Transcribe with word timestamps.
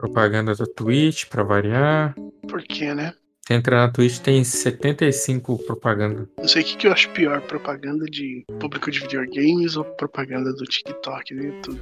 Propaganda 0.00 0.54
da 0.54 0.64
Twitch, 0.64 1.26
pra 1.26 1.42
variar. 1.42 2.14
Por 2.48 2.62
quê, 2.62 2.94
né? 2.94 3.12
Você 3.46 3.52
entra 3.52 3.76
na 3.76 3.92
Twitch, 3.92 4.18
tem 4.20 4.42
75 4.42 5.58
propaganda. 5.66 6.26
Não 6.38 6.48
sei 6.48 6.62
o 6.62 6.64
que, 6.64 6.76
que 6.78 6.86
eu 6.86 6.92
acho 6.92 7.10
pior, 7.10 7.42
propaganda 7.42 8.06
de 8.06 8.42
público 8.58 8.90
de 8.90 9.00
videogames 9.00 9.76
ou 9.76 9.84
propaganda 9.84 10.54
do 10.54 10.64
TikTok 10.64 11.34
no 11.34 11.44
YouTube. 11.44 11.80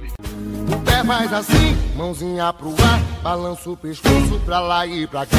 O 0.67 0.83
pé 0.83 1.01
faz 1.05 1.31
assim, 1.31 1.77
mãozinha 1.95 2.51
pro 2.51 2.71
ar, 2.71 3.21
balança 3.23 3.69
o 3.69 3.77
pescoço 3.77 4.37
pra 4.45 4.59
lá 4.59 4.85
e 4.85 5.07
pra 5.07 5.25
cá. 5.25 5.37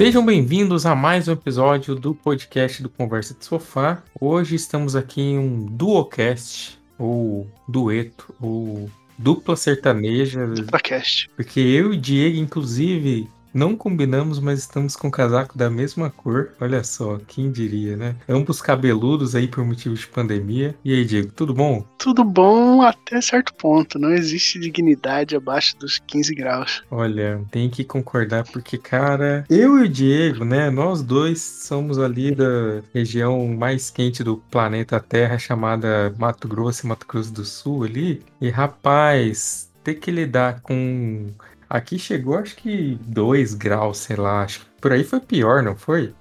Sejam 0.00 0.24
bem-vindos 0.24 0.86
a 0.86 0.94
mais 0.94 1.28
um 1.28 1.32
episódio 1.32 1.94
do 1.94 2.14
podcast 2.14 2.82
do 2.82 2.88
Conversa 2.88 3.34
de 3.38 3.44
Sofá. 3.44 4.02
Hoje 4.18 4.54
estamos 4.54 4.96
aqui 4.96 5.20
em 5.20 5.38
um 5.38 5.66
duocast, 5.66 6.78
ou 6.96 7.46
dueto, 7.68 8.34
ou 8.40 8.90
dupla 9.18 9.54
sertaneja. 9.56 10.46
Duplacast. 10.46 11.28
Porque 11.36 11.60
eu 11.60 11.92
e 11.92 11.98
o 11.98 12.00
Diego, 12.00 12.38
inclusive, 12.38 13.28
não 13.52 13.76
combinamos, 13.76 14.38
mas 14.38 14.60
estamos 14.60 14.96
com 14.96 15.08
o 15.08 15.10
casaco 15.10 15.56
da 15.56 15.70
mesma 15.70 16.10
cor. 16.10 16.50
Olha 16.60 16.82
só, 16.84 17.18
quem 17.26 17.50
diria, 17.50 17.96
né? 17.96 18.16
Ambos 18.28 18.60
cabeludos 18.60 19.34
aí 19.34 19.48
por 19.48 19.64
motivos 19.64 20.00
de 20.00 20.06
pandemia. 20.06 20.74
E 20.84 20.94
aí, 20.94 21.04
Diego, 21.04 21.32
tudo 21.32 21.54
bom? 21.54 21.84
Tudo 21.98 22.24
bom 22.24 22.82
até 22.82 23.20
certo 23.20 23.52
ponto. 23.54 23.98
Não 23.98 24.12
existe 24.12 24.58
dignidade 24.58 25.36
abaixo 25.36 25.76
dos 25.78 25.98
15 26.06 26.34
graus. 26.34 26.82
Olha, 26.90 27.42
tem 27.50 27.68
que 27.68 27.84
concordar 27.84 28.44
porque, 28.44 28.78
cara, 28.78 29.44
eu 29.48 29.78
e 29.78 29.84
o 29.84 29.88
Diego, 29.88 30.44
né? 30.44 30.70
Nós 30.70 31.02
dois 31.02 31.40
somos 31.40 31.98
ali 31.98 32.34
da 32.34 32.82
região 32.94 33.46
mais 33.48 33.90
quente 33.90 34.22
do 34.22 34.36
planeta 34.50 35.00
Terra, 35.00 35.38
chamada 35.38 36.14
Mato 36.18 36.48
Grosso 36.48 36.84
e 36.84 36.88
Mato 36.88 37.06
Grosso 37.06 37.32
do 37.32 37.44
Sul 37.44 37.84
ali. 37.84 38.22
E, 38.40 38.48
rapaz, 38.48 39.70
ter 39.82 39.94
que 39.94 40.10
lidar 40.10 40.60
com 40.60 41.28
Aqui 41.70 42.00
chegou 42.00 42.36
acho 42.36 42.56
que 42.56 42.98
2 43.02 43.54
graus, 43.54 43.98
sei 43.98 44.16
lá. 44.16 44.42
Acho 44.42 44.60
que 44.60 44.66
por 44.80 44.90
aí 44.90 45.04
foi 45.04 45.20
pior, 45.20 45.62
não 45.62 45.76
foi? 45.76 46.12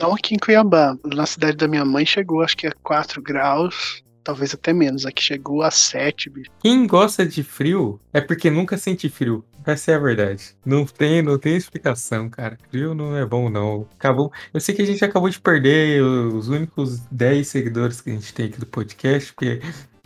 Não 0.00 0.12
aqui 0.14 0.34
em 0.34 0.38
Cuiabá. 0.38 0.98
Na 1.04 1.24
cidade 1.24 1.56
da 1.56 1.68
minha 1.68 1.84
mãe 1.84 2.04
chegou 2.04 2.42
acho 2.42 2.56
que 2.56 2.66
a 2.66 2.72
4 2.82 3.22
graus. 3.22 4.02
Talvez 4.24 4.52
até 4.52 4.72
menos. 4.72 5.06
Aqui 5.06 5.22
chegou 5.22 5.62
a 5.62 5.70
7, 5.70 6.28
bicho. 6.28 6.50
Quem 6.58 6.84
gosta 6.88 7.24
de 7.24 7.44
frio 7.44 8.00
é 8.12 8.20
porque 8.20 8.50
nunca 8.50 8.76
sente 8.76 9.08
frio. 9.08 9.44
Essa 9.64 9.92
é 9.92 9.94
a 9.94 9.98
verdade. 9.98 10.56
Não 10.64 10.84
tem, 10.84 11.22
não 11.22 11.38
tem 11.38 11.56
explicação, 11.56 12.28
cara. 12.28 12.58
Frio 12.70 12.94
não 12.94 13.16
é 13.16 13.24
bom, 13.24 13.48
não. 13.48 13.88
Acabou. 13.96 14.32
Eu 14.52 14.60
sei 14.60 14.74
que 14.74 14.82
a 14.82 14.86
gente 14.86 15.04
acabou 15.04 15.28
de 15.28 15.40
perder 15.40 16.02
os 16.02 16.48
únicos 16.48 17.00
10 17.10 17.46
seguidores 17.46 18.00
que 18.00 18.10
a 18.10 18.12
gente 18.12 18.34
tem 18.34 18.46
aqui 18.46 18.58
do 18.58 18.66
podcast, 18.66 19.32
porque 19.32 19.60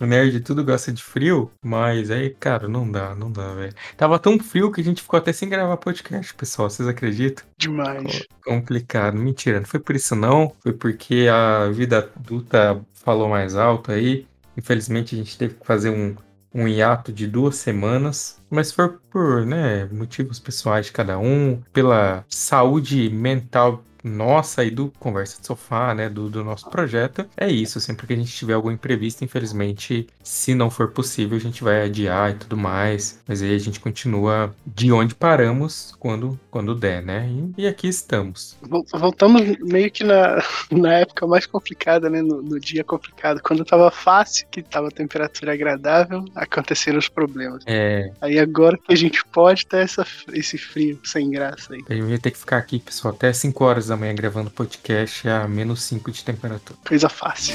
nerd 0.07 0.41
tudo 0.41 0.65
gosta 0.65 0.93
de 0.93 1.03
frio, 1.03 1.51
mas 1.63 2.11
aí, 2.11 2.31
cara, 2.31 2.67
não 2.69 2.91
dá, 2.91 3.15
não 3.15 3.31
dá, 3.31 3.55
velho. 3.55 3.75
Tava 3.97 4.19
tão 4.19 4.39
frio 4.39 4.73
que 4.73 4.81
a 4.81 4.85
gente 4.85 5.03
ficou 5.03 5.19
até 5.19 5.33
sem 5.33 5.49
gravar 5.49 5.77
podcast, 5.77 6.35
pessoal. 6.35 6.71
Vocês 6.71 6.89
acreditam? 6.89 7.45
Demais. 7.59 8.27
Complicado. 8.45 9.17
Mentira, 9.17 9.61
não 9.61 9.67
foi 9.67 9.81
por 9.81 9.95
isso 9.95 10.15
não. 10.17 10.53
Foi 10.61 10.73
porque 10.73 11.29
a 11.31 11.69
vida 11.69 12.11
adulta 12.17 12.81
falou 12.93 13.29
mais 13.29 13.57
alto 13.57 13.93
aí. 13.93 14.27
Infelizmente 14.57 15.15
a 15.15 15.19
gente 15.19 15.37
teve 15.37 15.55
que 15.55 15.67
fazer 15.67 15.91
um, 15.91 16.17
um 16.55 16.67
hiato 16.67 17.13
de 17.13 17.27
duas 17.27 17.57
semanas, 17.57 18.40
mas 18.51 18.73
foi 18.73 18.89
por 19.11 19.47
né, 19.47 19.87
motivos 19.93 20.39
pessoais 20.39 20.87
de 20.87 20.93
cada 20.93 21.19
um, 21.19 21.63
pela 21.73 22.25
saúde 22.29 23.09
mental 23.11 23.85
nossa 24.03 24.65
e 24.65 24.71
do 24.71 24.93
Conversa 24.99 25.41
de 25.41 25.47
Sofá, 25.47 25.95
né, 25.95 26.09
do, 26.09 26.29
do 26.29 26.45
nosso 26.45 26.69
projeto, 26.71 27.27
é 27.37 27.49
isso. 27.49 27.81
Sempre 27.81 28.07
que 28.07 28.13
a 28.13 28.17
gente 28.17 28.33
tiver 28.33 28.55
algum 28.55 28.71
imprevisto, 28.71 29.25
infelizmente, 29.25 30.07
se 30.23 30.55
não 30.55 30.71
for 30.71 30.91
possível, 30.91 31.37
a 31.37 31.41
gente 31.41 31.63
vai 31.63 31.83
adiar 31.83 32.31
e 32.31 32.35
tudo 32.35 32.57
mais. 32.57 33.21
Mas 33.27 33.43
aí 33.43 33.55
a 33.55 33.59
gente 33.59 33.81
continua 33.81 34.55
de 34.67 34.93
onde 34.93 35.15
paramos 35.15 35.95
quando, 35.99 36.39
quando 36.51 36.75
der, 36.75 37.03
né? 37.03 37.29
E, 37.57 37.63
e 37.63 37.67
aqui 37.67 37.89
estamos. 37.89 38.57
Voltamos 38.93 39.43
meio 39.61 39.91
que 39.91 40.05
na, 40.05 40.43
na 40.71 40.95
época 40.95 41.27
mais 41.27 41.47
complicada, 41.47 42.09
né? 42.09 42.23
No, 42.23 42.43
no 42.43 42.59
dia 42.59 42.85
complicado. 42.85 43.41
Quando 43.43 43.65
tava 43.65 43.91
fácil, 43.91 44.47
que 44.51 44.63
tava 44.63 44.91
temperatura 44.91 45.53
agradável, 45.53 46.25
aconteceram 46.35 46.99
os 46.99 47.09
problemas. 47.09 47.63
É. 47.67 48.11
Aí 48.21 48.39
agora 48.41 48.77
que 48.77 48.93
a 48.93 48.97
gente 48.97 49.25
pode 49.27 49.67
ter 49.67 49.79
essa, 49.79 50.07
esse 50.33 50.59
frio 50.59 50.99
sem 51.05 51.31
graça 51.31 51.75
aí. 51.75 51.83
A 51.89 51.95
gente 51.95 52.09
vai 52.09 52.19
ter 52.19 52.31
que 52.31 52.39
ficar 52.39 52.59
aqui, 52.59 52.79
pessoal, 52.79 53.15
até 53.15 53.33
5 53.33 53.65
horas 53.65 53.87
da 53.87 53.97
manhã 53.97 54.15
gravando 54.15 54.51
podcast 54.51 55.29
a 55.29 55.47
menos 55.47 55.83
5 55.83 56.11
de 56.11 56.25
temperatura. 56.25 56.79
Coisa 56.87 57.09
fácil. 57.09 57.55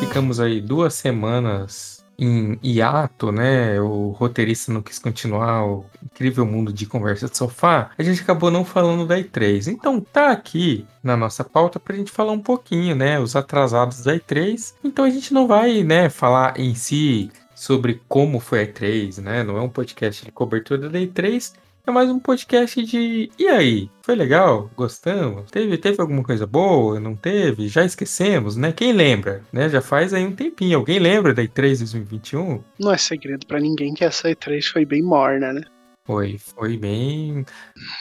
Ficamos 0.00 0.40
aí 0.40 0.60
duas 0.60 0.94
semanas 0.94 2.04
em 2.18 2.58
hiato, 2.62 3.30
né? 3.30 3.80
O 3.80 4.10
roteirista 4.10 4.72
não 4.72 4.82
quis 4.82 4.98
continuar 4.98 5.64
o 5.64 5.86
incrível 6.02 6.44
mundo 6.44 6.72
de 6.72 6.84
conversa 6.84 7.28
de 7.28 7.36
sofá. 7.36 7.90
A 7.96 8.02
gente 8.02 8.22
acabou 8.22 8.50
não 8.50 8.64
falando 8.64 9.06
da 9.06 9.18
E3. 9.18 9.68
Então 9.68 10.00
tá 10.00 10.32
aqui 10.32 10.84
na 11.02 11.16
nossa 11.16 11.44
pauta 11.44 11.78
pra 11.78 11.96
gente 11.96 12.10
falar 12.10 12.32
um 12.32 12.40
pouquinho, 12.40 12.96
né? 12.96 13.20
Os 13.20 13.36
atrasados 13.36 14.02
da 14.02 14.16
E3. 14.16 14.74
Então 14.82 15.04
a 15.04 15.10
gente 15.10 15.32
não 15.32 15.46
vai, 15.46 15.84
né, 15.84 16.08
falar 16.08 16.58
em 16.58 16.74
si 16.74 17.30
sobre 17.54 18.02
como 18.08 18.40
foi 18.40 18.62
a 18.62 18.66
E3, 18.66 19.20
né? 19.20 19.42
Não 19.44 19.56
é 19.56 19.60
um 19.60 19.68
podcast 19.68 20.24
de 20.24 20.32
cobertura 20.32 20.88
da 20.88 20.98
E3, 20.98 21.52
é 21.88 21.90
mais 21.90 22.10
um 22.10 22.18
podcast 22.18 22.84
de. 22.84 23.30
E 23.38 23.48
aí? 23.48 23.90
Foi 24.02 24.14
legal? 24.14 24.70
Gostamos? 24.76 25.50
Teve, 25.50 25.78
teve 25.78 26.00
alguma 26.00 26.22
coisa 26.22 26.46
boa? 26.46 27.00
Não 27.00 27.16
teve? 27.16 27.66
Já 27.66 27.82
esquecemos, 27.82 28.56
né? 28.56 28.72
Quem 28.72 28.92
lembra? 28.92 29.42
Né? 29.50 29.68
Já 29.70 29.80
faz 29.80 30.12
aí 30.12 30.24
um 30.24 30.34
tempinho. 30.34 30.78
Alguém 30.78 30.98
lembra 30.98 31.32
da 31.32 31.42
E3 31.42 31.78
2021? 31.78 32.62
Não 32.78 32.92
é 32.92 32.98
segredo 32.98 33.46
para 33.46 33.58
ninguém 33.58 33.94
que 33.94 34.04
essa 34.04 34.28
E3 34.28 34.64
foi 34.70 34.84
bem 34.84 35.02
morna, 35.02 35.52
né? 35.52 35.62
Foi, 36.04 36.38
foi 36.38 36.76
bem. 36.76 37.44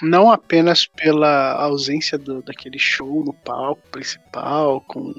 Não 0.02 0.32
apenas 0.32 0.86
pela 0.86 1.54
ausência 1.54 2.18
do, 2.18 2.42
daquele 2.42 2.80
show 2.80 3.24
no 3.24 3.34
palco 3.34 3.82
principal, 3.90 4.82
com 4.82 5.14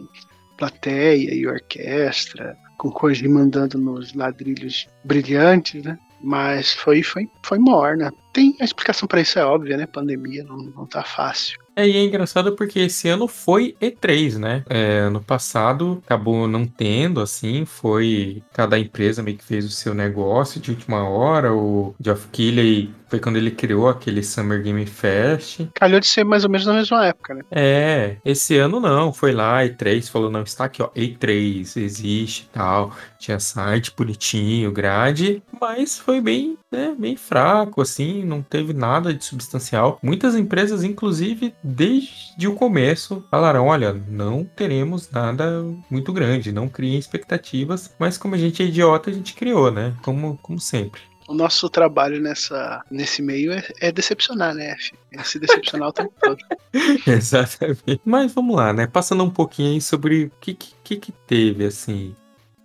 plateia 0.58 1.34
e 1.34 1.46
orquestra, 1.46 2.56
com 2.76 2.90
Koji 2.90 3.28
mandando 3.28 3.78
nos 3.78 4.12
ladrilhos 4.14 4.88
brilhantes, 5.04 5.82
né? 5.82 5.98
Mas 6.20 6.72
foi, 6.72 7.02
foi, 7.02 7.28
foi 7.42 7.58
morna. 7.58 8.12
Tem 8.32 8.56
a 8.60 8.64
explicação 8.64 9.06
para 9.06 9.20
isso, 9.20 9.38
é 9.38 9.44
óbvia, 9.44 9.76
né? 9.76 9.86
Pandemia 9.86 10.44
não, 10.44 10.56
não 10.56 10.86
tá 10.86 11.02
fácil. 11.02 11.58
É, 11.74 11.86
e 11.86 11.96
é 11.96 12.02
engraçado 12.02 12.56
porque 12.56 12.80
esse 12.80 13.08
ano 13.08 13.28
foi 13.28 13.76
E3, 13.80 14.36
né? 14.36 14.64
É, 14.68 14.98
ano 14.98 15.20
passado 15.22 16.02
acabou 16.04 16.48
não 16.48 16.66
tendo, 16.66 17.20
assim, 17.20 17.64
foi. 17.64 18.42
Cada 18.52 18.78
empresa 18.78 19.22
meio 19.22 19.36
que 19.36 19.44
fez 19.44 19.64
o 19.64 19.70
seu 19.70 19.94
negócio 19.94 20.60
de 20.60 20.72
última 20.72 21.08
hora. 21.08 21.54
O 21.54 21.94
Geoff 22.00 22.26
Keighley 22.32 22.92
foi 23.08 23.18
quando 23.18 23.36
ele 23.36 23.50
criou 23.50 23.88
aquele 23.88 24.22
Summer 24.22 24.62
Game 24.62 24.84
Fest. 24.86 25.60
Calhou 25.74 26.00
de 26.00 26.06
ser 26.06 26.24
mais 26.24 26.44
ou 26.44 26.50
menos 26.50 26.66
na 26.66 26.74
mesma 26.74 27.06
época, 27.06 27.34
né? 27.34 27.42
É, 27.50 28.16
esse 28.24 28.56
ano 28.56 28.80
não, 28.80 29.12
foi 29.12 29.32
lá, 29.32 29.64
E3, 29.64 30.10
falou, 30.10 30.30
não, 30.30 30.42
está 30.42 30.64
aqui, 30.64 30.82
ó, 30.82 30.88
E3, 30.90 31.80
existe 31.80 32.42
e 32.42 32.54
tal. 32.54 32.92
Tinha 33.18 33.40
site 33.40 33.92
bonitinho, 33.96 34.70
grade, 34.70 35.42
mas 35.60 35.98
foi 35.98 36.20
bem, 36.20 36.56
né, 36.70 36.94
bem 36.98 37.16
fraco, 37.16 37.80
assim, 37.80 38.24
não 38.24 38.42
teve 38.42 38.72
nada 38.72 39.12
de 39.12 39.24
substancial. 39.24 39.98
Muitas 40.02 40.34
empresas, 40.34 40.84
inclusive, 40.84 41.54
desde 41.62 42.46
o 42.46 42.54
começo, 42.54 43.24
falaram: 43.30 43.66
olha, 43.66 43.92
não 44.08 44.44
teremos 44.44 45.10
nada 45.10 45.64
muito 45.90 46.12
grande, 46.12 46.52
não 46.52 46.68
criem 46.68 46.98
expectativas, 46.98 47.94
mas 47.98 48.18
como 48.18 48.34
a 48.34 48.38
gente 48.38 48.62
é 48.62 48.66
idiota, 48.66 49.10
a 49.10 49.12
gente 49.12 49.34
criou, 49.34 49.70
né? 49.70 49.94
Como, 50.02 50.38
como 50.42 50.60
sempre. 50.60 51.00
O 51.28 51.34
nosso 51.34 51.68
trabalho 51.68 52.20
nessa, 52.22 52.82
nesse 52.90 53.20
meio 53.20 53.52
é, 53.52 53.62
é 53.80 53.92
decepcionar, 53.92 54.54
né, 54.54 54.70
F? 54.70 54.94
É 55.12 55.22
se 55.22 55.38
decepcionar 55.38 55.90
o 55.90 55.92
tempo 55.92 56.12
todo. 56.20 56.38
Exatamente. 57.06 58.00
Mas 58.02 58.32
vamos 58.32 58.56
lá, 58.56 58.72
né? 58.72 58.86
Passando 58.86 59.22
um 59.22 59.30
pouquinho 59.30 59.74
aí 59.74 59.80
sobre 59.80 60.24
o 60.24 60.32
que, 60.40 60.54
que, 60.54 60.96
que 60.96 61.12
teve, 61.12 61.66
assim. 61.66 62.16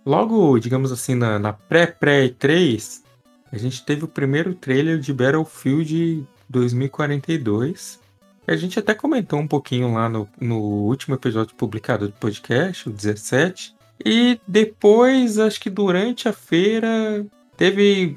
Logo, 0.04 0.58
digamos 0.58 0.90
assim, 0.90 1.14
na, 1.14 1.38
na 1.38 1.52
pré-pré-3, 1.52 3.02
a 3.52 3.58
gente 3.58 3.84
teve 3.84 4.04
o 4.04 4.08
primeiro 4.08 4.54
trailer 4.54 4.98
de 4.98 5.12
Battlefield 5.12 6.26
2042. 6.48 8.00
A 8.46 8.56
gente 8.56 8.78
até 8.78 8.94
comentou 8.94 9.38
um 9.38 9.46
pouquinho 9.46 9.92
lá 9.92 10.08
no, 10.08 10.28
no 10.40 10.58
último 10.58 11.14
episódio 11.14 11.54
publicado 11.54 12.08
do 12.08 12.14
podcast, 12.14 12.88
o 12.88 12.92
17. 12.92 13.74
E 14.04 14.40
depois, 14.48 15.38
acho 15.38 15.60
que 15.60 15.70
durante 15.70 16.28
a 16.28 16.32
feira, 16.32 17.24
Teve 17.56 18.16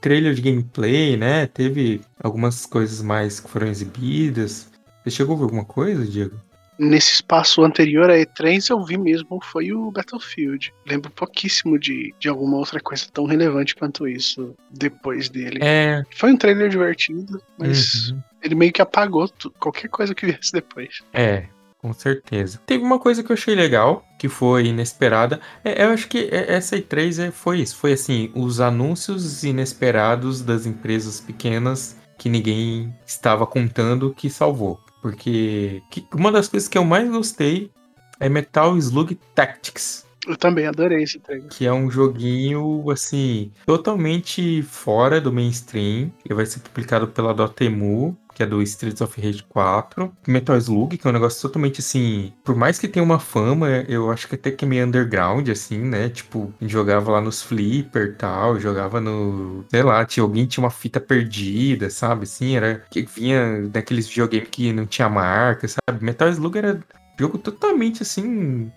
trailer 0.00 0.34
de 0.34 0.42
gameplay, 0.42 1.16
né? 1.16 1.46
Teve 1.46 2.00
algumas 2.22 2.66
coisas 2.66 3.02
mais 3.02 3.40
que 3.40 3.50
foram 3.50 3.68
exibidas. 3.68 4.68
Você 5.02 5.10
chegou 5.10 5.34
a 5.34 5.38
ver 5.38 5.44
alguma 5.44 5.64
coisa, 5.64 6.04
Diego? 6.04 6.36
nesse 6.78 7.14
espaço 7.14 7.62
anterior 7.62 8.10
a 8.10 8.16
E3 8.16 8.70
eu 8.70 8.84
vi 8.84 8.98
mesmo 8.98 9.40
foi 9.42 9.72
o 9.72 9.90
Battlefield. 9.90 10.72
Lembro 10.86 11.10
pouquíssimo 11.10 11.78
de, 11.78 12.14
de 12.18 12.28
alguma 12.28 12.56
outra 12.56 12.80
coisa 12.80 13.06
tão 13.12 13.26
relevante 13.26 13.74
quanto 13.74 14.06
isso 14.08 14.54
depois 14.70 15.28
dele. 15.28 15.60
É. 15.62 16.02
Foi 16.16 16.32
um 16.32 16.36
trailer 16.36 16.68
divertido, 16.68 17.40
mas 17.58 18.10
uhum. 18.10 18.22
ele 18.42 18.54
meio 18.54 18.72
que 18.72 18.82
apagou 18.82 19.28
tudo, 19.28 19.54
qualquer 19.58 19.88
coisa 19.88 20.14
que 20.14 20.26
viesse 20.26 20.52
depois. 20.52 21.00
É, 21.12 21.46
com 21.84 21.92
certeza. 21.92 22.58
Teve 22.64 22.82
uma 22.82 22.98
coisa 22.98 23.22
que 23.22 23.30
eu 23.30 23.34
achei 23.34 23.54
legal, 23.54 24.02
que 24.18 24.26
foi 24.26 24.68
inesperada. 24.68 25.38
É, 25.62 25.84
eu 25.84 25.90
acho 25.90 26.08
que 26.08 26.30
essa 26.32 26.78
E3 26.78 27.26
é, 27.26 27.30
foi 27.30 27.60
isso. 27.60 27.76
Foi 27.76 27.92
assim, 27.92 28.32
os 28.34 28.58
anúncios 28.58 29.44
inesperados 29.44 30.40
das 30.40 30.64
empresas 30.64 31.20
pequenas 31.20 31.98
que 32.16 32.30
ninguém 32.30 32.90
estava 33.04 33.46
contando 33.46 34.14
que 34.14 34.30
salvou. 34.30 34.80
Porque 35.02 35.82
que, 35.90 36.06
uma 36.14 36.32
das 36.32 36.48
coisas 36.48 36.70
que 36.70 36.78
eu 36.78 36.86
mais 36.86 37.06
gostei 37.10 37.70
é 38.18 38.30
Metal 38.30 38.78
Slug 38.78 39.18
Tactics. 39.34 40.06
Eu 40.26 40.38
também 40.38 40.66
adorei 40.66 41.02
esse 41.02 41.18
trailer. 41.18 41.50
Que 41.50 41.66
é 41.66 41.72
um 41.74 41.90
joguinho, 41.90 42.90
assim, 42.90 43.52
totalmente 43.66 44.62
fora 44.62 45.20
do 45.20 45.30
mainstream. 45.30 46.10
Ele 46.24 46.34
vai 46.34 46.46
ser 46.46 46.60
publicado 46.60 47.08
pela 47.08 47.34
Dotemu 47.34 48.16
que 48.34 48.42
é 48.42 48.46
do 48.46 48.60
Streets 48.62 49.00
of 49.00 49.20
Rage 49.20 49.44
4. 49.44 50.12
Metal 50.26 50.56
Slug, 50.56 50.98
que 50.98 51.06
é 51.06 51.10
um 51.10 51.12
negócio 51.12 51.40
totalmente 51.40 51.80
assim. 51.80 52.32
Por 52.42 52.56
mais 52.56 52.78
que 52.78 52.88
tenha 52.88 53.02
uma 53.02 53.18
fama, 53.18 53.68
eu 53.88 54.10
acho 54.10 54.28
que 54.28 54.34
até 54.34 54.50
que 54.50 54.64
é 54.64 54.68
meio 54.68 54.86
underground, 54.86 55.48
assim, 55.48 55.78
né? 55.78 56.08
Tipo, 56.08 56.52
jogava 56.62 57.12
lá 57.12 57.20
nos 57.20 57.42
Flipper 57.42 58.16
tal, 58.16 58.58
jogava 58.58 59.00
no. 59.00 59.64
Sei 59.70 59.82
lá, 59.82 60.04
tinha 60.04 60.24
alguém 60.24 60.46
tinha 60.46 60.64
uma 60.64 60.70
fita 60.70 61.00
perdida, 61.00 61.88
sabe? 61.90 62.24
Assim, 62.24 62.56
era. 62.56 62.82
Que 62.90 63.02
vinha 63.02 63.68
daqueles 63.68 64.08
videogames 64.08 64.48
que 64.50 64.72
não 64.72 64.86
tinha 64.86 65.08
marca, 65.08 65.66
sabe? 65.68 66.04
Metal 66.04 66.28
Slug 66.28 66.58
era 66.58 66.80
jogo 67.18 67.38
totalmente 67.38 68.02
assim 68.02 68.72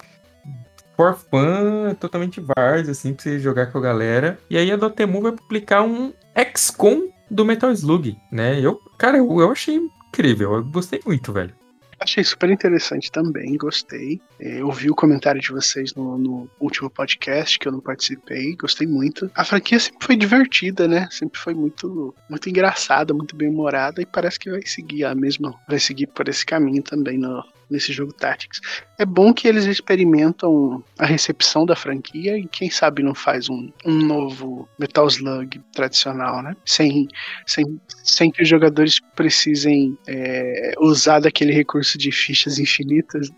for 0.98 1.16
fun, 1.16 1.94
totalmente 2.00 2.42
vars, 2.42 2.90
assim, 2.90 3.14
pra 3.14 3.24
você 3.24 3.40
jogar 3.40 3.68
com 3.68 3.78
a 3.78 3.82
galera. 3.82 4.40
E 4.50 4.58
aí 4.58 4.72
a 4.72 4.76
Dotemu 4.76 5.22
vai 5.22 5.32
publicar 5.32 5.84
um 5.84 6.12
XCOM 6.56 7.10
do 7.30 7.46
Metal 7.46 7.72
Slug, 7.72 8.18
né? 8.32 8.60
Eu, 8.60 8.76
cara, 8.98 9.18
eu, 9.18 9.40
eu 9.40 9.52
achei 9.52 9.76
incrível, 9.76 10.54
eu 10.54 10.64
gostei 10.64 11.02
muito, 11.06 11.32
velho. 11.32 11.54
Achei 12.00 12.24
super 12.24 12.50
interessante 12.52 13.12
também, 13.12 13.58
gostei. 13.58 14.22
É, 14.40 14.62
eu 14.62 14.72
vi 14.72 14.90
o 14.90 14.96
comentário 14.96 15.42
de 15.42 15.52
vocês 15.52 15.96
no, 15.96 16.18
no, 16.18 16.50
último 16.60 16.92
podcast 16.92 17.58
que 17.58 17.68
eu 17.68 17.72
não 17.72 17.80
participei, 17.80 18.56
gostei 18.56 18.86
muito. 18.86 19.32
A 19.34 19.44
franquia 19.44 19.80
sempre 19.80 20.06
foi 20.06 20.16
divertida, 20.16 20.88
né? 20.88 21.08
Sempre 21.10 21.40
foi 21.40 21.56
muito, 21.56 22.14
muito 22.30 22.50
engraçada, 22.50 23.16
muito 23.16 23.36
bem 23.36 23.50
humorada 23.50 24.00
e 24.00 24.06
parece 24.06 24.40
que 24.40 24.52
vai 24.52 24.62
seguir 24.64 25.06
a 25.06 25.16
mesma, 25.16 25.56
vai 25.68 25.80
seguir 25.80 26.06
por 26.08 26.30
esse 26.30 26.46
caminho 26.46 26.84
também 26.84 27.18
no, 27.18 27.44
nesse 27.70 27.92
jogo 27.92 28.14
Tactics. 28.14 28.62
É 28.98 29.06
bom 29.06 29.34
que 29.34 29.48
eles 29.48 29.66
experimentam 29.66 30.84
a 30.98 31.06
recepção 31.06 31.66
da 31.66 31.76
franquia 31.76 32.38
e 32.38 32.48
quem 32.48 32.70
sabe 32.70 33.04
não 33.04 33.14
faz 33.14 33.50
um, 33.50 33.72
um 33.86 33.94
novo 33.94 34.68
Metal 34.80 35.08
Slug 35.08 35.62
tradicional, 35.74 36.42
né? 36.42 36.56
Sem, 36.66 37.08
sem, 37.46 37.80
sem 38.04 38.32
que 38.32 38.42
os 38.42 38.50
jogadores 38.50 39.00
precisem 39.16 39.98
é, 40.08 40.74
usar 40.80 41.20
daquele 41.20 41.52
recurso 41.52 41.98
de 41.98 42.12
fichas 42.12 42.60
infinitas 42.60 43.30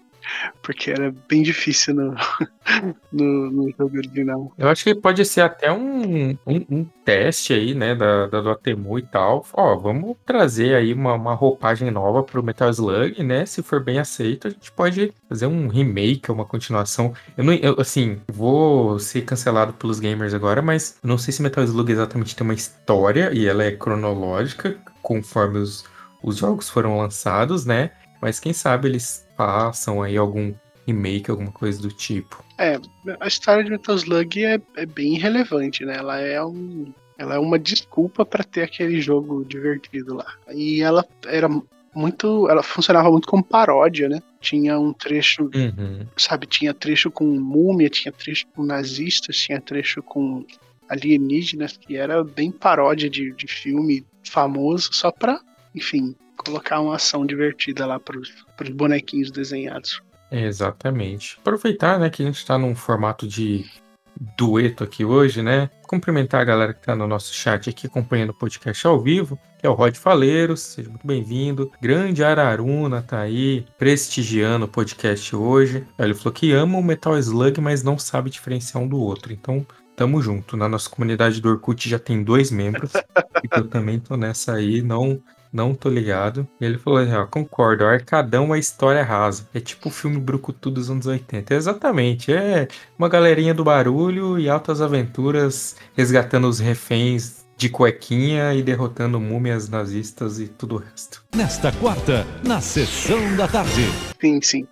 porque 0.61 0.91
era 0.91 1.13
bem 1.27 1.41
difícil 1.41 1.95
no, 1.95 2.15
no, 3.11 3.51
no, 3.51 3.71
jogo 3.77 3.97
original. 3.97 4.51
Eu 4.57 4.69
acho 4.69 4.83
que 4.83 4.95
pode 4.95 5.23
ser 5.25 5.41
até 5.41 5.71
um, 5.71 6.31
um, 6.45 6.65
um 6.69 6.85
teste 7.03 7.53
aí, 7.53 7.73
né, 7.73 7.95
da, 7.95 8.27
da 8.27 8.41
Dotemu 8.41 8.99
e 8.99 9.03
tal. 9.03 9.45
Ó, 9.53 9.75
vamos 9.75 10.15
trazer 10.25 10.75
aí 10.75 10.93
uma, 10.93 11.13
uma 11.13 11.33
roupagem 11.33 11.89
nova 11.91 12.23
pro 12.23 12.43
Metal 12.43 12.69
Slug, 12.69 13.23
né? 13.23 13.45
Se 13.45 13.63
for 13.63 13.83
bem 13.83 13.99
aceito, 13.99 14.47
a 14.47 14.51
gente 14.51 14.71
pode 14.71 15.13
fazer 15.27 15.47
um 15.47 15.67
remake, 15.67 16.31
uma 16.31 16.45
continuação. 16.45 17.13
Eu 17.37 17.43
não, 17.43 17.53
eu, 17.53 17.75
assim, 17.79 18.19
vou 18.31 18.99
ser 18.99 19.21
cancelado 19.21 19.73
pelos 19.73 19.99
gamers 19.99 20.33
agora, 20.33 20.61
mas 20.61 20.97
não 21.03 21.17
sei 21.17 21.33
se 21.33 21.41
Metal 21.41 21.63
Slug 21.63 21.91
exatamente 21.91 22.35
tem 22.35 22.45
uma 22.45 22.53
história 22.53 23.31
e 23.33 23.47
ela 23.47 23.63
é 23.63 23.71
cronológica 23.71 24.77
conforme 25.01 25.59
os, 25.59 25.85
os 26.21 26.37
jogos 26.37 26.69
foram 26.69 26.97
lançados, 26.97 27.65
né? 27.65 27.91
Mas 28.21 28.39
quem 28.39 28.53
sabe 28.53 28.87
eles 28.87 29.25
façam 29.39 30.03
aí 30.03 30.17
algum 30.17 30.53
remake, 30.85 31.31
alguma 31.31 31.51
coisa 31.51 31.81
do 31.81 31.87
tipo. 31.87 32.43
É, 32.57 32.77
a 33.21 33.27
história 33.27 33.63
de 33.63 33.69
Metal 33.69 33.95
Slug 33.95 34.43
é, 34.43 34.59
é 34.75 34.85
bem 34.85 35.17
relevante, 35.17 35.85
né? 35.85 35.95
Ela 35.95 36.19
é 36.19 36.43
um. 36.43 36.91
Ela 37.17 37.35
é 37.35 37.39
uma 37.39 37.57
desculpa 37.57 38.25
para 38.25 38.43
ter 38.43 38.63
aquele 38.63 38.99
jogo 38.99 39.45
divertido 39.45 40.15
lá. 40.15 40.33
E 40.51 40.81
ela 40.81 41.05
era 41.25 41.47
muito. 41.95 42.49
Ela 42.49 42.61
funcionava 42.61 43.09
muito 43.09 43.29
como 43.29 43.41
paródia, 43.41 44.09
né? 44.09 44.21
Tinha 44.41 44.77
um 44.77 44.91
trecho, 44.91 45.49
uhum. 45.55 46.05
sabe? 46.17 46.45
Tinha 46.45 46.73
trecho 46.73 47.09
com 47.09 47.25
múmia, 47.25 47.89
tinha 47.89 48.11
trecho 48.11 48.45
com 48.53 48.63
nazistas, 48.63 49.37
tinha 49.37 49.61
trecho 49.61 50.03
com 50.03 50.45
alienígenas, 50.89 51.77
que 51.77 51.95
era 51.95 52.23
bem 52.25 52.51
paródia 52.51 53.09
de, 53.09 53.31
de 53.31 53.47
filme 53.47 54.05
famoso, 54.23 54.89
só 54.91 55.11
pra, 55.11 55.39
enfim, 55.73 56.15
colocar 56.43 56.79
uma 56.79 56.95
ação 56.95 57.25
divertida 57.25 57.85
lá 57.85 57.99
para 57.99 58.17
os 58.17 58.69
bonequinhos 58.69 59.31
desenhados. 59.31 60.01
Exatamente. 60.31 61.37
Aproveitar, 61.39 61.99
né, 61.99 62.09
que 62.09 62.21
a 62.21 62.25
gente 62.25 62.37
está 62.37 62.57
num 62.57 62.75
formato 62.75 63.27
de 63.27 63.65
dueto 64.37 64.83
aqui 64.83 65.05
hoje, 65.05 65.41
né? 65.41 65.69
Cumprimentar 65.87 66.41
a 66.41 66.43
galera 66.43 66.73
que 66.73 66.81
está 66.81 66.95
no 66.95 67.07
nosso 67.07 67.33
chat 67.33 67.69
aqui 67.69 67.87
acompanhando 67.87 68.31
o 68.31 68.33
podcast 68.33 68.85
ao 68.85 68.99
vivo, 68.99 69.39
que 69.57 69.65
é 69.65 69.69
o 69.69 69.73
Rod 69.73 69.95
Faleiros, 69.95 70.59
seja 70.59 70.89
muito 70.89 71.07
bem-vindo. 71.07 71.71
Grande 71.81 72.23
Araruna 72.23 73.01
tá 73.01 73.21
aí 73.21 73.65
prestigiando 73.77 74.65
o 74.65 74.69
podcast 74.69 75.35
hoje. 75.35 75.85
Ele 75.97 76.13
falou 76.13 76.33
que 76.33 76.51
ama 76.51 76.77
o 76.77 76.83
Metal 76.83 77.17
Slug, 77.17 77.61
mas 77.61 77.81
não 77.81 77.97
sabe 77.97 78.29
diferenciar 78.29 78.83
um 78.83 78.87
do 78.87 78.99
outro. 78.99 79.31
Então, 79.31 79.65
tamo 79.95 80.21
junto. 80.21 80.57
Na 80.57 80.67
nossa 80.67 80.89
comunidade 80.89 81.41
do 81.41 81.49
Orkut 81.49 81.89
já 81.89 81.97
tem 81.97 82.21
dois 82.21 82.51
membros. 82.51 82.91
e 83.43 83.57
eu 83.57 83.67
também 83.67 83.99
tô 83.99 84.17
nessa 84.17 84.53
aí, 84.53 84.81
não 84.81 85.21
não 85.51 85.73
tô 85.73 85.89
ligado. 85.89 86.47
E 86.59 86.65
ele 86.65 86.77
falou 86.77 86.99
assim, 86.99 87.13
ó, 87.13 87.25
concordo, 87.25 87.85
Arcadão 87.85 88.53
é 88.53 88.59
história 88.59 89.03
rasa. 89.03 89.47
É 89.53 89.59
tipo 89.59 89.89
o 89.89 89.91
filme 89.91 90.19
Brucutu 90.19 90.69
dos 90.69 90.89
anos 90.89 91.05
80. 91.05 91.53
Exatamente, 91.53 92.31
é 92.31 92.67
uma 92.97 93.09
galerinha 93.09 93.53
do 93.53 93.63
barulho 93.63 94.39
e 94.39 94.49
altas 94.49 94.81
aventuras 94.81 95.75
resgatando 95.95 96.47
os 96.47 96.59
reféns 96.59 97.39
de 97.57 97.67
cuequinha 97.67 98.53
e 98.53 98.63
derrotando 98.63 99.19
múmias 99.19 99.67
nazistas 99.67 100.39
e 100.39 100.47
tudo 100.47 100.75
o 100.75 100.77
resto. 100.77 101.21
Nesta 101.35 101.73
quarta, 101.73 102.25
na 102.45 102.61
sessão 102.61 103.35
da 103.35 103.49
tarde. 103.49 103.83
Sim, 104.21 104.41
sim. 104.41 104.67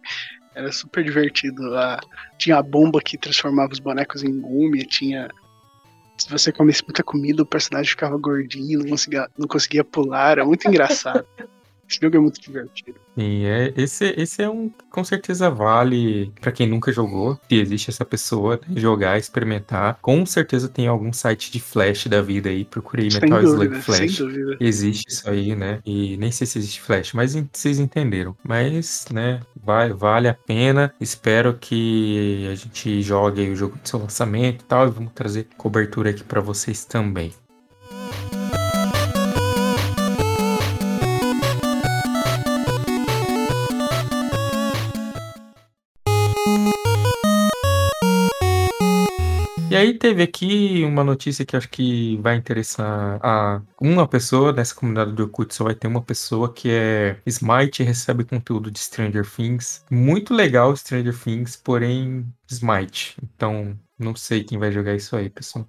Era 0.56 0.72
super 0.72 1.04
divertido. 1.04 1.76
Ah, 1.76 2.00
tinha 2.38 2.58
a 2.58 2.64
bomba 2.64 3.02
que 3.02 3.18
transformava 3.18 3.74
os 3.74 3.80
bonecos 3.80 4.24
em 4.24 4.32
múmia, 4.32 4.86
tinha 4.86 5.28
se 6.18 6.30
você 6.30 6.52
comesse 6.52 6.84
muita 6.84 7.04
comida, 7.04 7.44
o 7.44 7.46
personagem 7.46 7.90
ficava 7.90 8.18
gordinho, 8.18 8.80
não 8.80 8.90
conseguia, 8.90 9.30
não 9.38 9.48
conseguia 9.48 9.84
pular, 9.84 10.32
era 10.32 10.46
muito 10.46 10.68
engraçado. 10.68 11.26
Esse 11.90 12.00
jogo 12.02 12.18
é 12.18 12.20
muito 12.20 12.42
divertido. 12.42 13.00
Sim, 13.18 13.46
é, 13.46 13.74
esse, 13.76 14.14
esse 14.18 14.44
é 14.44 14.50
um 14.50 14.70
com 14.92 15.04
certeza 15.04 15.50
vale 15.50 16.32
para 16.40 16.52
quem 16.52 16.68
nunca 16.68 16.92
jogou. 16.92 17.40
Se 17.50 17.56
existe 17.56 17.90
essa 17.90 18.06
pessoa, 18.06 18.60
né, 18.68 18.80
jogar, 18.80 19.18
experimentar. 19.18 19.98
Com 20.02 20.26
certeza 20.26 20.68
tem 20.68 20.88
algum 20.88 21.12
site 21.14 21.52
de 21.52 21.60
Flash 21.60 22.08
da 22.08 22.22
vida 22.22 22.50
aí. 22.50 22.66
Procurei 22.66 23.10
sem 23.10 23.22
Metal 23.22 23.42
dúvida, 23.42 23.78
Slug 23.78 23.82
Flash. 23.82 24.20
Existe 24.60 25.06
isso 25.08 25.30
aí, 25.30 25.56
né? 25.56 25.80
E 25.86 26.18
nem 26.18 26.32
sei 26.32 26.46
se 26.46 26.60
existe 26.60 26.82
Flash, 26.82 27.14
mas 27.14 27.34
vocês 27.34 27.80
entenderam. 27.80 28.36
Mas, 28.44 29.06
né, 29.12 29.40
vai, 29.56 29.92
vale 29.92 30.28
a 30.28 30.34
pena. 30.34 30.94
Espero 31.00 31.54
que 31.54 32.48
a 32.52 32.56
gente 32.56 33.02
jogue 33.02 33.50
o 33.50 33.56
jogo 33.56 33.80
de 33.82 33.90
seu 33.90 34.00
lançamento 34.00 34.62
e 34.62 34.66
tal. 34.66 34.88
E 34.88 34.92
vamos 34.92 35.14
trazer 35.14 35.48
cobertura 35.58 36.10
aqui 36.10 36.24
para 36.24 36.42
vocês 36.42 36.86
também. 36.86 37.32
Aí 49.78 49.94
teve 49.94 50.24
aqui 50.24 50.84
uma 50.84 51.04
notícia 51.04 51.46
que 51.46 51.56
acho 51.56 51.70
que 51.70 52.18
vai 52.18 52.36
interessar 52.36 53.20
a 53.24 53.62
uma 53.80 54.08
pessoa 54.08 54.52
nessa 54.52 54.76
comunidade 54.76 55.14
do 55.14 55.24
Orkut, 55.24 55.54
só 55.54 55.64
vai 55.64 55.76
ter 55.76 55.88
uma 55.88 56.02
pessoa 56.02 56.52
que 56.52 56.70
é 56.70 57.18
Smite 57.26 57.82
e 57.82 57.86
recebe 57.86 58.24
conteúdo 58.24 58.70
de 58.70 58.80
Stranger 58.80 59.26
Things. 59.26 59.86
Muito 59.90 60.34
legal 60.34 60.76
Stranger 60.76 61.18
Things, 61.18 61.56
porém 61.56 62.26
Smite. 62.50 63.16
Então, 63.24 63.78
não 63.98 64.16
sei 64.16 64.44
quem 64.44 64.58
vai 64.58 64.72
jogar 64.72 64.96
isso 64.96 65.16
aí, 65.16 65.30
pessoal. 65.30 65.68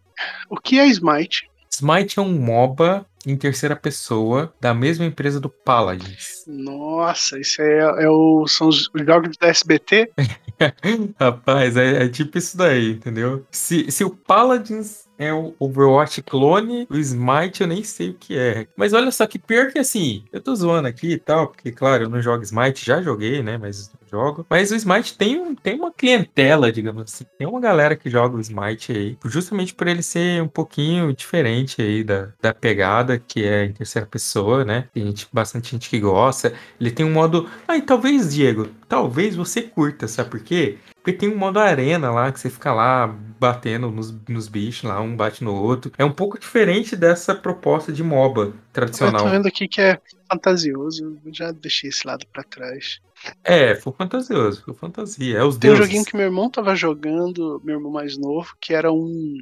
O 0.50 0.56
que 0.56 0.78
é 0.78 0.86
Smite? 0.88 1.48
Smite 1.70 2.18
é 2.18 2.22
um 2.22 2.32
MOBA 2.32 3.06
em 3.26 3.36
terceira 3.36 3.76
pessoa 3.76 4.52
da 4.60 4.72
mesma 4.74 5.04
empresa 5.04 5.40
do 5.40 5.48
Paladins. 5.48 6.44
Nossa, 6.46 7.38
isso 7.38 7.60
é, 7.60 8.04
é 8.04 8.08
o, 8.08 8.46
são 8.46 8.68
os 8.68 8.90
jogos 8.94 9.36
da 9.36 9.48
SBT? 9.48 10.10
Rapaz, 11.18 11.76
é, 11.76 12.04
é, 12.04 12.08
tipo 12.08 12.38
isso 12.38 12.56
daí, 12.56 12.92
entendeu? 12.92 13.46
Se, 13.50 13.90
se 13.90 14.04
o 14.04 14.10
Paladins 14.10 15.08
é 15.18 15.32
o 15.32 15.54
Overwatch 15.58 16.22
clone, 16.22 16.86
o 16.88 16.96
Smite 16.96 17.60
eu 17.60 17.66
nem 17.66 17.82
sei 17.82 18.10
o 18.10 18.14
que 18.14 18.38
é. 18.38 18.68
Mas 18.76 18.92
olha 18.92 19.10
só 19.10 19.26
que 19.26 19.38
pior 19.38 19.72
que 19.72 19.78
assim, 19.78 20.24
eu 20.32 20.40
tô 20.40 20.54
zoando 20.54 20.86
aqui 20.86 21.12
e 21.12 21.18
tal, 21.18 21.48
porque 21.48 21.72
claro, 21.72 22.04
eu 22.04 22.08
não 22.08 22.22
jogo 22.22 22.44
Smite, 22.44 22.86
já 22.86 23.02
joguei, 23.02 23.42
né, 23.42 23.58
mas 23.58 23.92
não 23.92 24.08
jogo. 24.08 24.46
Mas 24.48 24.70
o 24.70 24.76
Smite 24.76 25.18
tem, 25.18 25.40
um, 25.40 25.54
tem 25.54 25.74
uma 25.74 25.92
clientela, 25.92 26.70
digamos 26.72 27.02
assim. 27.02 27.24
Tem 27.36 27.46
uma 27.46 27.60
galera 27.60 27.96
que 27.96 28.08
joga 28.08 28.36
o 28.36 28.40
Smite 28.40 28.92
aí, 28.92 29.18
justamente 29.24 29.74
por 29.74 29.88
ele 29.88 30.02
ser 30.02 30.42
um 30.42 30.48
pouquinho 30.48 31.12
diferente 31.12 31.82
aí 31.82 32.04
da, 32.04 32.28
da 32.40 32.54
pegada 32.54 33.07
que 33.16 33.44
é 33.44 33.64
em 33.64 33.72
terceira 33.72 34.06
pessoa, 34.06 34.64
né? 34.64 34.88
Tem 34.92 35.06
gente, 35.06 35.28
bastante 35.32 35.70
gente 35.70 35.88
que 35.88 36.00
gosta. 36.00 36.52
Ele 36.80 36.90
tem 36.90 37.06
um 37.06 37.12
modo. 37.12 37.48
Ai, 37.68 37.80
talvez, 37.80 38.34
Diego, 38.34 38.68
talvez 38.88 39.36
você 39.36 39.62
curta, 39.62 40.08
sabe 40.08 40.30
por 40.30 40.40
quê? 40.40 40.78
Porque 40.96 41.12
tem 41.12 41.28
um 41.28 41.38
modo 41.38 41.60
arena 41.60 42.10
lá, 42.10 42.32
que 42.32 42.40
você 42.40 42.50
fica 42.50 42.72
lá 42.74 43.06
batendo 43.06 43.90
nos, 43.90 44.12
nos 44.28 44.48
bichos 44.48 44.82
lá, 44.82 45.00
um 45.00 45.16
bate 45.16 45.44
no 45.44 45.54
outro. 45.54 45.92
É 45.96 46.04
um 46.04 46.12
pouco 46.12 46.38
diferente 46.38 46.96
dessa 46.96 47.34
proposta 47.34 47.92
de 47.92 48.02
MOBA 48.02 48.52
tradicional. 48.72 49.20
Eu 49.20 49.24
tô 49.26 49.30
vendo 49.30 49.46
aqui 49.46 49.68
que 49.68 49.80
é 49.80 49.98
fantasioso, 50.30 51.16
eu 51.24 51.32
já 51.32 51.52
deixei 51.52 51.88
esse 51.88 52.06
lado 52.06 52.26
pra 52.32 52.42
trás. 52.42 53.00
É, 53.42 53.74
foi 53.74 53.92
fantasioso, 53.92 54.62
foi 54.64 54.74
fantasia. 54.74 55.38
É 55.38 55.44
os 55.44 55.56
Tem 55.56 55.70
um 55.70 55.74
deuses. 55.74 55.86
joguinho 55.86 56.04
que 56.04 56.16
meu 56.16 56.26
irmão 56.26 56.50
tava 56.50 56.76
jogando, 56.76 57.60
meu 57.64 57.76
irmão 57.76 57.90
mais 57.90 58.16
novo, 58.18 58.54
que 58.60 58.74
era 58.74 58.92
um, 58.92 59.38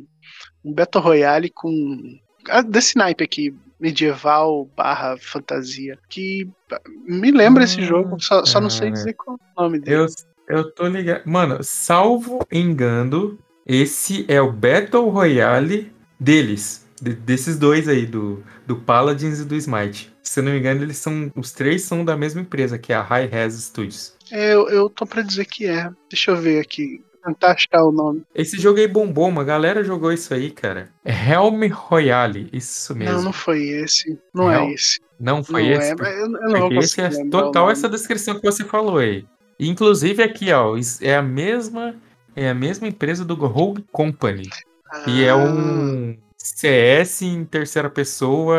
um 0.64 0.72
Battle 0.72 1.02
Royale 1.02 1.50
com. 1.50 2.18
Desse 2.68 2.96
naipe 2.96 3.24
aqui, 3.24 3.54
medieval 3.80 4.68
barra 4.76 5.16
fantasia. 5.18 5.98
Que 6.08 6.48
me 7.06 7.30
lembra 7.30 7.64
esse 7.64 7.80
Hum, 7.82 7.84
jogo, 7.84 8.20
só, 8.20 8.44
só 8.44 8.60
não 8.60 8.70
sei 8.70 8.88
cara. 8.88 8.92
dizer 8.92 9.14
qual 9.14 9.36
é 9.36 9.60
o 9.60 9.62
nome 9.64 9.78
dele. 9.80 9.96
Eu, 9.96 10.06
eu 10.48 10.70
tô 10.72 10.86
ligado. 10.86 11.22
Mano, 11.26 11.58
salvo 11.62 12.46
engano, 12.52 13.38
esse 13.66 14.24
é 14.28 14.40
o 14.40 14.52
Battle 14.52 15.08
Royale 15.10 15.92
deles. 16.20 16.84
de- 17.00 17.12
desses 17.14 17.58
dois 17.58 17.88
aí, 17.88 18.06
do, 18.06 18.42
do 18.66 18.74
Paladins 18.76 19.38
e 19.40 19.44
do 19.44 19.54
Smite. 19.54 20.10
Se 20.22 20.40
eu 20.40 20.44
não 20.44 20.52
me 20.52 20.58
engano, 20.58 20.82
eles 20.82 20.96
são. 20.96 21.30
Os 21.36 21.52
três 21.52 21.82
são 21.82 22.02
da 22.04 22.16
mesma 22.16 22.40
empresa, 22.40 22.78
que 22.78 22.90
é 22.90 22.96
a 22.96 23.02
High 23.02 23.26
Res 23.26 23.52
Studios. 23.64 24.14
É, 24.32 24.54
eu, 24.54 24.66
eu 24.70 24.88
tô 24.88 25.04
pra 25.06 25.20
dizer 25.22 25.44
que 25.44 25.66
é. 25.66 25.90
Deixa 26.10 26.30
eu 26.30 26.36
ver 26.36 26.58
aqui. 26.60 27.04
Tentar 27.26 27.52
achar 27.52 27.84
o 27.84 27.90
nome. 27.90 28.22
Esse 28.34 28.58
jogo 28.58 28.78
aí 28.78 28.86
bombou, 28.86 29.28
uma 29.28 29.42
galera 29.42 29.82
jogou 29.82 30.12
isso 30.12 30.32
aí, 30.32 30.50
cara. 30.50 30.90
É 31.04 31.12
Helm 31.12 31.60
Royale, 31.72 32.48
isso 32.52 32.94
mesmo. 32.94 33.14
Não, 33.14 33.22
não 33.24 33.32
foi 33.32 33.62
esse. 33.62 34.18
Não 34.32 34.44
Não, 34.44 34.52
é 34.52 34.72
esse. 34.72 35.00
Não 35.18 35.42
foi 35.42 35.62
não 35.62 35.70
esse? 35.72 35.90
é, 35.90 36.22
eu, 36.22 36.28
não 36.28 36.60
vou 36.60 36.72
esse 36.78 37.00
é 37.00 37.10
total 37.30 37.70
essa 37.70 37.88
descrição 37.88 38.38
que 38.38 38.42
você 38.42 38.64
falou 38.64 38.98
aí. 38.98 39.26
Inclusive 39.58 40.22
aqui, 40.22 40.52
ó, 40.52 40.76
é 41.00 41.16
a 41.16 41.22
mesma 41.22 41.96
é 42.34 42.50
a 42.50 42.54
mesma 42.54 42.86
empresa 42.86 43.24
do 43.24 43.34
Rogue 43.34 43.84
Company, 43.90 44.48
que 45.04 45.24
é 45.24 45.30
Ah, 45.30 45.36
um 45.36 46.16
CS 46.36 47.22
em 47.22 47.44
terceira 47.44 47.88
pessoa 47.88 48.58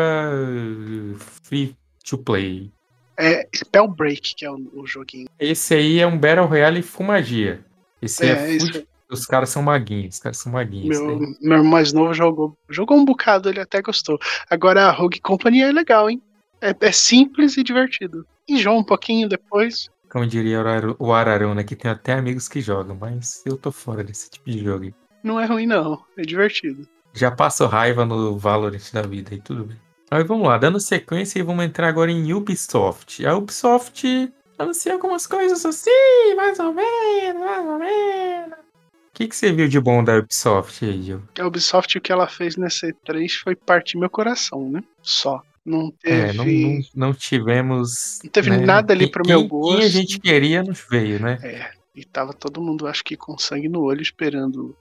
free 1.44 1.76
to 2.04 2.18
play. 2.18 2.70
É 3.16 3.48
Spellbreak, 3.54 4.34
que 4.36 4.44
é 4.44 4.50
o, 4.50 4.58
o 4.74 4.86
joguinho. 4.86 5.28
Esse 5.38 5.74
aí 5.74 5.98
é 6.00 6.06
um 6.06 6.18
Battle 6.18 6.46
Royale 6.46 6.82
fumagia. 6.82 7.64
Esse 8.00 8.26
é, 8.26 8.30
É, 8.30 8.50
isso 8.52 8.82
os 9.10 9.24
caras 9.24 9.48
são 9.48 9.62
maguinhos, 9.62 10.16
os 10.16 10.20
caras 10.20 10.38
são 10.38 10.52
maguinhos. 10.52 10.98
Meu, 10.98 11.18
né? 11.18 11.26
meu 11.40 11.56
irmão 11.58 11.70
mais 11.72 11.92
novo 11.92 12.12
jogou. 12.12 12.54
Jogou 12.68 12.96
um 12.98 13.04
bocado, 13.04 13.48
ele 13.48 13.60
até 13.60 13.80
gostou. 13.80 14.18
Agora 14.50 14.86
a 14.86 14.90
Rogue 14.90 15.20
Company 15.20 15.62
é 15.62 15.72
legal, 15.72 16.10
hein? 16.10 16.20
É, 16.60 16.74
é 16.78 16.92
simples 16.92 17.56
e 17.56 17.62
divertido. 17.62 18.26
Enjoa 18.46 18.74
um 18.74 18.84
pouquinho 18.84 19.28
depois. 19.28 19.88
Como 20.10 20.26
diria 20.26 20.58
o 20.58 20.60
Araru- 20.66 20.96
o 20.98 21.12
Araruna, 21.12 21.64
que 21.64 21.76
tem 21.76 21.90
até 21.90 22.12
amigos 22.14 22.48
que 22.48 22.60
jogam, 22.60 22.96
mas 23.00 23.42
eu 23.46 23.56
tô 23.56 23.70
fora 23.72 24.02
desse 24.04 24.30
tipo 24.30 24.50
de 24.50 24.58
jogo. 24.62 24.92
Não 25.22 25.38
é 25.40 25.46
ruim, 25.46 25.66
não. 25.66 26.02
É 26.16 26.22
divertido. 26.22 26.86
Já 27.14 27.30
passo 27.30 27.66
raiva 27.66 28.04
no 28.04 28.38
Valorant 28.38 28.92
da 28.92 29.02
vida 29.02 29.34
e 29.34 29.40
tudo 29.40 29.64
bem. 29.64 29.76
Aí 30.10 30.24
vamos 30.24 30.48
lá, 30.48 30.56
dando 30.56 30.80
sequência 30.80 31.38
e 31.38 31.42
vamos 31.42 31.64
entrar 31.64 31.88
agora 31.88 32.10
em 32.10 32.32
Ubisoft. 32.32 33.26
A 33.26 33.36
Ubisoft 33.36 34.32
anuncia 34.58 34.92
algumas 34.92 35.26
coisas 35.26 35.64
assim, 35.64 36.34
mais 36.36 36.58
ou 36.58 36.72
menos, 36.72 37.40
mais 37.42 37.66
ou 37.66 37.78
menos. 37.78 38.58
O 38.58 39.18
que, 39.18 39.26
que 39.28 39.34
você 39.36 39.52
viu 39.52 39.68
de 39.68 39.80
bom 39.80 40.02
da 40.04 40.16
Ubisoft 40.18 40.84
aí, 40.84 41.02
Gil? 41.02 41.22
A 41.40 41.46
Ubisoft, 41.46 41.98
o 41.98 42.00
que 42.00 42.12
ela 42.12 42.28
fez 42.28 42.56
nessa 42.56 42.86
E3 42.86 43.28
foi 43.42 43.56
partir 43.56 43.98
meu 43.98 44.08
coração, 44.10 44.70
né? 44.70 44.80
Só. 45.02 45.42
Não 45.64 45.90
teve. 45.90 46.30
É, 46.30 46.32
não, 46.32 46.44
não, 46.46 46.80
não 46.94 47.14
tivemos. 47.14 48.20
Não 48.24 48.30
teve 48.30 48.48
né, 48.50 48.56
nada 48.58 48.92
ali 48.94 49.04
quem- 49.04 49.10
pro 49.12 49.26
meu 49.26 49.40
quem- 49.40 49.48
Quem 49.48 49.58
a 49.58 49.60
gosto. 49.80 49.88
gente 49.88 50.18
queria 50.20 50.62
não 50.62 50.72
veio, 50.88 51.20
né? 51.20 51.38
É, 51.42 51.70
e 51.94 52.04
tava 52.04 52.32
todo 52.32 52.62
mundo, 52.62 52.86
acho 52.86 53.02
que 53.04 53.16
com 53.16 53.36
sangue 53.36 53.68
no 53.68 53.82
olho, 53.82 54.00
esperando 54.00 54.74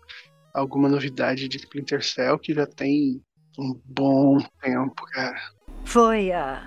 alguma 0.53 0.87
novidade 0.87 1.47
de 1.49 1.57
Splinter 1.57 2.03
Cell, 2.05 2.37
que 2.39 2.53
já 2.53 2.65
tem 2.65 3.21
um 3.59 3.77
bom 3.83 4.37
tempo, 4.61 5.03
cara. 5.11 5.41
Foi 5.83 6.31
há 6.31 6.63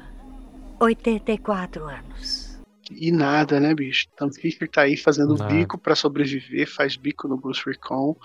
84 0.80 1.84
anos. 1.84 2.49
E 2.90 3.12
nada, 3.12 3.60
né, 3.60 3.74
bicho? 3.74 4.06
Tom 4.16 4.30
Fisher 4.32 4.68
tá 4.68 4.82
aí 4.82 4.96
fazendo 4.96 5.36
Nada. 5.36 5.52
bico 5.54 5.78
pra 5.78 5.94
sobreviver, 5.94 6.68
faz 6.68 6.96
bico 6.96 7.28
no 7.28 7.36
Ghost 7.38 7.64
Recon, 7.64 8.16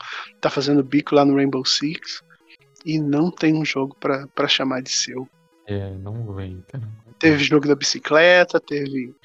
tá 0.41 0.49
fazendo 0.49 0.83
bico 0.83 1.13
lá 1.13 1.23
no 1.23 1.35
Rainbow 1.35 1.63
Six, 1.63 2.23
e 2.83 2.99
não 2.99 3.29
tem 3.31 3.53
um 3.55 3.63
jogo 3.65 3.95
pra 3.99 4.27
pra 4.33 4.47
chamar 4.47 4.81
de 4.81 4.89
seu. 4.89 5.27
É, 5.67 5.91
não 5.97 6.33
vem, 6.33 6.63
cara. 6.71 6.83
Teve 7.19 7.43
jogo 7.43 7.67
da 7.67 7.75
bicicleta, 7.75 8.59
teve 8.59 9.15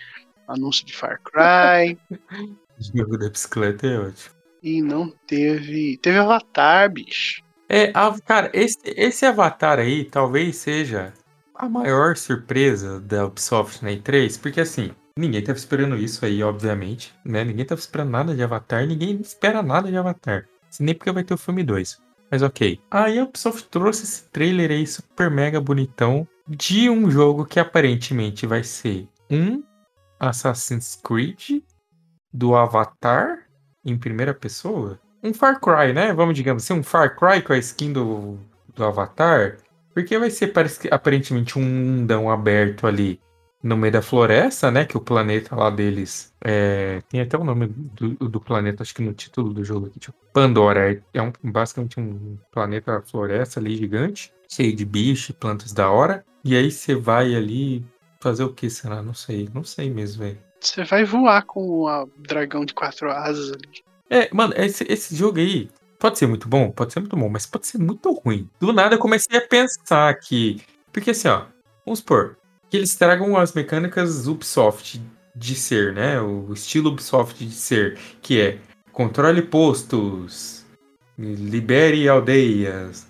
anúncio 0.46 0.84
de 0.84 0.94
Far 0.94 1.20
Cry, 1.22 1.98
jogo 2.94 3.16
da 3.18 3.28
bicicleta 3.30 3.86
é 3.86 3.98
ótimo. 3.98 4.34
e 4.62 4.82
não 4.82 5.10
teve. 5.26 5.96
Teve 5.98 6.18
Avatar, 6.18 6.90
bicho. 6.92 7.42
É, 7.68 7.90
a- 7.94 8.14
cara, 8.24 8.50
esse, 8.52 8.78
esse 8.84 9.24
Avatar 9.24 9.78
aí 9.78 10.04
talvez 10.04 10.56
seja 10.56 11.12
a 11.54 11.68
maior 11.68 12.16
surpresa 12.16 13.00
da 13.00 13.26
Ubisoft 13.26 13.82
na 13.82 13.90
E3, 13.90 14.40
porque 14.40 14.60
assim, 14.60 14.90
ninguém 15.20 15.42
tava 15.42 15.58
esperando 15.58 15.96
isso 15.96 16.24
aí, 16.24 16.42
obviamente, 16.42 17.14
né? 17.24 17.44
Ninguém 17.44 17.64
tava 17.64 17.80
esperando 17.80 18.10
nada 18.10 18.34
de 18.34 18.42
Avatar, 18.42 18.86
ninguém 18.86 19.20
espera 19.20 19.62
nada 19.62 19.90
de 19.90 19.96
Avatar. 19.96 20.46
Nem 20.78 20.94
porque 20.94 21.12
vai 21.12 21.24
ter 21.24 21.34
o 21.34 21.38
filme 21.38 21.62
2. 21.62 22.00
Mas 22.30 22.42
ok. 22.42 22.80
Aí 22.90 23.18
a 23.18 23.24
Ubisoft 23.24 23.68
trouxe 23.68 24.04
esse 24.04 24.24
trailer 24.30 24.70
aí 24.70 24.86
super 24.86 25.30
mega 25.30 25.60
bonitão 25.60 26.26
de 26.46 26.88
um 26.88 27.10
jogo 27.10 27.44
que 27.44 27.58
aparentemente 27.58 28.46
vai 28.46 28.62
ser 28.62 29.08
um 29.28 29.62
Assassin's 30.18 31.00
Creed 31.02 31.62
do 32.32 32.54
Avatar 32.54 33.46
em 33.84 33.98
primeira 33.98 34.32
pessoa. 34.32 35.00
Um 35.22 35.34
Far 35.34 35.60
Cry, 35.60 35.92
né? 35.92 36.12
Vamos, 36.14 36.34
digamos 36.34 36.62
assim, 36.62 36.74
um 36.74 36.82
Far 36.82 37.16
Cry 37.16 37.42
com 37.42 37.52
a 37.52 37.58
skin 37.58 37.92
do, 37.92 38.38
do 38.74 38.84
Avatar. 38.84 39.56
Porque 39.92 40.16
vai 40.16 40.30
ser 40.30 40.48
parece 40.48 40.80
que, 40.80 40.88
aparentemente 40.88 41.58
um 41.58 41.62
mundão 41.62 42.30
aberto 42.30 42.86
ali 42.86 43.20
no 43.62 43.76
meio 43.76 43.92
da 43.92 44.02
floresta, 44.02 44.70
né? 44.70 44.84
Que 44.84 44.96
o 44.96 45.00
planeta 45.00 45.54
lá 45.54 45.70
deles 45.70 46.32
é, 46.40 47.02
tem 47.08 47.20
até 47.20 47.36
o 47.36 47.44
nome 47.44 47.66
do, 47.66 48.28
do 48.28 48.40
planeta, 48.40 48.82
acho 48.82 48.94
que 48.94 49.02
no 49.02 49.12
título 49.12 49.52
do 49.52 49.64
jogo 49.64 49.86
aqui, 49.86 49.98
tipo 49.98 50.16
Pandora. 50.32 50.92
É, 50.92 51.02
é 51.14 51.22
um, 51.22 51.32
basicamente 51.44 52.00
um 52.00 52.38
planeta 52.50 53.02
floresta 53.02 53.60
ali 53.60 53.76
gigante, 53.76 54.32
cheio 54.48 54.74
de 54.74 54.84
bicho, 54.84 55.34
plantas 55.34 55.72
da 55.72 55.90
hora. 55.90 56.24
E 56.42 56.56
aí 56.56 56.70
você 56.70 56.94
vai 56.94 57.34
ali 57.34 57.84
fazer 58.20 58.44
o 58.44 58.52
que, 58.52 58.70
será? 58.70 59.02
Não 59.02 59.14
sei, 59.14 59.48
não 59.52 59.64
sei 59.64 59.90
mesmo, 59.90 60.24
velho. 60.24 60.38
Você 60.60 60.84
vai 60.84 61.04
voar 61.04 61.42
com 61.44 61.84
o 61.84 62.06
dragão 62.18 62.64
de 62.64 62.74
quatro 62.74 63.10
asas 63.10 63.52
ali. 63.52 63.68
É, 64.08 64.28
mano, 64.32 64.52
esse, 64.56 64.84
esse 64.88 65.14
jogo 65.14 65.38
aí 65.38 65.70
pode 65.98 66.18
ser 66.18 66.26
muito 66.26 66.48
bom, 66.48 66.70
pode 66.70 66.92
ser 66.92 67.00
muito 67.00 67.16
bom, 67.16 67.28
mas 67.28 67.46
pode 67.46 67.66
ser 67.66 67.78
muito 67.78 68.10
ruim. 68.12 68.48
Do 68.58 68.72
nada 68.72 68.94
eu 68.94 68.98
comecei 68.98 69.38
a 69.38 69.46
pensar 69.46 70.12
que. 70.18 70.60
Porque 70.92 71.10
assim, 71.10 71.28
ó, 71.28 71.44
vamos 71.84 72.00
supor, 72.00 72.36
que 72.70 72.76
eles 72.76 72.94
tragam 72.94 73.36
as 73.36 73.52
mecânicas 73.52 74.26
Ubisoft 74.28 75.02
de 75.34 75.54
ser, 75.54 75.92
né? 75.92 76.20
O 76.20 76.52
estilo 76.52 76.90
Ubisoft 76.90 77.44
de 77.44 77.52
ser, 77.52 77.98
que 78.22 78.40
é 78.40 78.58
controle 78.92 79.42
postos, 79.42 80.64
libere 81.18 82.08
aldeias. 82.08 83.08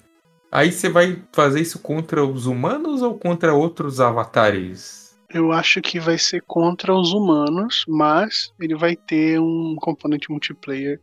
Aí 0.51 0.73
você 0.73 0.89
vai 0.89 1.23
fazer 1.33 1.61
isso 1.61 1.79
contra 1.79 2.25
os 2.25 2.47
humanos 2.47 3.03
ou 3.03 3.19
contra 3.19 3.55
outros 3.55 4.01
avatares? 4.01 5.15
Eu 5.33 5.53
acho 5.53 5.81
que 5.81 6.01
vai 6.01 6.19
ser 6.19 6.43
contra 6.43 6.93
os 6.93 7.13
humanos, 7.13 7.85
mas 7.87 8.53
ele 8.59 8.75
vai 8.75 8.97
ter 8.97 9.39
um 9.39 9.77
componente 9.77 10.29
multiplayer 10.29 11.01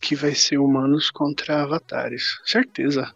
que 0.00 0.16
vai 0.16 0.34
ser 0.34 0.56
humanos 0.58 1.10
contra 1.10 1.62
avatares. 1.62 2.40
Certeza. 2.46 3.14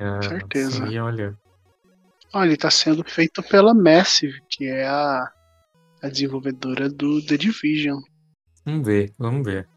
Ah, 0.00 0.20
Certeza. 0.22 0.86
Sim, 0.88 0.98
olha. 0.98 1.38
Olha, 2.32 2.48
ele 2.48 2.56
tá 2.56 2.70
sendo 2.70 3.02
feito 3.04 3.42
pela 3.42 3.74
Massive, 3.74 4.40
que 4.48 4.66
é 4.66 4.86
a, 4.86 5.32
a 6.02 6.08
desenvolvedora 6.08 6.88
do 6.88 7.24
The 7.24 7.36
Division. 7.36 8.00
Vamos 8.64 8.86
ver, 8.86 9.12
vamos 9.18 9.44
ver. 9.44 9.68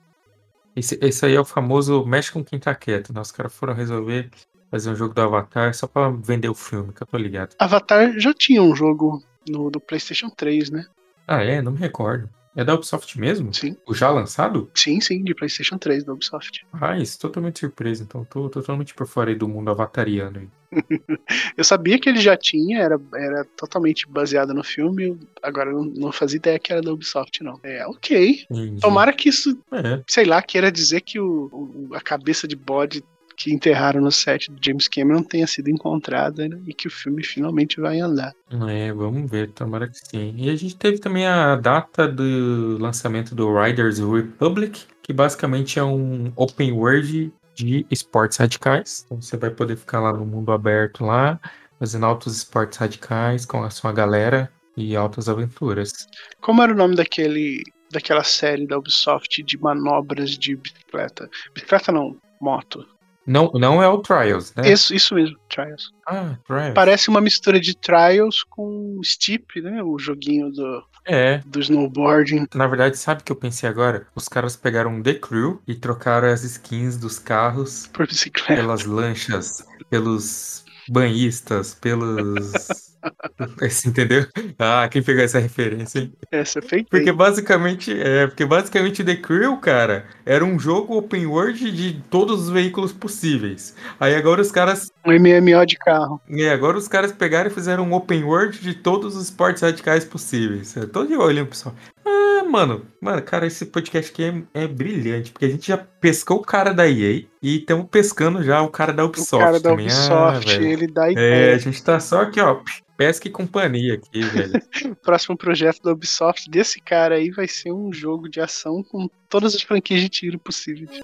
Esse, 0.75 0.97
esse 1.01 1.25
aí 1.25 1.35
é 1.35 1.39
o 1.39 1.45
famoso 1.45 2.05
mexe 2.05 2.31
com 2.31 2.43
quem 2.43 2.59
tá 2.59 2.73
quieto, 2.75 3.13
né? 3.13 3.21
Os 3.21 3.31
caras 3.31 3.53
foram 3.53 3.73
resolver 3.73 4.29
fazer 4.69 4.89
um 4.89 4.95
jogo 4.95 5.13
do 5.13 5.21
Avatar 5.21 5.73
só 5.73 5.85
pra 5.85 6.09
vender 6.09 6.49
o 6.49 6.55
filme, 6.55 6.93
que 6.93 7.03
eu 7.03 7.07
tô 7.07 7.17
ligado. 7.17 7.55
Avatar 7.59 8.17
já 8.17 8.33
tinha 8.33 8.61
um 8.63 8.73
jogo 8.73 9.21
no, 9.47 9.69
do 9.69 9.79
PlayStation 9.81 10.29
3, 10.29 10.69
né? 10.69 10.85
Ah, 11.27 11.43
é? 11.43 11.61
Não 11.61 11.73
me 11.73 11.77
recordo. 11.77 12.29
É 12.55 12.63
da 12.65 12.75
Ubisoft 12.75 13.17
mesmo? 13.19 13.53
Sim. 13.53 13.77
O 13.87 13.93
já 13.93 14.09
lançado? 14.09 14.69
Sim, 14.75 14.99
sim, 14.99 15.23
de 15.23 15.33
PlayStation 15.33 15.77
3 15.77 16.03
da 16.03 16.11
Ubisoft. 16.13 16.65
Ah, 16.73 16.97
isso 16.99 17.17
totalmente 17.19 17.59
surpresa. 17.61 18.03
Então, 18.03 18.25
tô 18.25 18.49
totalmente 18.49 18.93
por 18.93 19.07
fora 19.07 19.29
aí 19.29 19.35
do 19.35 19.47
mundo 19.47 19.71
avatariano. 19.71 20.39
aí. 20.39 20.47
Eu 21.57 21.63
sabia 21.63 21.99
que 21.99 22.09
ele 22.09 22.19
já 22.19 22.35
tinha, 22.35 22.79
era, 22.81 22.99
era 23.15 23.45
totalmente 23.57 24.07
baseado 24.07 24.53
no 24.53 24.63
filme, 24.63 25.17
agora 25.43 25.69
eu 25.69 25.77
não, 25.77 25.83
não 25.83 26.11
fazia 26.11 26.37
ideia 26.37 26.59
que 26.59 26.71
era 26.71 26.81
da 26.81 26.91
Ubisoft, 26.93 27.43
não. 27.43 27.59
É, 27.63 27.85
ok. 27.87 28.45
Entendi. 28.49 28.81
Tomara 28.81 29.11
que 29.13 29.29
isso, 29.29 29.57
É, 29.71 30.01
sei 30.07 30.25
lá, 30.25 30.41
queira 30.41 30.71
dizer 30.71 31.01
que 31.01 31.19
o, 31.19 31.49
o- 31.51 31.95
a 31.95 31.99
cabeça 32.01 32.47
de 32.47 32.55
bode 32.55 33.03
que 33.35 33.53
enterraram 33.53 34.01
no 34.01 34.11
set 34.11 34.51
do 34.51 34.57
James 34.63 34.87
Cameron 34.87 35.23
tenha 35.23 35.47
sido 35.47 35.69
encontrada 35.69 36.47
né, 36.47 36.59
e 36.65 36.73
que 36.73 36.87
o 36.87 36.91
filme 36.91 37.23
finalmente 37.23 37.79
vai 37.79 37.99
andar. 37.99 38.33
é, 38.67 38.91
vamos 38.93 39.29
ver, 39.29 39.51
tomara 39.51 39.87
que 39.87 39.97
sim. 39.97 40.33
E 40.37 40.49
a 40.49 40.55
gente 40.55 40.75
teve 40.75 40.99
também 40.99 41.25
a 41.25 41.55
data 41.55 42.07
do 42.07 42.77
lançamento 42.79 43.33
do 43.35 43.53
Riders 43.53 43.99
Republic, 43.99 44.85
que 45.01 45.13
basicamente 45.13 45.79
é 45.79 45.83
um 45.83 46.31
open 46.35 46.71
world 46.73 47.31
de 47.55 47.85
esportes 47.91 48.37
radicais. 48.37 49.03
Então 49.05 49.21
você 49.21 49.37
vai 49.37 49.49
poder 49.49 49.77
ficar 49.77 49.99
lá 49.99 50.13
no 50.13 50.25
mundo 50.25 50.51
aberto 50.51 51.05
lá, 51.05 51.39
fazendo 51.79 52.05
altos 52.05 52.37
esportes 52.37 52.77
radicais 52.77 53.45
com 53.45 53.63
a 53.63 53.69
sua 53.69 53.91
galera 53.91 54.51
e 54.75 54.95
altas 54.95 55.27
aventuras. 55.27 56.07
Como 56.39 56.61
era 56.61 56.71
o 56.71 56.75
nome 56.75 56.95
daquele 56.95 57.63
daquela 57.91 58.23
série 58.23 58.65
da 58.65 58.77
Ubisoft 58.77 59.43
de 59.43 59.57
manobras 59.57 60.37
de 60.37 60.55
bicicleta? 60.55 61.29
Bicicleta 61.53 61.91
não, 61.91 62.17
moto. 62.39 62.87
Não, 63.25 63.51
não 63.53 63.81
é 63.81 63.87
o 63.87 63.99
Trials, 63.99 64.53
né? 64.55 64.71
Isso, 64.71 64.93
isso 64.93 65.13
mesmo, 65.15 65.37
Trials. 65.49 65.91
Ah, 66.07 66.35
Trials. 66.45 66.73
Parece 66.73 67.09
uma 67.09 67.21
mistura 67.21 67.59
de 67.59 67.75
Trials 67.77 68.43
com 68.43 68.99
Steep, 69.03 69.61
né? 69.61 69.83
O 69.83 69.97
joguinho 69.99 70.51
do, 70.51 70.83
É, 71.07 71.37
do 71.45 71.59
snowboarding. 71.59 72.45
Na 72.55 72.67
verdade, 72.67 72.97
sabe 72.97 73.21
o 73.21 73.23
que 73.23 73.31
eu 73.31 73.35
pensei 73.35 73.69
agora? 73.69 74.07
Os 74.15 74.27
caras 74.27 74.55
pegaram 74.55 75.01
The 75.01 75.15
Crew 75.15 75.61
e 75.67 75.75
trocaram 75.75 76.27
as 76.27 76.43
skins 76.43 76.97
dos 76.97 77.19
carros 77.19 77.87
por 77.93 78.07
bicicleta. 78.07 78.55
pelas 78.55 78.85
lanchas, 78.85 79.63
pelos 79.89 80.63
banhistas, 80.89 81.75
pelos. 81.75 82.51
Você 83.59 83.89
entendeu? 83.89 84.25
Ah, 84.59 84.87
quem 84.89 85.01
pegou 85.01 85.23
essa 85.23 85.39
referência, 85.39 85.99
hein? 85.99 86.13
Essa 86.31 86.61
foi 86.61 86.83
Porque 86.83 87.11
basicamente, 87.11 87.91
é, 87.99 88.27
porque 88.27 88.45
basicamente 88.45 89.03
The 89.03 89.15
Crew, 89.15 89.57
cara, 89.57 90.05
era 90.25 90.43
um 90.45 90.59
jogo 90.59 90.97
open 90.97 91.25
world 91.25 91.71
de 91.71 92.01
todos 92.09 92.43
os 92.43 92.49
veículos 92.49 92.91
possíveis. 92.93 93.75
Aí 93.99 94.15
agora 94.15 94.41
os 94.41 94.51
caras, 94.51 94.91
um 95.05 95.11
MMO 95.11 95.65
de 95.65 95.77
carro. 95.77 96.21
é, 96.29 96.49
agora 96.49 96.77
os 96.77 96.87
caras 96.87 97.11
pegaram 97.11 97.49
e 97.49 97.53
fizeram 97.53 97.83
um 97.85 97.93
open 97.93 98.23
world 98.23 98.59
de 98.59 98.73
todos 98.73 99.15
os 99.15 99.23
esportes 99.25 99.61
radicais 99.61 100.05
possíveis. 100.05 100.75
Eu 100.75 100.87
tô 100.87 101.05
de 101.05 101.15
olho, 101.15 101.45
pessoal. 101.47 101.75
Ah, 102.05 102.43
mano, 102.43 102.85
mano, 102.99 103.21
cara, 103.21 103.45
esse 103.45 103.65
podcast 103.67 104.11
aqui 104.11 104.23
é, 104.53 104.63
é 104.63 104.67
brilhante, 104.67 105.31
porque 105.31 105.45
a 105.45 105.49
gente 105.49 105.67
já 105.67 105.77
pescou 105.77 106.37
o 106.37 106.41
cara 106.41 106.73
da 106.73 106.87
EA 106.87 107.23
e 107.41 107.57
estamos 107.59 107.87
pescando 107.89 108.43
já 108.43 108.61
o 108.61 108.69
cara 108.69 108.91
da 108.91 109.03
O 109.03 109.07
Ubisoft 109.07 109.43
cara 109.45 109.59
da 109.59 109.69
também. 109.69 109.87
Ah, 109.89 110.29
Ubisoft, 110.29 110.45
velho. 110.57 110.67
ele 110.67 110.87
dá 110.87 111.07
É, 111.07 111.11
ideia. 111.11 111.55
a 111.55 111.57
gente 111.57 111.83
tá 111.83 111.99
só 111.99 112.21
aqui, 112.21 112.39
ó, 112.41 112.59
pesca 113.01 113.27
e 113.27 113.31
companhia 113.31 113.95
aqui, 113.95 114.21
velho. 114.21 114.61
O 114.91 114.95
próximo 115.01 115.35
projeto 115.35 115.81
da 115.81 115.91
Ubisoft 115.91 116.47
desse 116.47 116.79
cara 116.79 117.15
aí 117.15 117.31
vai 117.31 117.47
ser 117.47 117.71
um 117.71 117.91
jogo 117.91 118.29
de 118.29 118.39
ação 118.39 118.83
com 118.83 119.09
todas 119.27 119.55
as 119.55 119.63
franquias 119.63 120.01
de 120.01 120.09
tiro 120.09 120.37
possíveis. 120.37 120.99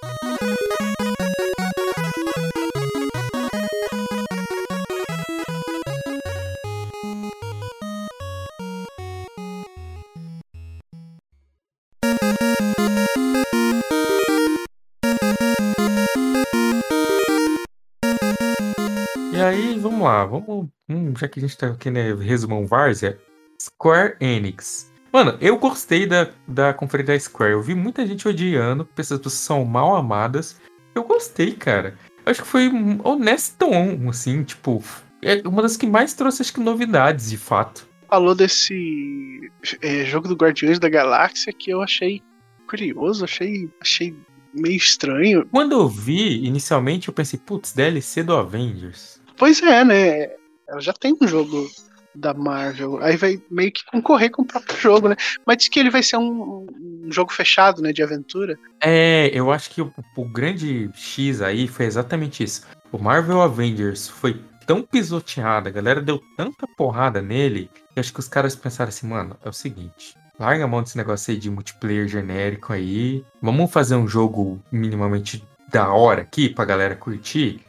Vamos 19.98 20.04
lá, 20.04 20.25
vamos. 20.25 20.70
hum, 20.88 21.13
já 21.18 21.27
que 21.27 21.39
a 21.39 21.42
gente 21.42 21.58
tá 21.58 21.68
aqui, 21.68 21.89
né? 21.89 22.13
Resumão 22.13 22.66
Várzea. 22.66 23.18
Square 23.60 24.16
Enix. 24.20 24.92
Mano, 25.12 25.38
eu 25.42 25.58
gostei 25.58 26.06
da, 26.06 26.30
da 26.48 26.74
conferência 26.74 27.13
da 27.13 27.20
Square. 27.20 27.54
Eu 27.54 27.62
vi 27.62 27.74
muita 27.74 28.06
gente 28.06 28.27
odiando, 28.27 28.86
pessoas 28.86 29.22
que 29.22 29.30
são 29.32 29.66
mal 29.66 29.96
amadas. 29.96 30.60
Eu 30.94 31.04
gostei, 31.04 31.54
cara. 31.54 31.98
Acho 32.25 32.44
que 32.44 32.48
foi 32.48 32.70
honestão, 33.03 34.10
assim, 34.10 34.44
tipo. 34.44 34.83
É 35.22 35.42
uma 35.48 35.64
das 35.64 35.75
que 35.75 35.88
mais 35.88 36.14
trouxe, 36.14 36.44
acho 36.44 36.53
que, 36.53 36.60
novidades, 36.60 37.31
de 37.31 37.38
fato. 37.38 37.88
Falou 38.07 38.36
desse 38.36 39.51
é, 39.81 40.05
jogo 40.05 40.27
do 40.27 40.36
Guardiões 40.36 40.77
da 40.77 40.88
Galáxia 40.88 41.51
que 41.51 41.72
eu 41.72 41.81
achei 41.81 42.22
curioso, 42.68 43.24
achei, 43.24 43.70
achei 43.81 44.16
meio 44.53 44.75
estranho. 44.75 45.48
Quando 45.51 45.74
eu 45.74 45.88
vi, 45.88 46.46
inicialmente, 46.46 47.07
eu 47.07 47.14
pensei, 47.14 47.40
putz, 47.40 47.74
DLC 47.74 48.22
do 48.24 48.36
Avengers. 48.36 49.17
Pois 49.37 49.61
é, 49.61 49.83
né? 49.83 50.29
Ela 50.67 50.81
já 50.81 50.93
tem 50.93 51.15
um 51.21 51.27
jogo 51.27 51.69
da 52.13 52.33
Marvel. 52.33 52.97
Aí 53.01 53.15
vai 53.15 53.41
meio 53.50 53.71
que 53.71 53.85
concorrer 53.85 54.31
com 54.31 54.41
o 54.41 54.45
próprio 54.45 54.77
jogo, 54.77 55.07
né? 55.09 55.15
Mas 55.45 55.57
diz 55.57 55.69
que 55.69 55.79
ele 55.79 55.89
vai 55.89 56.03
ser 56.03 56.17
um, 56.17 56.67
um 57.05 57.11
jogo 57.11 57.31
fechado, 57.31 57.81
né? 57.81 57.93
De 57.93 58.03
aventura. 58.03 58.57
É, 58.81 59.29
eu 59.33 59.51
acho 59.51 59.69
que 59.69 59.81
o, 59.81 59.93
o 60.15 60.25
grande 60.25 60.89
X 60.93 61.41
aí 61.41 61.67
foi 61.67 61.85
exatamente 61.85 62.43
isso. 62.43 62.63
O 62.91 62.97
Marvel 62.97 63.41
Avengers 63.41 64.07
foi 64.07 64.41
tão 64.65 64.81
pisoteado, 64.81 65.69
a 65.69 65.71
galera 65.71 66.01
deu 66.01 66.21
tanta 66.35 66.67
porrada 66.75 67.21
nele, 67.21 67.69
que 67.93 68.00
acho 68.00 68.13
que 68.13 68.19
os 68.19 68.27
caras 68.27 68.55
pensaram 68.55 68.89
assim, 68.89 69.07
mano, 69.07 69.37
é 69.43 69.47
o 69.47 69.53
seguinte. 69.53 70.13
Larga 70.37 70.65
a 70.65 70.67
mão 70.67 70.83
desse 70.83 70.97
negócio 70.97 71.31
aí 71.31 71.39
de 71.39 71.50
multiplayer 71.50 72.07
genérico 72.07 72.73
aí. 72.73 73.25
Vamos 73.41 73.71
fazer 73.71 73.95
um 73.95 74.07
jogo 74.07 74.61
minimamente 74.71 75.43
da 75.71 75.91
hora 75.91 76.21
aqui 76.21 76.50
pra 76.50 76.65
galera 76.65 76.95
curtir. 76.95 77.61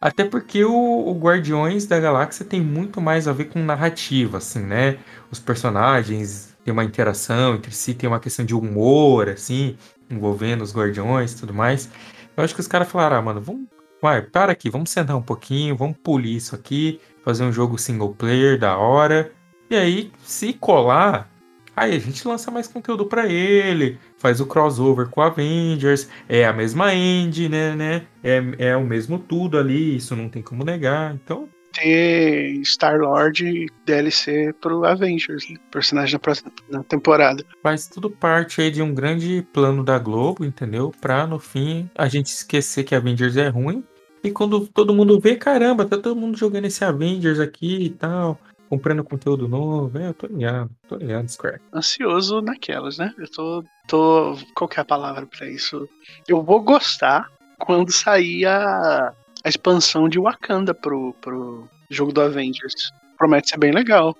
Até 0.00 0.24
porque 0.24 0.64
o, 0.64 0.72
o 0.72 1.18
Guardiões 1.18 1.86
da 1.86 1.98
Galáxia 1.98 2.44
tem 2.44 2.60
muito 2.60 3.00
mais 3.00 3.26
a 3.26 3.32
ver 3.32 3.46
com 3.46 3.58
narrativa, 3.58 4.38
assim, 4.38 4.60
né? 4.60 4.98
Os 5.30 5.40
personagens 5.40 6.56
têm 6.64 6.72
uma 6.72 6.84
interação 6.84 7.54
entre 7.54 7.72
si, 7.72 7.94
tem 7.94 8.08
uma 8.08 8.20
questão 8.20 8.44
de 8.44 8.54
humor, 8.54 9.28
assim, 9.28 9.76
envolvendo 10.08 10.62
os 10.62 10.74
Guardiões 10.74 11.32
e 11.32 11.36
tudo 11.38 11.52
mais. 11.52 11.90
Eu 12.36 12.44
acho 12.44 12.54
que 12.54 12.60
os 12.60 12.68
caras 12.68 12.88
falaram, 12.88 13.16
ah, 13.16 13.22
mano, 13.22 13.40
vamos. 13.40 13.66
Vai, 14.00 14.22
para 14.22 14.52
aqui, 14.52 14.70
vamos 14.70 14.90
sentar 14.90 15.16
um 15.16 15.22
pouquinho, 15.22 15.76
vamos 15.76 15.96
polir 16.04 16.36
isso 16.36 16.54
aqui, 16.54 17.00
fazer 17.24 17.42
um 17.42 17.52
jogo 17.52 17.76
single 17.76 18.14
player 18.14 18.56
da 18.56 18.78
hora. 18.78 19.32
E 19.68 19.74
aí, 19.74 20.12
se 20.22 20.52
colar, 20.52 21.28
aí 21.74 21.96
a 21.96 21.98
gente 21.98 22.26
lança 22.26 22.48
mais 22.48 22.68
conteúdo 22.68 23.06
pra 23.06 23.26
ele, 23.26 23.98
faz 24.18 24.40
o 24.40 24.46
crossover 24.46 25.08
com 25.08 25.22
Avengers, 25.22 26.08
é 26.28 26.44
a 26.44 26.52
mesma 26.52 26.94
engine, 26.94 27.48
né, 27.48 27.74
né? 27.74 28.06
É, 28.22 28.70
é 28.70 28.76
o 28.76 28.84
mesmo 28.84 29.18
tudo 29.18 29.58
ali, 29.58 29.96
isso 29.96 30.14
não 30.16 30.28
tem 30.28 30.42
como 30.42 30.64
negar. 30.64 31.14
Então, 31.14 31.48
Ter 31.72 32.60
Star-Lord 32.64 33.66
DLC 33.86 34.52
pro 34.60 34.84
Avengers, 34.84 35.48
né? 35.48 35.56
Personagem 35.70 36.12
da 36.14 36.18
próxima 36.18 36.50
na 36.68 36.82
temporada. 36.82 37.44
faz 37.62 37.86
tudo 37.86 38.10
parte 38.10 38.60
aí 38.60 38.70
de 38.70 38.82
um 38.82 38.92
grande 38.94 39.46
plano 39.52 39.84
da 39.84 39.98
Globo, 39.98 40.44
entendeu? 40.44 40.92
Pra 41.00 41.26
no 41.26 41.38
fim 41.38 41.88
a 41.94 42.08
gente 42.08 42.26
esquecer 42.26 42.84
que 42.84 42.94
Avengers 42.94 43.36
é 43.36 43.48
ruim. 43.48 43.84
E 44.24 44.30
quando 44.32 44.66
todo 44.66 44.94
mundo 44.94 45.20
vê, 45.20 45.36
caramba, 45.36 45.84
tá 45.86 45.96
todo 45.96 46.16
mundo 46.16 46.36
jogando 46.36 46.64
esse 46.64 46.84
Avengers 46.84 47.38
aqui 47.38 47.84
e 47.84 47.90
tal, 47.90 48.40
comprando 48.68 49.04
conteúdo 49.04 49.46
novo. 49.46 49.96
É, 49.98 50.08
eu 50.08 50.14
tô 50.14 50.26
ligado, 50.26 50.70
tô 50.88 50.96
ligado, 50.96 51.28
Square. 51.28 51.60
Ansioso 51.72 52.40
naquelas, 52.40 52.98
né? 52.98 53.14
Eu 53.18 53.30
tô. 53.30 53.64
Tô 53.88 54.38
qual 54.54 54.68
que 54.68 54.78
é 54.78 54.82
a 54.82 54.84
palavra 54.84 55.26
pra 55.26 55.48
isso? 55.48 55.88
Eu 56.28 56.42
vou 56.42 56.60
gostar 56.62 57.28
quando 57.58 57.90
sair 57.90 58.46
a, 58.46 59.12
a 59.44 59.48
expansão 59.48 60.08
de 60.08 60.20
Wakanda 60.20 60.72
pro, 60.72 61.12
pro 61.20 61.68
jogo 61.90 62.12
do 62.12 62.20
Avengers. 62.20 62.92
Promete 63.16 63.48
ser 63.50 63.58
bem 63.58 63.72
legal. 63.72 64.16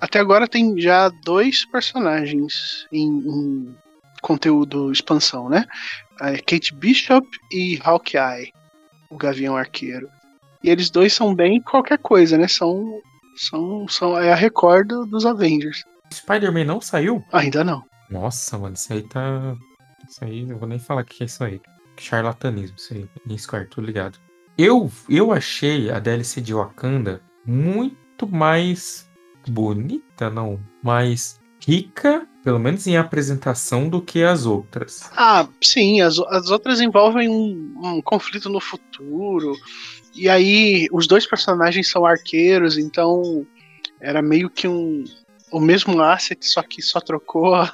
Até 0.00 0.18
agora 0.20 0.46
tem 0.46 0.80
já 0.80 1.08
dois 1.24 1.64
personagens 1.66 2.86
em, 2.92 3.08
em 3.08 3.76
conteúdo 4.22 4.92
expansão, 4.92 5.48
né? 5.48 5.64
A 6.20 6.32
Kate 6.32 6.72
Bishop 6.74 7.26
e 7.52 7.78
Hawkeye, 7.82 8.52
o 9.10 9.16
Gavião 9.16 9.56
Arqueiro. 9.56 10.08
E 10.62 10.70
eles 10.70 10.90
dois 10.90 11.12
são 11.12 11.34
bem 11.34 11.60
qualquer 11.60 11.98
coisa, 11.98 12.36
né? 12.36 12.48
São, 12.48 13.00
são, 13.36 13.86
são 13.88 14.18
é 14.18 14.32
a 14.32 14.36
Record 14.36 14.88
do- 14.88 15.06
dos 15.06 15.24
Avengers. 15.26 15.84
Spider-Man 16.12 16.64
não 16.64 16.80
saiu? 16.80 17.22
Ainda 17.32 17.62
não. 17.62 17.82
Nossa, 18.10 18.58
mano, 18.58 18.74
isso 18.74 18.92
aí 18.92 19.02
tá. 19.02 19.56
Isso 20.08 20.24
aí, 20.24 20.46
não 20.46 20.58
vou 20.58 20.68
nem 20.68 20.78
falar 20.78 21.02
o 21.02 21.04
que 21.04 21.22
é 21.22 21.26
isso 21.26 21.44
aí. 21.44 21.60
Charlatanismo, 21.98 22.76
isso 22.76 22.94
aí. 22.94 23.08
Em 23.28 23.38
Square, 23.38 23.68
tô 23.68 23.80
ligado. 23.80 24.18
Eu, 24.56 24.90
eu 25.08 25.32
achei 25.32 25.90
a 25.90 25.98
DLC 25.98 26.40
de 26.40 26.54
Wakanda 26.54 27.20
muito 27.44 28.26
mais 28.26 29.08
bonita, 29.46 30.28
não, 30.30 30.60
mais 30.82 31.40
rica, 31.64 32.26
pelo 32.42 32.58
menos 32.58 32.86
em 32.86 32.96
apresentação, 32.96 33.88
do 33.88 34.00
que 34.00 34.22
as 34.22 34.46
outras. 34.46 35.10
Ah, 35.16 35.46
sim, 35.62 36.00
as, 36.00 36.18
as 36.18 36.50
outras 36.50 36.80
envolvem 36.80 37.28
um, 37.28 37.74
um 37.82 38.02
conflito 38.02 38.48
no 38.48 38.60
futuro. 38.60 39.54
E 40.14 40.28
aí, 40.28 40.88
os 40.92 41.06
dois 41.06 41.26
personagens 41.26 41.90
são 41.90 42.04
arqueiros, 42.04 42.78
então 42.78 43.46
era 44.00 44.22
meio 44.22 44.48
que 44.48 44.66
um, 44.66 45.04
o 45.50 45.60
mesmo 45.60 46.00
asset, 46.02 46.44
só 46.46 46.62
que 46.62 46.82
só 46.82 47.00
trocou 47.00 47.54
a, 47.54 47.72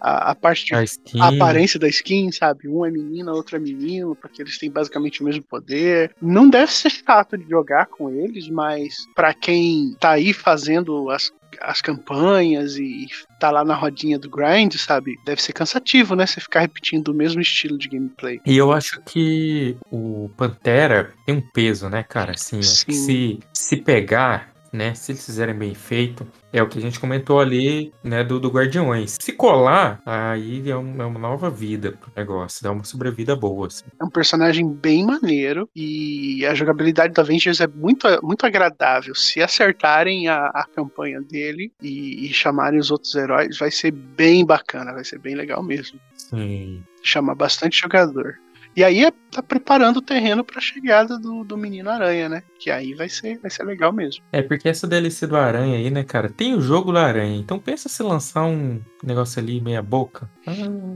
a, 0.00 0.30
a 0.30 0.34
parte 0.34 0.66
de 0.66 1.20
A 1.20 1.28
aparência 1.28 1.78
da 1.78 1.88
skin, 1.88 2.30
sabe? 2.32 2.68
Um 2.68 2.84
é 2.84 2.90
menina, 2.90 3.32
outro 3.32 3.56
é 3.56 3.58
menino, 3.58 4.14
porque 4.14 4.42
eles 4.42 4.58
têm 4.58 4.70
basicamente 4.70 5.20
o 5.20 5.24
mesmo 5.24 5.42
poder. 5.42 6.14
Não 6.20 6.48
deve 6.48 6.72
ser 6.72 6.90
chato 6.90 7.36
de 7.36 7.48
jogar 7.48 7.86
com 7.86 8.10
eles, 8.10 8.48
mas 8.48 8.94
pra 9.14 9.34
quem 9.34 9.94
tá 10.00 10.10
aí 10.10 10.32
fazendo 10.32 11.10
as, 11.10 11.32
as 11.60 11.80
campanhas 11.80 12.76
e 12.76 13.06
tá 13.38 13.50
lá 13.50 13.64
na 13.64 13.74
rodinha 13.74 14.18
do 14.18 14.30
grind, 14.30 14.74
sabe? 14.76 15.16
Deve 15.24 15.42
ser 15.42 15.52
cansativo, 15.52 16.14
né? 16.14 16.26
Você 16.26 16.40
ficar 16.40 16.60
repetindo 16.60 17.08
o 17.08 17.14
mesmo 17.14 17.40
estilo 17.40 17.78
de 17.78 17.88
gameplay. 17.88 18.40
E 18.44 18.56
eu 18.56 18.72
acho 18.72 19.00
que 19.02 19.76
o 19.90 20.30
Pantera 20.36 21.12
tem 21.24 21.36
um 21.36 21.40
peso, 21.40 21.88
né, 21.88 22.02
cara? 22.02 22.32
Assim, 22.32 22.58
acho 22.58 22.84
que 22.86 22.92
Sim. 22.92 23.40
se, 23.52 23.74
se 23.74 23.76
pegar, 23.76 24.52
né, 24.72 24.94
se 24.94 25.12
eles 25.12 25.24
fizerem 25.24 25.54
bem 25.54 25.74
feito, 25.74 26.26
é 26.52 26.62
o 26.62 26.68
que 26.68 26.78
a 26.78 26.82
gente 26.82 26.98
comentou 27.00 27.40
ali, 27.40 27.92
né, 28.02 28.22
do, 28.24 28.38
do 28.40 28.48
Guardiões. 28.50 29.16
Se 29.20 29.32
colar, 29.32 30.00
aí 30.04 30.68
é, 30.70 30.76
um- 30.76 31.00
é 31.02 31.06
uma 31.06 31.18
nova 31.18 31.50
vida 31.50 31.92
pro 31.92 32.10
negócio, 32.16 32.62
dá 32.62 32.70
uma 32.70 32.84
sobrevida 32.84 33.34
boa, 33.36 33.66
assim. 33.66 33.84
É 34.00 34.04
um 34.04 34.10
personagem 34.10 34.68
bem 34.70 35.04
maneiro 35.04 35.68
e 35.74 36.44
a 36.46 36.54
jogabilidade 36.54 37.12
do 37.14 37.20
Avengers 37.20 37.60
é 37.60 37.66
muito, 37.66 38.06
muito 38.22 38.44
agradável. 38.46 39.14
Se 39.14 39.40
acertarem 39.42 40.28
a, 40.28 40.46
a 40.46 40.66
campanha 40.74 41.20
dele 41.20 41.72
e, 41.82 42.26
e 42.28 42.32
chamarem 42.32 42.78
os 42.78 42.90
outros 42.90 43.14
heróis, 43.14 43.58
vai 43.58 43.70
ser 43.70 43.90
bem 43.90 44.44
bacana, 44.44 44.92
vai 44.92 45.04
ser 45.04 45.18
bem 45.18 45.34
legal 45.34 45.62
mesmo. 45.62 45.98
Sim. 46.16 46.82
Chama 47.02 47.34
bastante 47.34 47.80
jogador. 47.80 48.34
E 48.78 48.84
aí 48.84 49.04
é, 49.04 49.10
tá 49.10 49.42
preparando 49.42 49.96
o 49.96 50.00
terreno 50.02 50.44
pra 50.44 50.60
chegada 50.60 51.18
do, 51.18 51.42
do 51.42 51.56
Menino 51.58 51.90
Aranha, 51.90 52.28
né? 52.28 52.44
Que 52.60 52.70
aí 52.70 52.94
vai 52.94 53.08
ser, 53.08 53.36
vai 53.40 53.50
ser 53.50 53.64
legal 53.64 53.92
mesmo. 53.92 54.22
É, 54.30 54.40
porque 54.40 54.68
essa 54.68 54.86
DLC 54.86 55.26
do 55.26 55.36
Aranha 55.36 55.76
aí, 55.76 55.90
né, 55.90 56.04
cara, 56.04 56.28
tem 56.30 56.54
o 56.54 56.60
jogo 56.60 56.92
do 56.92 56.98
Aranha, 56.98 57.36
então 57.36 57.58
pensa 57.58 57.88
se 57.88 58.00
lançar 58.04 58.44
um 58.44 58.80
negócio 59.02 59.42
ali 59.42 59.60
meia 59.60 59.82
boca. 59.82 60.30
Ah, 60.46 60.52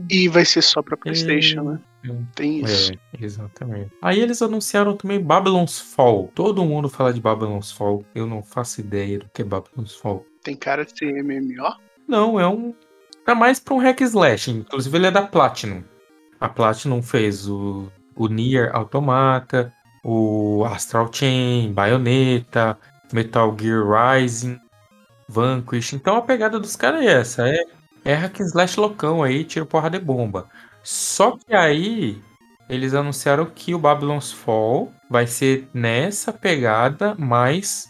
E 0.09 0.29
vai 0.29 0.45
ser 0.45 0.61
só 0.61 0.81
pra 0.81 0.95
PlayStation, 0.95 1.61
né? 1.63 1.79
hum. 2.05 2.25
Tem 2.33 2.61
isso. 2.61 2.93
É, 2.93 2.97
exatamente. 3.21 3.91
Aí 4.01 4.21
eles 4.21 4.41
anunciaram 4.41 4.95
também 4.95 5.19
Babylon's 5.19 5.77
Fall. 5.77 6.31
Todo 6.33 6.63
mundo 6.63 6.87
fala 6.87 7.13
de 7.13 7.19
Babylon's 7.19 7.69
Fall. 7.73 8.05
Eu 8.15 8.25
não 8.25 8.41
faço 8.41 8.79
ideia 8.79 9.19
do 9.19 9.25
que 9.33 9.41
é 9.41 9.45
Babylon's 9.45 9.93
Fall. 9.93 10.25
Tem 10.41 10.55
cara 10.55 10.85
de 10.85 10.97
ser 10.97 11.21
MMO. 11.21 11.75
Não, 12.07 12.39
é 12.39 12.47
um. 12.47 12.73
É 13.27 13.33
mais 13.33 13.59
pra 13.59 13.73
um 13.73 13.79
hack 13.79 13.99
slash. 13.99 14.51
Inclusive 14.51 14.97
ele 14.97 15.07
é 15.07 15.11
da 15.11 15.21
Platinum. 15.21 15.83
A 16.43 16.49
Platinum 16.49 17.01
fez 17.01 17.47
o, 17.47 17.89
o 18.17 18.27
Nier 18.27 18.69
Automata, 18.75 19.73
o 20.03 20.65
Astral 20.65 21.09
Chain, 21.09 21.71
Bayonetta, 21.71 22.77
Metal 23.13 23.55
Gear 23.57 23.85
Rising, 23.87 24.59
Vanquish. 25.29 25.93
Então 25.93 26.17
a 26.17 26.21
pegada 26.21 26.59
dos 26.59 26.75
caras 26.75 27.01
é 27.01 27.21
essa. 27.21 27.47
É, 27.47 27.63
é 28.03 28.13
hack 28.13 28.41
and 28.41 28.47
slash 28.47 28.77
loucão 28.77 29.23
aí, 29.23 29.45
tira 29.45 29.65
porrada 29.65 29.97
de 29.97 30.03
bomba. 30.03 30.49
Só 30.83 31.37
que 31.37 31.55
aí 31.55 32.21
eles 32.69 32.93
anunciaram 32.93 33.45
que 33.45 33.73
o 33.73 33.79
Babylon's 33.79 34.33
Fall 34.33 34.91
vai 35.09 35.25
ser 35.25 35.69
nessa 35.73 36.33
pegada 36.33 37.15
mais 37.15 37.87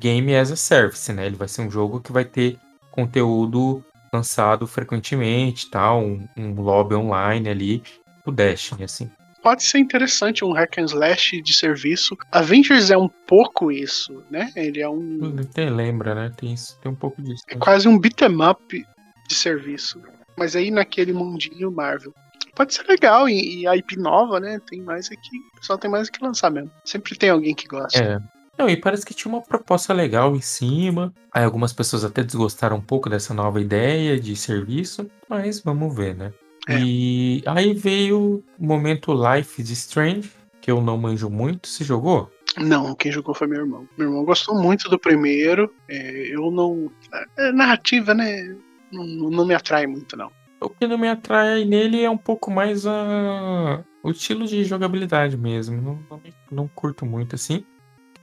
Game 0.00 0.34
as 0.34 0.50
a 0.50 0.56
Service, 0.56 1.12
né? 1.12 1.26
Ele 1.26 1.36
vai 1.36 1.46
ser 1.46 1.62
um 1.62 1.70
jogo 1.70 2.00
que 2.00 2.10
vai 2.10 2.24
ter 2.24 2.58
conteúdo 2.90 3.84
lançado 4.12 4.66
frequentemente, 4.66 5.70
tal, 5.70 6.02
um, 6.02 6.28
um 6.36 6.60
lobby 6.60 6.94
online 6.94 7.48
ali, 7.48 7.82
o 8.26 8.30
Destiny, 8.30 8.84
assim. 8.84 9.10
Pode 9.42 9.64
ser 9.64 9.78
interessante 9.78 10.44
um 10.44 10.52
hack 10.52 10.78
and 10.78 10.84
slash 10.84 11.42
de 11.42 11.52
serviço. 11.52 12.16
Avengers 12.30 12.92
é 12.92 12.96
um 12.96 13.08
pouco 13.08 13.72
isso, 13.72 14.22
né? 14.30 14.52
Ele 14.54 14.80
é 14.80 14.88
um 14.88 15.34
Até 15.40 15.68
lembra, 15.68 16.14
né? 16.14 16.30
Tem, 16.36 16.52
isso, 16.54 16.78
tem 16.80 16.92
um 16.92 16.94
pouco 16.94 17.20
disso. 17.20 17.42
é 17.48 17.54
né? 17.54 17.60
quase 17.60 17.88
um 17.88 17.98
beat'em 17.98 18.40
up 18.48 18.86
de 19.28 19.34
serviço. 19.34 20.00
Mas 20.38 20.54
aí 20.54 20.70
naquele 20.70 21.12
mundinho 21.12 21.72
Marvel. 21.72 22.14
Pode 22.54 22.74
ser 22.74 22.86
legal 22.86 23.28
e, 23.28 23.62
e 23.62 23.66
a 23.66 23.76
IP 23.76 23.96
nova, 23.98 24.38
né? 24.38 24.60
Tem 24.68 24.80
mais 24.82 25.10
aqui. 25.10 25.38
O 25.54 25.60
pessoal 25.60 25.78
tem 25.78 25.90
mais 25.90 26.06
o 26.06 26.12
que 26.12 26.22
lançar 26.22 26.50
mesmo. 26.50 26.70
Sempre 26.84 27.16
tem 27.16 27.30
alguém 27.30 27.54
que 27.54 27.66
gosta. 27.66 27.98
É. 27.98 28.20
Não, 28.62 28.70
e 28.70 28.76
parece 28.76 29.04
que 29.04 29.12
tinha 29.12 29.34
uma 29.34 29.42
proposta 29.42 29.92
legal 29.92 30.36
em 30.36 30.40
cima. 30.40 31.12
Aí 31.32 31.42
algumas 31.42 31.72
pessoas 31.72 32.04
até 32.04 32.22
desgostaram 32.22 32.76
um 32.76 32.80
pouco 32.80 33.10
dessa 33.10 33.34
nova 33.34 33.60
ideia 33.60 34.20
de 34.20 34.36
serviço, 34.36 35.10
mas 35.28 35.58
vamos 35.58 35.92
ver, 35.92 36.14
né? 36.14 36.32
É. 36.68 36.78
E 36.78 37.42
aí 37.44 37.74
veio 37.74 38.44
o 38.56 38.64
momento 38.64 39.12
Life 39.12 39.60
is 39.60 39.68
Strange, 39.70 40.30
que 40.60 40.70
eu 40.70 40.80
não 40.80 40.96
manjo 40.96 41.28
muito. 41.28 41.66
Se 41.66 41.82
jogou? 41.82 42.30
Não, 42.56 42.94
quem 42.94 43.10
jogou 43.10 43.34
foi 43.34 43.48
meu 43.48 43.62
irmão. 43.62 43.88
Meu 43.98 44.06
irmão 44.06 44.24
gostou 44.24 44.54
muito 44.54 44.88
do 44.88 44.96
primeiro. 44.96 45.74
é, 45.88 46.32
eu 46.32 46.48
não. 46.52 46.88
É, 47.36 47.50
narrativa, 47.50 48.14
né? 48.14 48.56
Não, 48.92 49.04
não 49.04 49.44
me 49.44 49.54
atrai 49.54 49.88
muito, 49.88 50.16
não. 50.16 50.30
O 50.60 50.70
que 50.70 50.86
não 50.86 50.96
me 50.96 51.08
atrai 51.08 51.64
nele 51.64 52.04
é 52.04 52.08
um 52.08 52.16
pouco 52.16 52.48
mais 52.48 52.86
a... 52.86 53.82
o 54.04 54.10
estilo 54.12 54.46
de 54.46 54.62
jogabilidade 54.62 55.36
mesmo. 55.36 55.82
Não, 55.82 55.98
não, 56.08 56.22
não 56.48 56.68
curto 56.68 57.04
muito 57.04 57.34
assim. 57.34 57.64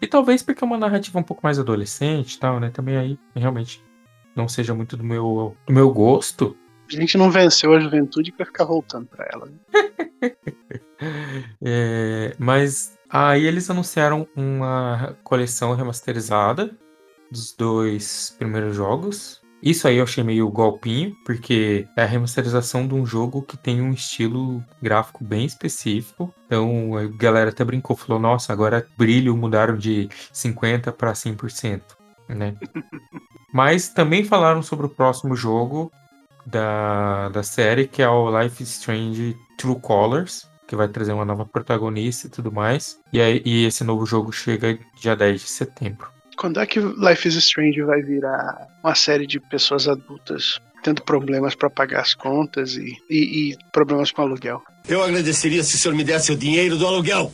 E 0.01 0.07
talvez 0.07 0.41
porque 0.41 0.63
é 0.63 0.67
uma 0.67 0.77
narrativa 0.77 1.19
um 1.19 1.23
pouco 1.23 1.41
mais 1.43 1.59
adolescente 1.59 2.33
e 2.33 2.39
tal, 2.39 2.59
né? 2.59 2.69
Também 2.69 2.97
aí 2.97 3.19
realmente 3.35 3.83
não 4.35 4.47
seja 4.47 4.73
muito 4.73 4.95
do 4.95 5.03
meu, 5.03 5.55
do 5.67 5.73
meu 5.73 5.91
gosto. 5.91 6.55
A 6.87 6.95
gente 6.95 7.17
não 7.17 7.29
venceu 7.29 7.73
a 7.73 7.79
juventude 7.79 8.31
pra 8.31 8.45
ficar 8.45 8.65
voltando 8.65 9.07
pra 9.07 9.27
ela. 9.31 9.45
Né? 9.45 9.53
É, 11.61 12.35
mas 12.37 12.97
aí 13.09 13.45
eles 13.45 13.69
anunciaram 13.69 14.27
uma 14.35 15.17
coleção 15.23 15.73
remasterizada 15.73 16.77
dos 17.31 17.53
dois 17.53 18.35
primeiros 18.37 18.75
jogos. 18.75 19.38
Isso 19.61 19.87
aí 19.87 19.97
eu 19.97 20.03
achei 20.03 20.23
meio 20.23 20.49
golpinho, 20.49 21.15
porque 21.25 21.85
é 21.97 22.03
a 22.03 22.05
remasterização 22.05 22.87
de 22.87 22.93
um 22.93 23.05
jogo 23.05 23.41
que 23.41 23.57
tem 23.57 23.81
um 23.81 23.91
estilo 23.91 24.63
gráfico 24.81 25.23
bem 25.23 25.45
específico. 25.45 26.33
Então 26.45 26.95
a 26.95 27.05
galera 27.05 27.49
até 27.49 27.63
brincou, 27.63 27.95
falou: 27.95 28.21
nossa, 28.21 28.53
agora 28.53 28.87
brilho 28.97 29.35
mudaram 29.35 29.77
de 29.77 30.09
50% 30.33 30.93
para 30.93 31.13
100%. 31.13 31.81
Né? 32.29 32.55
Mas 33.53 33.89
também 33.89 34.23
falaram 34.23 34.61
sobre 34.61 34.85
o 34.85 34.89
próximo 34.89 35.35
jogo 35.35 35.91
da, 36.45 37.29
da 37.29 37.43
série, 37.43 37.87
que 37.87 38.01
é 38.01 38.07
o 38.07 38.39
Life 38.39 38.61
is 38.63 38.69
Strange 38.69 39.35
True 39.57 39.79
Colors, 39.79 40.47
que 40.67 40.75
vai 40.75 40.87
trazer 40.87 41.13
uma 41.13 41.25
nova 41.25 41.45
protagonista 41.45 42.27
e 42.27 42.29
tudo 42.29 42.51
mais. 42.51 42.99
E, 43.11 43.19
aí, 43.19 43.41
e 43.43 43.65
esse 43.65 43.83
novo 43.83 44.05
jogo 44.05 44.31
chega 44.31 44.77
dia 44.99 45.15
10 45.15 45.41
de 45.41 45.47
setembro. 45.47 46.18
Quando 46.39 46.59
é 46.61 46.65
que 46.65 46.79
Life 46.79 47.27
is 47.27 47.35
Strange 47.35 47.81
vai 47.81 48.01
virar 48.01 48.67
uma 48.83 48.95
série 48.95 49.27
de 49.27 49.39
pessoas 49.39 49.87
adultas 49.89 50.57
tendo 50.83 51.01
problemas 51.03 51.53
pra 51.53 51.69
pagar 51.69 51.99
as 51.99 52.13
contas 52.15 52.75
e, 52.77 52.93
e- 53.09 53.51
e 53.51 53.57
problemas 53.73 54.09
com 54.11 54.21
aluguel? 54.21 54.61
Eu 54.87 55.03
agradeceria 55.03 55.61
se 55.63 55.75
o 55.75 55.77
senhor 55.77 55.93
me 55.95 56.03
desse 56.03 56.31
o 56.31 56.37
dinheiro 56.37 56.77
do 56.77 56.87
aluguel. 56.87 57.33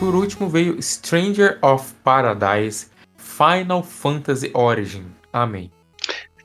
Por 0.00 0.14
último 0.14 0.48
veio 0.48 0.82
Stranger 0.82 1.58
of 1.60 1.92
Paradise 2.02 2.86
Final 3.18 3.82
Fantasy 3.82 4.50
Origin. 4.54 5.04
Amém. 5.30 5.70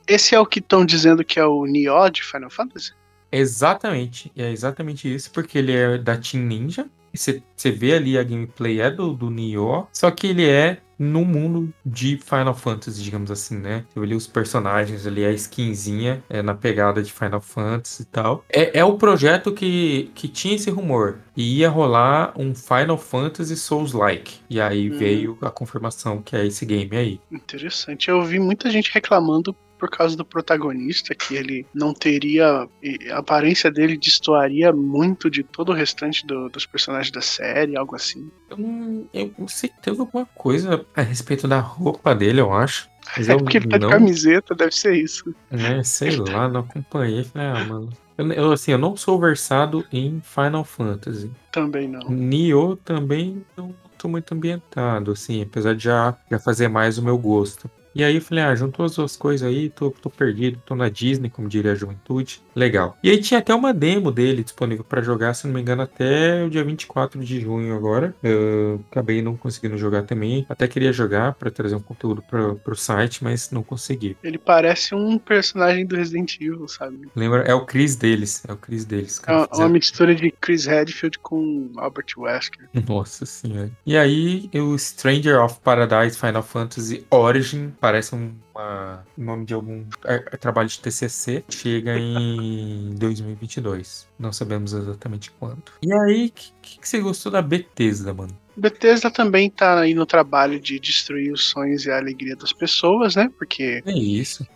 Esse 0.05 0.35
é 0.35 0.39
o 0.39 0.45
que 0.45 0.59
estão 0.59 0.85
dizendo 0.85 1.23
que 1.23 1.39
é 1.39 1.45
o 1.45 1.65
Nioh 1.65 2.09
de 2.09 2.21
Final 2.21 2.49
Fantasy? 2.49 2.91
Exatamente, 3.31 4.29
é 4.35 4.51
exatamente 4.51 5.13
isso, 5.13 5.31
porque 5.31 5.57
ele 5.57 5.71
é 5.71 5.97
da 5.97 6.17
Team 6.17 6.43
Ninja. 6.43 6.85
E 7.13 7.17
Você 7.17 7.41
você 7.55 7.71
vê 7.71 7.93
ali 7.93 8.17
a 8.17 8.23
gameplay 8.23 8.81
é 8.81 8.91
do, 8.91 9.13
do 9.13 9.29
Nioh, 9.29 9.87
só 9.93 10.11
que 10.11 10.27
ele 10.27 10.45
é 10.45 10.81
no 10.97 11.25
mundo 11.25 11.73
de 11.86 12.17
Final 12.17 12.53
Fantasy, 12.55 13.01
digamos 13.03 13.29
assim, 13.31 13.58
né? 13.58 13.86
Você 13.89 13.99
vê 13.99 14.05
ali 14.05 14.15
os 14.15 14.27
personagens 14.27 15.05
ali, 15.05 15.25
a 15.25 15.31
skinzinha 15.31 16.23
é, 16.29 16.41
na 16.41 16.53
pegada 16.53 17.01
de 17.01 17.12
Final 17.12 17.41
Fantasy 17.41 18.03
e 18.03 18.05
tal. 18.05 18.43
É, 18.49 18.79
é 18.79 18.86
o 18.86 18.97
projeto 18.97 19.51
que, 19.53 20.12
que 20.15 20.27
tinha 20.27 20.55
esse 20.55 20.69
rumor. 20.69 21.19
E 21.36 21.60
ia 21.60 21.69
rolar 21.69 22.34
um 22.38 22.55
Final 22.55 22.97
Fantasy 22.97 23.55
Souls-like. 23.58 24.39
E 24.49 24.60
aí 24.62 24.89
Hum. 24.89 24.97
veio 24.97 25.38
a 25.41 25.49
confirmação 25.49 26.21
que 26.21 26.36
é 26.36 26.45
esse 26.45 26.65
game 26.65 26.95
aí. 26.95 27.19
Interessante. 27.31 28.10
Eu 28.10 28.23
vi 28.23 28.39
muita 28.39 28.69
gente 28.69 28.91
reclamando 28.93 29.55
por 29.77 29.89
causa 29.89 30.15
do 30.15 30.25
protagonista, 30.25 31.13
que 31.15 31.35
ele 31.35 31.65
não 31.73 31.93
teria. 31.93 32.67
A 33.11 33.17
aparência 33.17 33.71
dele 33.71 33.97
destoaria 33.97 34.71
muito 34.71 35.29
de 35.29 35.43
todo 35.43 35.69
o 35.69 35.75
restante 35.75 36.25
do- 36.25 36.49
dos 36.49 36.65
personagens 36.65 37.11
da 37.11 37.21
série, 37.21 37.77
algo 37.77 37.95
assim. 37.95 38.29
Eu 38.49 38.57
não, 38.57 39.09
eu 39.13 39.33
não 39.38 39.47
sei, 39.47 39.69
teve 39.81 39.99
alguma 39.99 40.25
coisa 40.25 40.85
a 40.95 41.01
respeito 41.01 41.47
da 41.47 41.59
roupa 41.59 42.15
dele, 42.15 42.39
eu 42.41 42.53
acho. 42.53 42.89
Mas 43.17 43.29
É 43.29 43.35
porque 43.38 43.57
ele 43.57 43.67
tá 43.67 43.77
de 43.77 43.83
não, 43.83 43.89
camiseta, 43.91 44.55
deve 44.55 44.71
ser 44.71 44.95
isso. 44.95 45.23
né, 45.51 45.83
sei 45.83 46.15
lá, 46.17 46.47
não 46.47 46.61
acompanhei. 46.61 47.23
Falei, 47.23 47.47
ah, 47.47 47.59
mano. 47.63 47.89
Eu, 48.17 48.31
eu, 48.31 48.51
assim, 48.53 48.71
eu 48.71 48.77
não 48.77 48.95
sou 48.95 49.19
versado 49.19 49.85
em 49.91 50.21
Final 50.21 50.63
Fantasy. 50.63 51.31
Também 51.51 51.88
não. 51.88 52.09
Nioh 52.09 52.77
também 52.77 53.45
não 53.57 53.75
tô 53.97 54.07
muito 54.07 54.33
ambientado, 54.33 55.11
assim, 55.11 55.41
apesar 55.41 55.75
de 55.75 55.83
já, 55.83 56.17
já 56.31 56.39
fazer 56.39 56.67
mais 56.67 56.97
o 56.97 57.03
meu 57.03 57.17
gosto. 57.17 57.69
E 57.95 58.03
aí 58.03 58.15
eu 58.15 58.21
falei, 58.21 58.43
ah, 58.43 58.53
juntou 58.53 58.86
as 58.86 58.95
duas 58.95 59.15
coisas 59.15 59.47
aí, 59.47 59.69
tô, 59.69 59.89
tô 59.89 60.10
perdido, 60.10 60.62
tô 60.65 60.75
na 60.75 60.89
Disney, 60.89 61.29
como 61.29 61.47
diria 61.47 61.71
a 61.71 61.75
juventude. 61.75 62.41
Legal. 62.53 62.97
E 63.01 63.10
aí 63.10 63.21
tinha 63.21 63.39
até 63.39 63.55
uma 63.55 63.73
demo 63.73 64.12
dele 64.12 64.43
disponível 64.43 64.84
pra 64.84 65.01
jogar, 65.01 65.34
se 65.34 65.47
não 65.47 65.53
me 65.53 65.62
engano, 65.62 65.81
até 65.81 66.43
o 66.43 66.49
dia 66.49 66.63
24 66.63 67.23
de 67.23 67.39
junho 67.39 67.73
agora. 67.73 68.13
Eu 68.21 68.84
acabei 68.91 69.21
não 69.21 69.38
conseguindo 69.38 69.77
jogar 69.77 70.03
também. 70.03 70.45
Até 70.49 70.67
queria 70.67 70.91
jogar 70.91 71.34
pra 71.36 71.49
trazer 71.49 71.75
um 71.75 71.81
conteúdo 71.81 72.21
pra, 72.21 72.55
pro 72.55 72.75
site, 72.75 73.23
mas 73.23 73.49
não 73.51 73.63
consegui. 73.63 74.17
Ele 74.21 74.38
parece 74.38 74.93
um 74.93 75.17
personagem 75.17 75.86
do 75.86 75.95
Resident 75.95 76.36
Evil, 76.36 76.67
sabe? 76.67 77.08
Lembra? 77.15 77.43
É 77.43 77.53
o 77.53 77.65
Chris 77.65 77.95
deles. 77.95 78.43
É 78.45 78.51
o 78.51 78.58
Chris 78.58 78.84
deles. 78.84 79.19
É 79.19 79.25
cara. 79.25 79.38
uma, 79.38 79.58
uma 79.58 79.69
mistura 79.69 80.13
de 80.13 80.31
Chris 80.31 80.65
Redfield 80.65 81.19
com 81.19 81.71
Albert 81.77 82.08
Wesker. 82.17 82.67
Nossa 82.88 83.25
senhora. 83.25 83.71
E 83.86 83.95
aí, 83.95 84.49
o 84.53 84.77
Stranger 84.77 85.39
of 85.39 85.60
Paradise 85.63 86.17
Final 86.17 86.43
Fantasy 86.43 87.05
Origin 87.10 87.71
parece 87.85 88.15
um 88.15 88.33
uma- 88.55 89.05
o 89.15 89.21
nome 89.23 89.45
de 89.45 89.53
algum 89.53 89.85
é, 90.05 90.15
é 90.15 90.37
trabalho 90.37 90.67
de 90.67 90.79
TCC. 90.79 91.43
Chega 91.49 91.95
em 91.99 92.95
2022. 92.95 94.07
Não 94.17 94.33
sabemos 94.33 94.73
exatamente 94.73 95.29
quando. 95.31 95.61
E 95.83 95.93
aí, 95.93 96.27
o 96.27 96.31
que, 96.31 96.51
que, 96.61 96.79
que 96.79 96.89
você 96.89 96.99
gostou 96.99 97.31
da 97.31 97.43
Bethesda, 97.43 98.11
mano? 98.11 98.35
Bethesda 98.57 99.11
também 99.11 99.51
tá 99.51 99.81
aí 99.81 99.93
no 99.93 100.05
trabalho 100.05 100.59
de 100.59 100.79
destruir 100.79 101.31
os 101.31 101.47
sonhos 101.49 101.85
e 101.85 101.91
a 101.91 101.97
alegria 101.97 102.35
das 102.35 102.51
pessoas, 102.53 103.15
né? 103.15 103.29
Porque 103.37 103.83
É 103.85 103.91
isso. 103.91 104.47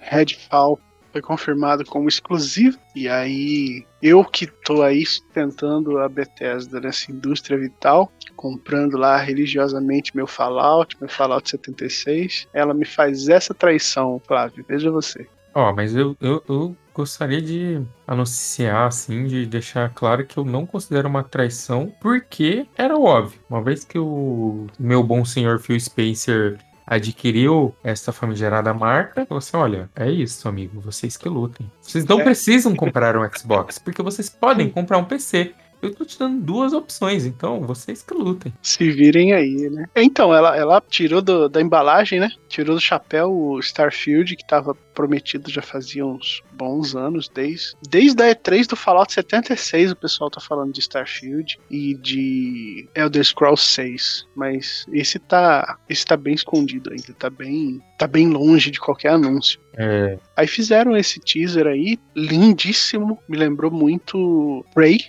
Redfall 0.00 0.80
foi 1.16 1.22
confirmado 1.22 1.84
como 1.84 2.08
exclusivo. 2.08 2.78
E 2.94 3.08
aí, 3.08 3.86
eu 4.02 4.22
que 4.22 4.46
tô 4.46 4.82
aí 4.82 5.04
sustentando 5.04 5.98
a 5.98 6.08
Bethesda 6.08 6.78
nessa 6.78 7.10
indústria 7.10 7.58
vital, 7.58 8.12
comprando 8.36 8.98
lá 8.98 9.16
religiosamente 9.16 10.14
meu 10.14 10.26
Fallout, 10.26 10.96
meu 11.00 11.08
Fallout 11.08 11.48
76, 11.48 12.46
ela 12.52 12.74
me 12.74 12.84
faz 12.84 13.28
essa 13.28 13.54
traição, 13.54 14.20
Flávio. 14.26 14.64
Veja 14.68 14.90
você. 14.90 15.26
Ó, 15.54 15.72
mas 15.72 15.96
eu, 15.96 16.14
eu, 16.20 16.42
eu 16.46 16.76
gostaria 16.92 17.40
de 17.40 17.80
anunciar, 18.06 18.88
assim, 18.88 19.24
de 19.24 19.46
deixar 19.46 19.88
claro 19.94 20.26
que 20.26 20.36
eu 20.36 20.44
não 20.44 20.66
considero 20.66 21.08
uma 21.08 21.24
traição, 21.24 21.90
porque 21.98 22.66
era 22.76 22.98
óbvio. 22.98 23.40
Uma 23.48 23.62
vez 23.62 23.86
que 23.86 23.98
o 23.98 24.66
meu 24.78 25.02
bom 25.02 25.24
senhor 25.24 25.58
Phil 25.60 25.80
Spencer 25.80 26.58
adquiriu 26.86 27.74
essa 27.82 28.12
famigerada 28.12 28.72
marca, 28.72 29.26
falou 29.26 29.38
assim: 29.38 29.56
olha, 29.56 29.90
é 29.96 30.10
isso, 30.10 30.48
amigo, 30.48 30.80
vocês 30.80 31.16
que 31.16 31.28
lutem. 31.28 31.70
Vocês 31.82 32.04
não 32.04 32.20
É. 32.20 32.24
precisam 32.24 32.74
comprar 32.76 33.16
um 33.16 33.28
Xbox, 33.30 33.78
porque 33.78 34.02
vocês 34.02 34.28
podem 34.30 34.70
comprar 34.70 34.98
um 34.98 35.04
PC. 35.04 35.52
Eu 35.82 35.94
tô 35.94 36.04
te 36.04 36.18
dando 36.18 36.40
duas 36.42 36.72
opções, 36.72 37.24
então 37.26 37.60
vocês 37.60 38.02
que 38.02 38.14
lutem. 38.14 38.52
Se 38.62 38.90
virem 38.90 39.32
aí, 39.34 39.68
né? 39.70 39.86
Então, 39.94 40.34
ela, 40.34 40.56
ela 40.56 40.80
tirou 40.80 41.20
do- 41.22 41.48
da 41.48 41.60
embalagem, 41.60 42.18
né? 42.18 42.28
Tirou 42.48 42.74
do 42.74 42.80
chapéu 42.80 43.30
o 43.32 43.58
Starfield, 43.60 44.34
que 44.36 44.46
tava 44.46 44.74
prometido 44.94 45.50
já 45.50 45.60
fazia 45.60 46.04
uns 46.06 46.42
bons 46.52 46.96
anos, 46.96 47.28
desde, 47.28 47.74
desde 47.86 48.22
a 48.22 48.34
E3 48.34 48.66
do 48.66 48.74
Fallout 48.74 49.12
76 49.12 49.90
o 49.92 49.96
pessoal 49.96 50.30
tá 50.30 50.40
falando 50.40 50.72
de 50.72 50.80
Starfield 50.80 51.58
e 51.70 51.94
de 51.94 52.88
Elder 52.94 53.22
Scrolls 53.22 53.62
6, 53.62 54.26
mas 54.34 54.86
esse 54.90 55.18
tá, 55.18 55.76
esse 55.86 56.06
tá 56.06 56.16
bem 56.16 56.32
escondido 56.34 56.90
ainda, 56.90 57.12
tá 57.12 57.28
bem, 57.28 57.78
tá 57.98 58.06
bem 58.06 58.26
longe 58.28 58.70
de 58.70 58.80
qualquer 58.80 59.10
anúncio. 59.10 59.60
É, 59.76 60.18
Aí 60.34 60.46
fizeram 60.46 60.96
esse 60.96 61.20
teaser 61.20 61.66
aí, 61.66 61.98
lindíssimo, 62.14 63.18
me 63.28 63.36
lembrou 63.36 63.70
muito 63.70 64.64
Prey, 64.74 65.00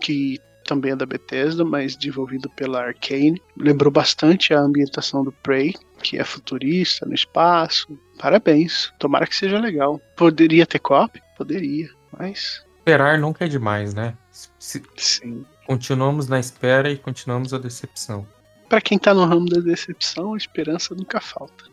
que 0.00 0.38
também 0.64 0.92
é 0.92 0.96
da 0.96 1.06
Bethesda, 1.06 1.64
mas 1.64 1.96
desenvolvido 1.96 2.50
pela 2.50 2.82
Arcane. 2.82 3.40
Lembrou 3.56 3.90
bastante 3.92 4.52
a 4.52 4.58
ambientação 4.60 5.22
do 5.22 5.30
Prey, 5.30 5.74
que 6.02 6.18
é 6.18 6.24
futurista, 6.24 7.06
no 7.06 7.14
espaço. 7.14 7.96
Parabéns, 8.18 8.92
tomara 8.98 9.26
que 9.26 9.36
seja 9.36 9.58
legal. 9.60 10.00
Poderia 10.16 10.66
ter 10.66 10.78
co-op? 10.80 11.20
Poderia, 11.38 11.88
mas 12.18 12.64
esperar 12.78 13.18
nunca 13.18 13.44
é 13.44 13.48
demais, 13.48 13.94
né? 13.94 14.16
Se- 14.58 14.82
sim. 14.96 15.44
continuamos 15.66 16.26
na 16.28 16.38
espera 16.40 16.90
e 16.90 16.96
continuamos 16.96 17.52
a 17.54 17.58
decepção. 17.58 18.26
Pra 18.68 18.80
quem 18.80 18.98
tá 18.98 19.14
no 19.14 19.24
ramo 19.24 19.46
da 19.48 19.60
decepção, 19.60 20.34
a 20.34 20.36
esperança 20.36 20.94
nunca 20.94 21.20
falta. 21.20 21.64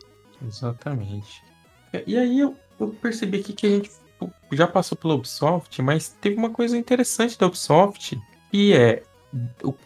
Exatamente. 0.46 1.42
E- 1.94 2.04
E 2.08 2.18
aí 2.18 2.40
eu, 2.40 2.56
eu 2.80 2.90
percebi 3.02 3.40
aqui 3.40 3.54
que 3.54 3.66
a 3.66 3.70
gente 3.70 3.92
já 4.52 4.68
passou 4.68 4.98
pela 4.98 5.16
Ubisoft, 5.16 5.82
mas 5.82 6.10
teve 6.10 6.36
uma 6.36 6.50
coisa 6.50 6.78
interessante 6.78 7.38
da 7.38 7.48
Ubisoft, 7.48 8.20
que 8.52 8.74
é 8.74 9.04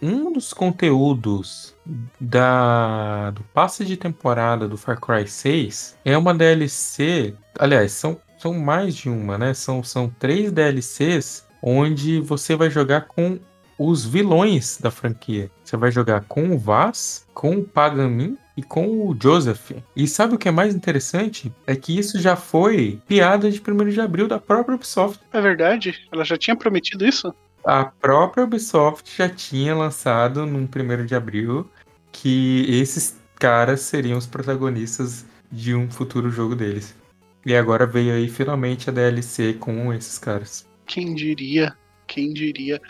um 0.01 0.31
dos 0.31 0.53
conteúdos 0.53 1.73
da, 2.19 3.31
do 3.31 3.43
passe 3.53 3.85
de 3.85 3.95
temporada 3.95 4.67
do 4.67 4.77
Far 4.77 4.99
Cry 4.99 5.27
6 5.27 5.97
é 6.03 6.17
uma 6.17 6.33
DLC. 6.33 7.33
Aliás, 7.57 7.93
são, 7.93 8.19
são 8.37 8.53
mais 8.53 8.95
de 8.95 9.09
uma, 9.09 9.37
né? 9.37 9.53
São, 9.53 9.83
são 9.83 10.09
três 10.19 10.51
DLCs 10.51 11.45
onde 11.61 12.19
você 12.19 12.55
vai 12.55 12.69
jogar 12.69 13.07
com 13.07 13.39
os 13.79 14.05
vilões 14.05 14.77
da 14.81 14.91
franquia. 14.91 15.49
Você 15.63 15.77
vai 15.77 15.91
jogar 15.91 16.25
com 16.27 16.49
o 16.49 16.57
Vaz, 16.57 17.25
com 17.33 17.57
o 17.57 17.63
Pagamin 17.63 18.37
e 18.57 18.63
com 18.63 19.07
o 19.07 19.15
Joseph. 19.21 19.71
E 19.95 20.07
sabe 20.07 20.33
o 20.33 20.37
que 20.37 20.49
é 20.49 20.51
mais 20.51 20.73
interessante? 20.73 21.53
É 21.67 21.75
que 21.75 21.97
isso 21.97 22.19
já 22.19 22.35
foi 22.35 22.99
piada 23.07 23.51
de 23.51 23.61
1 23.61 23.89
de 23.89 24.01
abril 24.01 24.27
da 24.27 24.39
própria 24.39 24.75
Ubisoft. 24.75 25.23
É 25.31 25.39
verdade? 25.39 26.07
Ela 26.11 26.25
já 26.25 26.35
tinha 26.35 26.55
prometido 26.55 27.05
isso? 27.05 27.33
A 27.63 27.85
própria 27.85 28.43
Ubisoft 28.43 29.15
já 29.15 29.29
tinha 29.29 29.75
lançado 29.75 30.45
num 30.47 30.67
1 30.67 31.05
de 31.05 31.13
abril 31.13 31.69
que 32.11 32.65
esses 32.67 33.21
caras 33.35 33.81
seriam 33.81 34.17
os 34.17 34.25
protagonistas 34.25 35.23
de 35.51 35.75
um 35.75 35.89
futuro 35.89 36.31
jogo 36.31 36.55
deles. 36.55 36.95
E 37.45 37.55
agora 37.55 37.85
veio 37.85 38.13
aí 38.13 38.27
finalmente 38.27 38.89
a 38.89 38.93
DLC 38.93 39.53
com 39.53 39.93
esses 39.93 40.17
caras. 40.17 40.67
Quem 40.85 41.13
diria? 41.13 41.77
Quem 42.07 42.33
diria? 42.33 42.81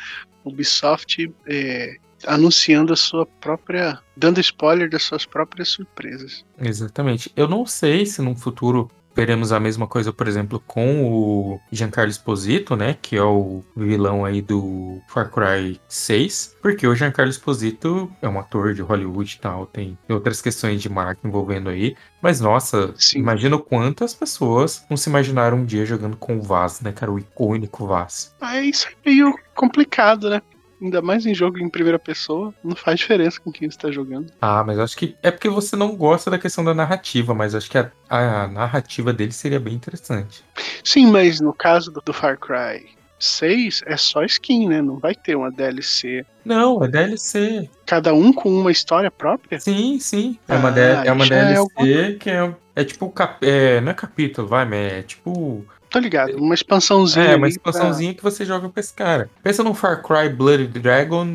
Ubisoft 0.46 1.30
é, 1.46 1.98
anunciando 2.26 2.94
a 2.94 2.96
sua 2.96 3.26
própria. 3.26 4.00
dando 4.16 4.40
spoiler 4.40 4.90
das 4.90 5.04
suas 5.04 5.26
próprias 5.26 5.70
surpresas. 5.70 6.44
Exatamente. 6.60 7.32
Eu 7.36 7.48
não 7.48 7.66
sei 7.66 8.06
se 8.06 8.22
num 8.22 8.36
futuro 8.36 8.90
veremos 9.16 9.52
a 9.52 9.60
mesma 9.60 9.88
coisa, 9.88 10.14
por 10.14 10.28
exemplo, 10.28 10.62
com 10.68 11.04
o 11.12 11.60
Giancarlo 11.72 12.12
Esposito, 12.12 12.76
né? 12.76 12.96
Que 13.02 13.18
é 13.18 13.24
o 13.24 13.64
vilão 13.76 14.24
aí 14.24 14.44
do 14.44 15.02
Far 15.08 15.32
Cry 15.32 15.82
6. 15.88 16.58
Porque 16.62 16.86
o 16.86 16.96
Giancarlo 16.96 17.32
Esposito 17.32 18.12
é 18.22 18.30
um 18.30 18.40
ator 18.40 18.76
de 18.76 18.84
Hollywood 18.84 19.36
e 19.36 19.40
tal, 19.42 19.66
tem 19.66 19.98
outras 20.08 20.40
questões 20.40 20.80
de 20.84 20.88
marca 20.88 21.28
envolvendo 21.28 21.68
aí. 21.68 21.96
Mas 22.22 22.40
nossa, 22.40 22.94
Sim. 22.96 23.18
imagina 23.18 23.58
quantas 23.58 24.14
pessoas 24.14 24.86
não 24.88 24.96
se 24.96 25.10
imaginaram 25.10 25.58
um 25.58 25.66
dia 25.66 25.84
jogando 25.84 26.16
com 26.16 26.38
o 26.38 26.42
Vaz, 26.42 26.82
né, 26.82 26.92
cara? 26.92 27.12
O 27.12 27.18
icônico 27.18 27.88
Vaz. 27.88 28.36
Mas 28.40 28.68
isso 28.68 28.88
é 28.88 29.10
meio 29.10 29.34
complicado, 29.56 30.30
né? 30.30 30.42
Ainda 30.82 31.02
mais 31.02 31.26
em 31.26 31.34
jogo 31.34 31.58
em 31.58 31.70
primeira 31.70 31.98
pessoa, 31.98 32.54
não 32.64 32.76
faz 32.76 33.00
diferença 33.00 33.40
com 33.42 33.52
quem 33.52 33.70
você 33.70 33.78
tá 33.78 33.92
jogando. 33.92 34.32
Ah, 34.42 34.64
mas 34.64 34.78
acho 34.78 34.96
que 34.96 35.16
é 35.24 35.32
porque 35.32 35.50
você 35.50 35.76
não 35.76 35.96
gosta 35.96 36.30
da 36.30 36.38
questão 36.38 36.64
da 36.64 36.74
narrativa, 36.74 37.34
mas 37.34 37.56
acho 37.56 37.70
que 37.70 37.78
a, 37.78 37.92
a 38.10 38.48
narrativa 38.48 39.12
dele 39.12 39.32
seria 39.32 39.60
bem 39.60 39.74
interessante. 39.74 40.44
Sim, 40.84 41.08
mas 41.12 41.40
no 41.42 41.54
caso 41.54 41.92
do, 41.92 42.02
do 42.06 42.14
Far 42.14 42.38
Cry 42.40 42.88
6, 43.20 43.82
é 43.88 43.98
só 43.98 44.24
skin, 44.24 44.68
né? 44.70 44.82
Não 44.82 45.00
vai 45.00 45.16
ter 45.16 45.36
uma 45.36 45.52
DLC. 45.52 46.24
Não, 46.46 46.84
é 46.84 46.88
DLC. 46.88 47.68
Cada 47.86 48.14
um 48.14 48.32
com 48.32 48.50
uma 48.50 48.72
história 48.72 49.10
própria? 49.10 49.60
Sim, 49.60 50.00
sim. 50.00 50.38
É 50.48 50.56
uma, 50.56 50.70
Ah, 50.70 50.72
D- 50.72 51.08
é 51.08 51.12
uma 51.12 51.26
é 51.26 51.30
DLC 51.30 51.56
alguma 51.58 51.88
que 52.20 52.30
é, 52.30 52.56
é 52.76 52.84
tipo. 52.84 53.10
cap- 53.10 53.44
É, 53.44 53.82
não 53.82 53.92
é 53.92 53.96
capítulo, 53.96 54.48
vai, 54.48 54.66
mas 54.66 54.94
é 54.94 55.02
tipo. 55.02 55.66
Tô 55.90 56.00
ligado, 56.00 56.36
uma 56.38 56.54
expansãozinha. 56.54 57.26
É, 57.26 57.36
uma 57.36 57.48
ali 57.48 57.58
pra- 57.60 57.72
expansãozinha 57.72 58.14
que 58.14 58.24
você 58.24 58.44
joga 58.46 58.68
com 58.70 58.80
esse 58.80 58.94
cara. 58.94 59.30
Pensa 59.42 59.64
num 59.64 59.74
Far 59.74 60.02
Cry 60.04 60.30
Blood 60.30 60.68
Dragon 60.80 61.26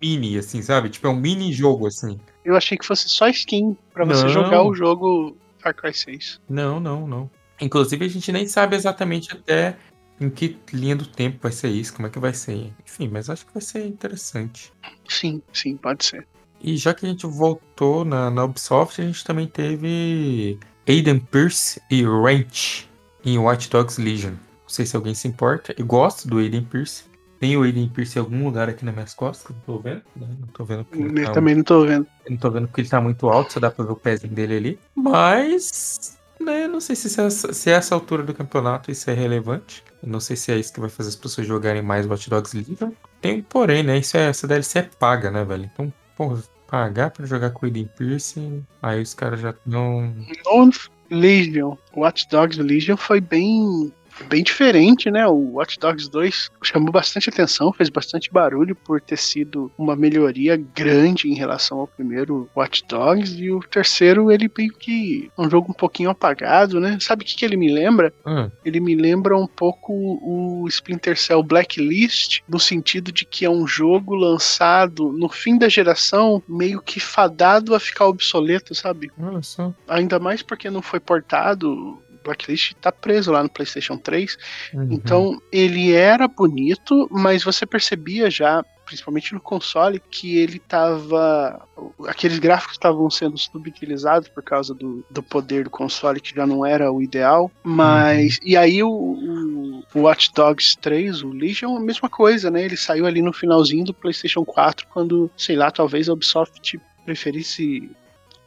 mini, 0.00 0.36
assim, 0.38 0.60
sabe? 0.62 0.88
Tipo, 0.88 1.06
é 1.06 1.10
um 1.10 1.16
mini 1.16 1.52
jogo, 1.52 1.86
assim. 1.86 2.18
Eu 2.44 2.56
achei 2.56 2.76
que 2.76 2.84
fosse 2.86 3.08
só 3.08 3.28
skin 3.28 3.76
pra 3.92 4.04
você 4.04 4.28
jogar 4.28 4.62
o 4.62 4.74
jogo 4.74 5.36
Far 5.58 5.74
Cry 5.74 5.94
6. 5.94 6.40
Não, 6.48 6.80
não, 6.80 7.06
não. 7.06 7.30
Inclusive, 7.60 8.04
a 8.04 8.08
gente 8.08 8.32
nem 8.32 8.46
sabe 8.48 8.74
exatamente 8.74 9.32
até 9.32 9.76
em 10.20 10.28
que 10.28 10.58
linha 10.72 10.96
do 10.96 11.06
tempo 11.06 11.38
vai 11.42 11.52
ser 11.52 11.68
isso, 11.68 11.94
como 11.94 12.06
é 12.08 12.10
que 12.10 12.18
vai 12.18 12.34
ser. 12.34 12.72
Enfim, 12.86 13.08
mas 13.12 13.30
acho 13.30 13.46
que 13.46 13.52
vai 13.54 13.62
ser 13.62 13.86
interessante. 13.86 14.72
Sim, 15.08 15.40
sim, 15.52 15.76
pode 15.76 16.04
ser. 16.04 16.26
E 16.62 16.76
já 16.76 16.92
que 16.92 17.06
a 17.06 17.08
gente 17.08 17.26
voltou 17.26 18.04
na, 18.04 18.30
na 18.30 18.44
Ubisoft, 18.44 19.00
a 19.00 19.04
gente 19.06 19.24
também 19.24 19.46
teve 19.46 20.58
Aiden 20.88 21.20
Pierce 21.20 21.80
e 21.90 22.04
Wrench 22.06 22.88
em 23.24 23.38
Watch 23.38 23.68
Dogs 23.70 24.00
Legion. 24.00 24.30
Não 24.32 24.68
sei 24.68 24.86
se 24.86 24.94
alguém 24.96 25.14
se 25.14 25.26
importa. 25.28 25.74
Eu 25.76 25.84
gosto 25.86 26.28
do 26.28 26.38
Aiden 26.38 26.64
Pierce. 26.64 27.04
Tem 27.40 27.56
o 27.56 27.62
Aiden 27.62 27.88
Pierce 27.88 28.18
em 28.18 28.20
algum 28.20 28.44
lugar 28.44 28.68
aqui 28.68 28.84
nas 28.84 28.94
minhas 28.94 29.14
costas, 29.14 29.50
não 29.50 29.60
tô 29.62 29.78
vendo. 29.78 30.02
né? 30.14 30.28
Não 30.40 30.46
tô 30.48 30.64
vendo 30.64 30.86
Eu 30.92 31.24
tá, 31.24 31.32
também 31.32 31.54
não 31.54 31.64
tô 31.64 31.86
vendo. 31.86 32.06
não 32.28 32.36
tô 32.36 32.50
vendo 32.50 32.66
porque 32.68 32.82
ele 32.82 32.88
tá 32.88 33.00
muito 33.00 33.28
alto, 33.28 33.52
só 33.54 33.60
dá 33.60 33.70
pra 33.70 33.84
ver 33.84 33.92
o 33.92 33.96
pezinho 33.96 34.32
dele 34.34 34.56
ali. 34.56 34.78
Mas, 34.94 36.18
né, 36.38 36.68
não 36.68 36.80
sei 36.80 36.94
se 36.94 37.06
essa, 37.20 37.52
se 37.52 37.70
essa 37.70 37.94
altura 37.94 38.22
do 38.22 38.34
campeonato 38.34 38.90
isso 38.90 39.10
é 39.10 39.14
relevante. 39.14 39.82
Eu 40.02 40.08
não 40.10 40.20
sei 40.20 40.36
se 40.36 40.52
é 40.52 40.58
isso 40.58 40.72
que 40.72 40.80
vai 40.80 40.90
fazer 40.90 41.08
as 41.08 41.16
pessoas 41.16 41.46
jogarem 41.46 41.82
mais 41.82 42.06
Watch 42.06 42.28
Dogs 42.28 42.54
Legion. 42.56 42.90
Tem 43.22 43.38
um 43.38 43.42
porém, 43.42 43.82
né? 43.82 43.98
Isso 43.98 44.16
é, 44.16 44.28
essa 44.28 44.46
DLC 44.46 44.78
é 44.80 44.82
paga, 44.82 45.30
né, 45.30 45.42
velho? 45.44 45.68
Então, 45.72 45.92
porra, 46.16 46.42
pagar 46.66 47.10
pra 47.10 47.26
jogar 47.26 47.50
com 47.50 47.64
o 47.64 47.68
Eden 47.68 47.88
Pierce, 47.96 48.62
aí 48.82 49.02
os 49.02 49.14
caras 49.14 49.40
já 49.40 49.54
não. 49.66 50.02
No 50.44 50.70
Legion, 51.10 51.76
Watch 51.94 52.28
Dogs 52.28 52.56
Legion 52.56 52.96
foi 52.96 53.20
bem 53.20 53.92
bem 54.28 54.42
diferente, 54.42 55.10
né? 55.10 55.26
O 55.26 55.54
Watch 55.54 55.78
Dogs 55.78 56.08
2 56.10 56.50
chamou 56.62 56.92
bastante 56.92 57.28
atenção, 57.28 57.72
fez 57.72 57.88
bastante 57.88 58.30
barulho 58.32 58.74
por 58.74 59.00
ter 59.00 59.16
sido 59.16 59.70
uma 59.78 59.96
melhoria 59.96 60.56
grande 60.56 61.28
em 61.28 61.34
relação 61.34 61.78
ao 61.80 61.86
primeiro 61.86 62.48
Watch 62.56 62.84
Dogs 62.88 63.40
e 63.40 63.50
o 63.50 63.60
terceiro 63.60 64.30
ele 64.30 64.50
meio 64.56 64.72
que 64.72 65.30
é 65.36 65.40
um 65.40 65.48
jogo 65.50 65.70
um 65.70 65.74
pouquinho 65.74 66.10
apagado, 66.10 66.80
né? 66.80 66.98
Sabe 67.00 67.22
o 67.22 67.26
que, 67.26 67.36
que 67.36 67.44
ele 67.44 67.56
me 67.56 67.72
lembra? 67.72 68.12
Hum, 68.26 68.50
Ele 68.64 68.80
me 68.80 68.94
lembra 68.94 69.36
um 69.36 69.46
pouco 69.46 69.92
o 69.92 70.66
Splinter 70.68 71.16
Cell 71.18 71.42
Blacklist, 71.42 72.40
no 72.48 72.58
sentido 72.58 73.12
de 73.12 73.24
que 73.24 73.44
é 73.44 73.50
um 73.50 73.66
jogo 73.66 74.14
lançado 74.14 75.12
no 75.12 75.28
fim 75.28 75.58
da 75.58 75.68
geração, 75.68 76.42
meio 76.48 76.80
que 76.80 77.00
fadado 77.00 77.74
a 77.74 77.80
ficar 77.80 78.06
obsoleto, 78.06 78.74
sabe? 78.74 79.10
só. 79.42 79.72
Ainda 79.88 80.18
mais 80.18 80.42
porque 80.42 80.70
não 80.70 80.82
foi 80.82 81.00
portado. 81.00 82.02
Blacklist 82.22 82.74
tá 82.80 82.92
preso 82.92 83.32
lá 83.32 83.42
no 83.42 83.48
PlayStation 83.48 83.96
3. 83.96 84.36
Uhum. 84.74 84.88
Então, 84.90 85.42
ele 85.52 85.92
era 85.92 86.26
bonito, 86.28 87.08
mas 87.10 87.42
você 87.42 87.66
percebia 87.66 88.30
já, 88.30 88.64
principalmente 88.84 89.32
no 89.32 89.40
console, 89.40 90.02
que 90.10 90.36
ele 90.38 90.58
tava. 90.58 91.66
Aqueles 92.06 92.38
gráficos 92.38 92.74
estavam 92.74 93.08
sendo 93.10 93.38
subutilizados 93.38 94.28
por 94.28 94.42
causa 94.42 94.74
do, 94.74 95.04
do 95.10 95.22
poder 95.22 95.64
do 95.64 95.70
console, 95.70 96.20
que 96.20 96.34
já 96.34 96.46
não 96.46 96.64
era 96.64 96.92
o 96.92 97.02
ideal. 97.02 97.50
Mas. 97.62 98.38
E 98.42 98.56
aí 98.56 98.82
o, 98.82 98.90
o, 98.90 99.82
o 99.94 100.00
Watch 100.02 100.32
Dogs 100.34 100.76
3, 100.80 101.22
o 101.22 101.30
Legion, 101.30 101.76
a 101.76 101.80
mesma 101.80 102.08
coisa, 102.08 102.50
né? 102.50 102.64
Ele 102.64 102.76
saiu 102.76 103.06
ali 103.06 103.22
no 103.22 103.32
finalzinho 103.32 103.84
do 103.84 103.94
PlayStation 103.94 104.44
4, 104.44 104.86
quando, 104.88 105.30
sei 105.36 105.56
lá, 105.56 105.70
talvez 105.70 106.08
a 106.08 106.12
Ubisoft 106.12 106.80
preferisse 107.04 107.90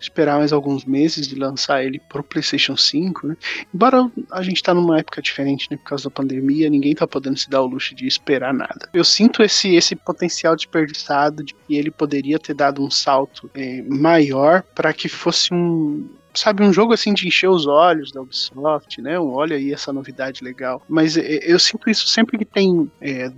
esperar 0.04 0.38
mais 0.38 0.54
alguns 0.54 0.86
meses 0.86 1.28
de 1.28 1.36
lançar 1.36 1.84
ele 1.84 2.00
pro 2.10 2.24
PlayStation 2.24 2.76
5, 2.76 3.28
né? 3.28 3.38
Embora 3.74 4.12
a 4.32 4.42
gente 4.42 4.62
tá 4.62 4.74
numa 4.74 5.00
época 5.00 5.22
diferente, 5.22 5.68
né? 5.72 5.78
Por 5.78 5.84
causa 5.84 6.06
da 6.06 6.12
pandemia, 6.12 6.70
ninguém 6.70 6.94
tá 6.94 7.08
podendo 7.08 7.38
se 7.38 7.50
dar 7.50 7.62
o 7.62 7.66
luxo 7.66 7.96
de 7.96 8.06
esperar 8.06 8.54
nada. 8.54 8.89
Eu 8.94 9.04
sinto 9.04 9.42
esse, 9.42 9.76
esse 9.76 9.96
potencial 9.96 10.56
desperdiçado 10.56 11.44
de 11.44 11.54
que 11.54 11.76
ele 11.76 11.92
poderia 11.92 12.38
ter 12.38 12.54
dado 12.54 12.84
um 12.84 12.89
salto 12.89 13.50
eh, 13.54 13.84
maior 13.88 14.63
para 14.76 14.94
que 14.94 15.08
fosse 15.08 15.54
um. 15.54 16.08
Sabe, 16.34 16.63
um 16.63 16.74
jogo 16.74 16.93
assim 16.93 17.13
de 17.13 17.28
encher 17.28 17.50
os 17.50 17.67
olhos 17.67 18.12
da 18.12 18.22
Ubisoft, 18.22 19.02
né? 19.02 19.19
Um, 19.19 19.32
olha 19.34 19.56
aí 19.56 19.72
essa 19.72 19.93
novidade 19.93 20.43
legal. 20.43 20.82
Mas 20.89 21.15
eh, 21.15 21.39
eu 21.43 21.60
sinto 21.60 21.89
isso 21.89 22.08
sempre 22.08 22.38
que 22.38 22.46
tem 22.46 22.89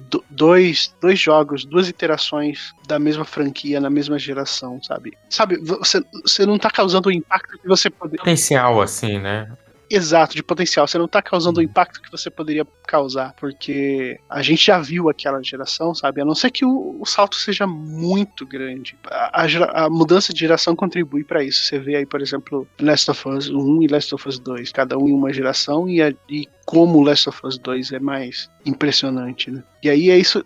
do- 0.10 0.23
dois, 0.29 0.95
dois 1.01 1.19
jogos, 1.19 1.65
duas 1.65 1.89
iterações 1.89 2.73
da 2.88 2.97
mesma 2.97 3.25
franquia 3.25 3.79
na 3.79 3.89
mesma 3.89 4.17
geração, 4.17 4.81
sabe? 4.81 5.17
Sabe, 5.29 5.58
você, 5.58 6.01
você 6.23 6.45
não 6.45 6.58
tá 6.58 6.69
causando 6.69 7.10
o 7.10 7.12
impacto 7.12 7.58
que 7.60 7.67
você 7.67 7.89
poderia. 7.89 8.19
Potencial, 8.19 8.81
assim, 8.81 9.19
né? 9.19 9.51
Exato, 9.95 10.36
de 10.36 10.43
potencial. 10.43 10.86
Você 10.86 10.97
não 10.97 11.08
tá 11.08 11.21
causando 11.21 11.62
o 11.62 11.63
impacto 11.63 12.01
que 12.01 12.12
você 12.12 12.29
poderia 12.29 12.67
causar, 12.86 13.34
porque 13.39 14.19
a 14.29 14.41
gente 14.41 14.65
já 14.65 14.77
viu 14.77 15.08
aquela 15.10 15.41
geração, 15.41 15.95
sabe? 15.95 16.19
A 16.21 16.25
não 16.25 16.36
ser 16.36 16.51
que 16.51 16.65
o, 16.65 16.97
o 16.99 17.05
salto 17.05 17.38
seja 17.38 17.65
muito 17.65 18.45
grande. 18.45 18.97
A, 19.10 19.43
a 19.43 19.86
a 19.86 19.89
mudança 19.89 20.34
de 20.34 20.39
geração 20.41 20.75
contribui 20.75 21.23
para 21.23 21.41
isso. 21.43 21.63
Você 21.65 21.79
vê 21.79 21.95
aí, 21.95 22.05
por 22.05 22.21
exemplo, 22.21 22.67
Last 22.81 23.10
of 23.10 23.29
Us 23.29 23.49
1 23.49 23.84
e 23.84 23.88
Last 23.88 24.13
of 24.13 24.27
Us 24.27 24.38
2, 24.38 24.71
cada 24.73 24.97
um 24.97 25.08
em 25.08 25.13
uma 25.13 25.31
geração, 25.31 25.88
e, 25.88 26.01
a- 26.01 26.13
e 26.29 26.45
como 26.65 27.01
Last 27.01 27.29
of 27.29 27.39
Us 27.45 27.58
2 27.58 27.93
é 27.93 27.99
mais 27.99 28.49
impressionante, 28.65 29.49
né? 29.49 29.63
E 29.81 29.89
aí 29.89 30.10
é 30.10 30.17
isso, 30.17 30.43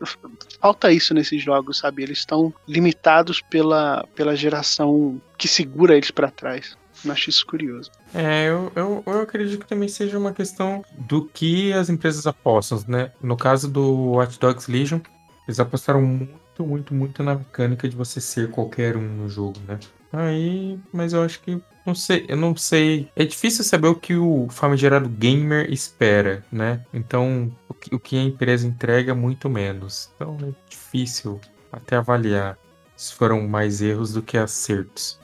falta 0.62 0.92
isso 0.92 1.14
nesses 1.16 1.42
jogos, 1.42 1.80
sabe? 1.80 2.04
Eles 2.04 2.20
estão 2.20 2.54
limitados 2.68 3.42
pela, 3.42 4.06
pela 4.16 4.36
geração 4.36 5.20
que 5.38 5.48
segura 5.48 5.96
eles 5.96 6.12
para 6.12 6.30
trás. 6.30 6.78
Acho 7.08 7.30
isso 7.30 7.46
curioso. 7.46 7.92
É, 8.14 8.50
eu, 8.50 8.72
eu, 8.76 9.04
eu 9.06 9.22
acredito 9.22 9.60
que 9.60 9.68
também 9.68 9.88
seja 9.88 10.18
uma 10.18 10.34
questão 10.34 10.84
do 10.98 11.26
que 11.26 11.72
as 11.74 11.90
empresas 11.90 12.28
apostam, 12.28 12.84
né? 12.88 13.12
No 13.22 13.38
caso 13.38 13.70
do 13.70 14.12
Watch 14.12 14.40
Dogs 14.40 14.70
Legion, 14.70 15.00
eles 15.48 15.60
apostaram 15.60 16.02
muito, 16.02 16.66
muito, 16.66 16.94
muito 16.94 17.24
na 17.24 17.36
mecânica 17.36 17.88
de 17.88 17.96
você 17.96 18.20
ser 18.20 18.50
qualquer 18.52 18.98
um 18.98 19.02
no 19.02 19.30
jogo, 19.30 19.60
né? 19.68 19.80
Aí, 20.12 20.80
mas 20.92 21.14
eu 21.14 21.24
acho 21.24 21.40
que 21.42 21.62
não 21.86 21.96
sei, 21.96 22.26
eu 22.28 22.38
não 22.38 22.56
sei. 22.56 23.10
É 23.16 23.26
difícil 23.26 23.64
saber 23.64 23.88
o 23.88 23.96
que 23.96 24.16
o 24.16 24.48
famigerado 24.50 25.10
gamer 25.10 25.72
espera, 25.72 26.44
né? 26.52 26.84
Então, 26.94 27.52
o 27.68 27.74
que, 27.74 27.96
o 27.96 28.00
que 28.00 28.18
a 28.18 28.24
empresa 28.24 28.68
entrega 28.68 29.16
muito 29.16 29.50
menos. 29.50 30.12
Então, 30.16 30.38
é 30.42 30.52
difícil 30.70 31.40
até 31.72 31.96
avaliar 31.96 32.58
se 32.96 33.14
foram 33.14 33.48
mais 33.48 33.82
erros 33.82 34.14
do 34.14 34.22
que 34.22 34.38
acertos. 34.38 35.20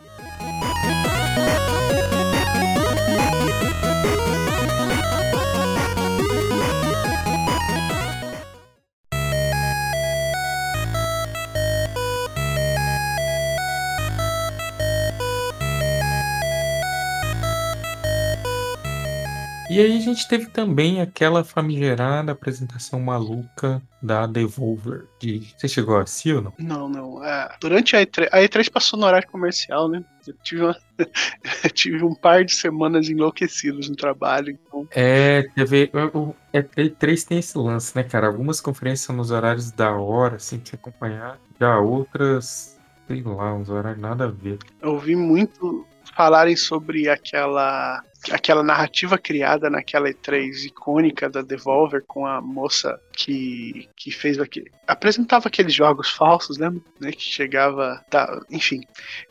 E 19.75 19.79
aí 19.81 19.97
a 19.97 19.99
gente 19.99 20.27
teve 20.27 20.45
também 20.47 21.01
aquela 21.01 21.43
famigerada 21.43 22.31
apresentação 22.31 22.99
maluca 22.99 23.81
da 24.01 24.25
Devolver. 24.25 25.05
De... 25.19 25.41
Você 25.57 25.67
chegou 25.67 25.97
a 25.97 26.03
assistir 26.03 26.35
ou 26.35 26.41
não? 26.43 26.53
Não, 26.57 26.87
não. 26.89 27.23
É, 27.23 27.49
durante 27.59 27.95
a 27.95 28.01
E3, 28.05 28.29
a 28.31 28.37
E3 28.39 28.69
passou 28.71 28.97
no 28.99 29.05
horário 29.05 29.27
comercial, 29.27 29.89
né? 29.89 30.03
Eu 30.25 30.33
tive, 30.43 30.61
uma- 30.63 30.77
eu 31.63 31.69
tive 31.71 32.03
um 32.03 32.15
par 32.15 32.45
de 32.45 32.53
semanas 32.53 33.09
enlouquecidas 33.09 33.89
no 33.89 33.95
trabalho, 33.95 34.51
então 34.51 34.87
É, 34.91 35.43
teve. 35.55 35.91
O 36.13 36.29
o 36.29 36.35
E3 36.53 37.25
tem 37.27 37.39
esse 37.39 37.57
lance, 37.57 37.93
né, 37.95 38.03
cara? 38.03 38.27
Algumas 38.27 38.61
conferências 38.61 39.01
são 39.05 39.15
nos 39.15 39.29
horários 39.29 39.71
da 39.71 39.91
hora, 39.95 40.37
assim, 40.37 40.57
pra 40.57 40.69
você 40.69 40.75
acompanhar. 40.75 41.37
Já 41.59 41.79
outras, 41.79 42.77
sei 43.07 43.21
lá, 43.23 43.53
uns 43.53 43.69
horários 43.69 44.01
nada 44.01 44.25
a 44.25 44.29
ver. 44.31 44.57
eu 44.81 44.93
ouvi 44.93 45.15
muito 45.17 45.85
falarem 46.13 46.55
sobre 46.55 47.09
aquela 47.09 48.03
aquela 48.31 48.63
narrativa 48.63 49.17
criada 49.17 49.69
naquela 49.69 50.09
E3 50.09 50.65
icônica 50.65 51.29
da 51.29 51.41
Devolver 51.41 52.03
com 52.07 52.25
a 52.25 52.41
moça 52.41 52.99
que, 53.13 53.87
que 53.95 54.11
fez 54.11 54.39
aquele. 54.39 54.71
apresentava 54.87 55.47
aqueles 55.47 55.73
jogos 55.73 56.09
falsos, 56.09 56.57
lembra? 56.57 56.81
Né? 56.99 57.11
Que 57.11 57.21
chegava. 57.21 58.03
Tá, 58.09 58.41
enfim. 58.49 58.81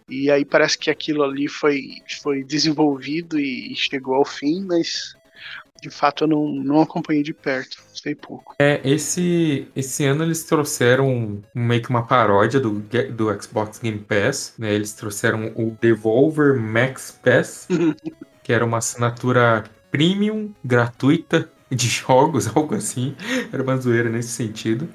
E 0.09 0.31
aí 0.31 0.45
parece 0.45 0.79
que 0.79 0.91
aquilo 0.91 1.23
ali 1.23 1.49
foi, 1.49 1.97
foi 2.23 2.45
desenvolvido 2.45 3.39
e 3.39 3.75
chegou 3.75 4.15
ao 4.15 4.25
fim, 4.25 4.65
mas 4.65 5.15
de 5.85 5.91
fato 5.91 6.25
eu 6.25 6.29
não, 6.29 6.49
não 6.49 6.81
acompanhei 6.81 7.23
de 7.23 7.35
perto, 7.35 7.77
sei 7.93 8.15
pouco. 8.15 8.55
É, 8.59 8.81
esse, 8.83 9.69
esse 9.77 10.03
ano 10.07 10.25
eles 10.25 10.43
trouxeram 10.45 11.43
meio 11.55 11.83
que 11.83 11.91
uma 11.91 12.07
paródia 12.07 12.59
do, 12.59 12.83
do 13.13 13.43
Xbox 13.43 13.79
Game 13.81 13.99
Pass, 13.99 14.55
né? 14.59 14.73
Eles 14.73 14.95
trouxeram 14.95 15.53
o 15.55 15.77
Devolver 15.79 16.59
Max 16.59 17.21
Pass, 17.23 17.69
que 18.43 18.51
era 18.51 18.65
uma 18.65 18.79
assinatura 18.79 19.65
premium, 19.91 20.55
gratuita 20.65 21.51
de 21.71 21.87
jogos, 21.87 22.49
algo 22.57 22.75
assim. 22.75 23.15
Era 23.53 23.63
uma 23.63 23.77
zoeira 23.77 24.09
nesse 24.09 24.31
sentido. 24.31 24.89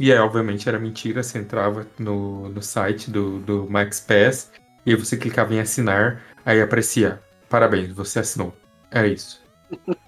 E 0.00 0.12
aí, 0.12 0.18
obviamente, 0.18 0.68
era 0.68 0.80
mentira. 0.80 1.22
Você 1.22 1.38
entrava 1.38 1.86
no, 1.96 2.48
no 2.48 2.60
site 2.60 3.08
do, 3.08 3.38
do 3.38 3.70
Max 3.70 4.00
Pass 4.00 4.50
e 4.84 4.96
você 4.96 5.16
clicava 5.16 5.54
em 5.54 5.60
assinar, 5.60 6.20
aí 6.44 6.60
aparecia, 6.60 7.22
parabéns, 7.48 7.92
você 7.92 8.18
assinou. 8.18 8.52
Era 8.90 9.06
isso. 9.06 9.43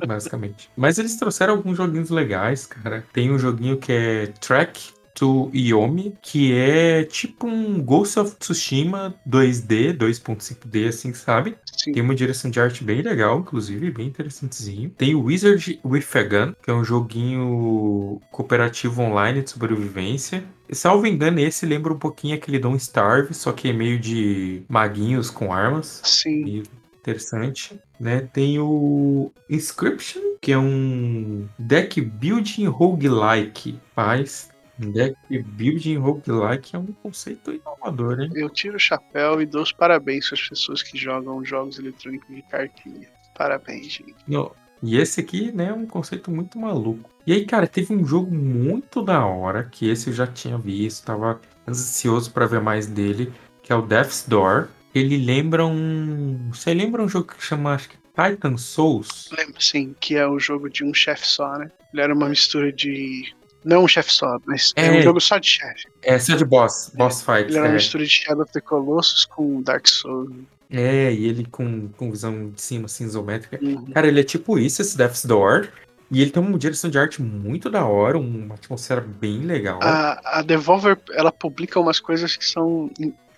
Basicamente. 0.06 0.70
Mas 0.76 0.98
eles 0.98 1.16
trouxeram 1.16 1.54
alguns 1.54 1.76
joguinhos 1.76 2.10
legais, 2.10 2.66
cara. 2.66 3.04
Tem 3.12 3.30
um 3.30 3.38
joguinho 3.38 3.76
que 3.76 3.92
é 3.92 4.26
Track 4.40 4.96
to 5.16 5.50
Yomi, 5.54 6.14
que 6.20 6.52
é 6.52 7.02
tipo 7.02 7.46
um 7.46 7.82
Ghost 7.82 8.18
of 8.18 8.36
Tsushima 8.36 9.14
2D, 9.26 9.96
2.5D, 9.96 10.88
assim, 10.88 11.14
sabe? 11.14 11.56
Sim. 11.64 11.92
Tem 11.92 12.02
uma 12.02 12.14
direção 12.14 12.50
de 12.50 12.60
arte 12.60 12.84
bem 12.84 13.00
legal, 13.00 13.40
inclusive, 13.40 13.90
bem 13.90 14.08
interessantezinho. 14.08 14.90
Tem 14.90 15.14
o 15.14 15.24
Wizard 15.24 15.80
with 15.82 16.04
a 16.14 16.22
Gun, 16.22 16.54
que 16.62 16.70
é 16.70 16.74
um 16.74 16.84
joguinho 16.84 18.20
cooperativo 18.30 19.00
online 19.00 19.42
de 19.42 19.50
sobrevivência. 19.50 20.44
Salvo 20.70 21.06
engano, 21.06 21.40
esse 21.40 21.64
lembra 21.64 21.94
um 21.94 21.98
pouquinho 21.98 22.34
aquele 22.34 22.58
Don't 22.58 22.76
Starve, 22.76 23.32
só 23.32 23.52
que 23.52 23.70
é 23.70 23.72
meio 23.72 23.98
de 23.98 24.64
maguinhos 24.68 25.30
com 25.30 25.50
armas. 25.50 26.02
Sim. 26.04 26.44
E 26.46 26.62
interessante, 27.06 27.80
né? 28.00 28.28
Tem 28.32 28.58
o 28.58 29.30
Inscription, 29.48 30.22
que 30.40 30.50
é 30.50 30.58
um 30.58 31.48
deck 31.58 32.00
building 32.00 32.66
roguelike. 32.66 33.78
Paz, 33.94 34.50
deck 34.76 35.16
building 35.30 35.96
roguelike 35.98 36.74
é 36.74 36.78
um 36.78 36.86
conceito 36.86 37.52
inovador, 37.52 38.20
hein? 38.20 38.30
Eu 38.34 38.50
tiro 38.50 38.76
o 38.76 38.80
chapéu 38.80 39.40
e 39.40 39.46
dou 39.46 39.62
os 39.62 39.72
parabéns 39.72 40.28
para 40.28 40.34
as 40.34 40.48
pessoas 40.48 40.82
que 40.82 40.98
jogam 40.98 41.44
jogos 41.44 41.78
eletrônicos 41.78 42.34
de 42.34 42.42
cartinha. 42.42 43.08
Parabéns, 43.36 43.92
gente. 43.92 44.16
Não. 44.26 44.50
E 44.82 44.98
esse 44.98 45.20
aqui, 45.20 45.50
né, 45.52 45.68
é 45.68 45.72
um 45.72 45.86
conceito 45.86 46.30
muito 46.30 46.58
maluco. 46.58 47.10
E 47.26 47.32
aí, 47.32 47.46
cara, 47.46 47.66
teve 47.66 47.94
um 47.94 48.04
jogo 48.04 48.34
muito 48.34 49.02
da 49.02 49.24
hora, 49.24 49.64
que 49.64 49.88
esse 49.88 50.10
eu 50.10 50.14
já 50.14 50.26
tinha 50.26 50.58
visto, 50.58 51.04
tava 51.04 51.40
ansioso 51.66 52.30
pra 52.30 52.46
ver 52.46 52.60
mais 52.60 52.86
dele, 52.86 53.32
que 53.62 53.72
é 53.72 53.76
o 53.76 53.82
Death's 53.82 54.26
Door. 54.28 54.68
Ele 54.96 55.18
lembra 55.18 55.66
um. 55.66 56.48
Você 56.50 56.72
lembra 56.72 57.02
um 57.02 57.08
jogo 57.08 57.26
que 57.26 57.44
chama, 57.44 57.74
acho 57.74 57.90
que 57.90 57.96
Titan 58.16 58.56
Souls? 58.56 59.28
Lembro, 59.36 59.60
sim, 59.60 59.94
que 60.00 60.16
é 60.16 60.26
o 60.26 60.38
jogo 60.38 60.70
de 60.70 60.82
um 60.82 60.94
chefe 60.94 61.26
só, 61.26 61.58
né? 61.58 61.70
Ele 61.92 62.02
era 62.02 62.14
uma 62.14 62.30
mistura 62.30 62.72
de. 62.72 63.30
Não 63.62 63.84
um 63.84 63.88
chefe 63.88 64.10
só, 64.10 64.38
mas 64.46 64.72
é, 64.74 64.86
É. 64.86 64.98
um 64.98 65.02
jogo 65.02 65.20
só 65.20 65.36
de 65.36 65.48
chefe. 65.48 65.84
É, 66.00 66.18
só 66.18 66.34
de 66.34 66.46
boss, 66.46 66.92
boss 66.94 67.20
fights. 67.20 67.48
Ele 67.48 67.58
era 67.58 67.66
uma 67.66 67.72
é. 67.72 67.74
mistura 67.74 68.04
de 68.04 68.10
Shadow 68.10 68.44
of 68.44 68.52
the 68.52 68.60
Colossus 68.60 69.26
com 69.26 69.60
Dark 69.60 69.86
Souls. 69.86 70.32
É, 70.70 71.12
e 71.12 71.26
ele 71.26 71.44
com, 71.44 71.88
com 71.88 72.10
visão 72.10 72.50
de 72.50 72.62
cima, 72.62 72.86
assim, 72.86 73.04
isométrica. 73.04 73.58
Uhum. 73.62 73.84
Cara, 73.92 74.06
ele 74.06 74.20
é 74.20 74.24
tipo 74.24 74.58
isso, 74.58 74.80
esse 74.80 74.96
Death's 74.96 75.26
Door. 75.26 75.68
E 76.10 76.22
ele 76.22 76.30
tem 76.30 76.42
uma 76.42 76.56
direção 76.58 76.88
de 76.88 76.98
arte 76.98 77.20
muito 77.20 77.68
da 77.68 77.84
hora, 77.84 78.16
uma 78.16 78.54
atmosfera 78.54 79.00
bem 79.00 79.40
legal. 79.40 79.80
A, 79.82 80.38
a 80.38 80.42
Devolver, 80.42 80.96
ela 81.12 81.32
publica 81.32 81.80
umas 81.80 81.98
coisas 82.00 82.36
que 82.36 82.46
são 82.46 82.90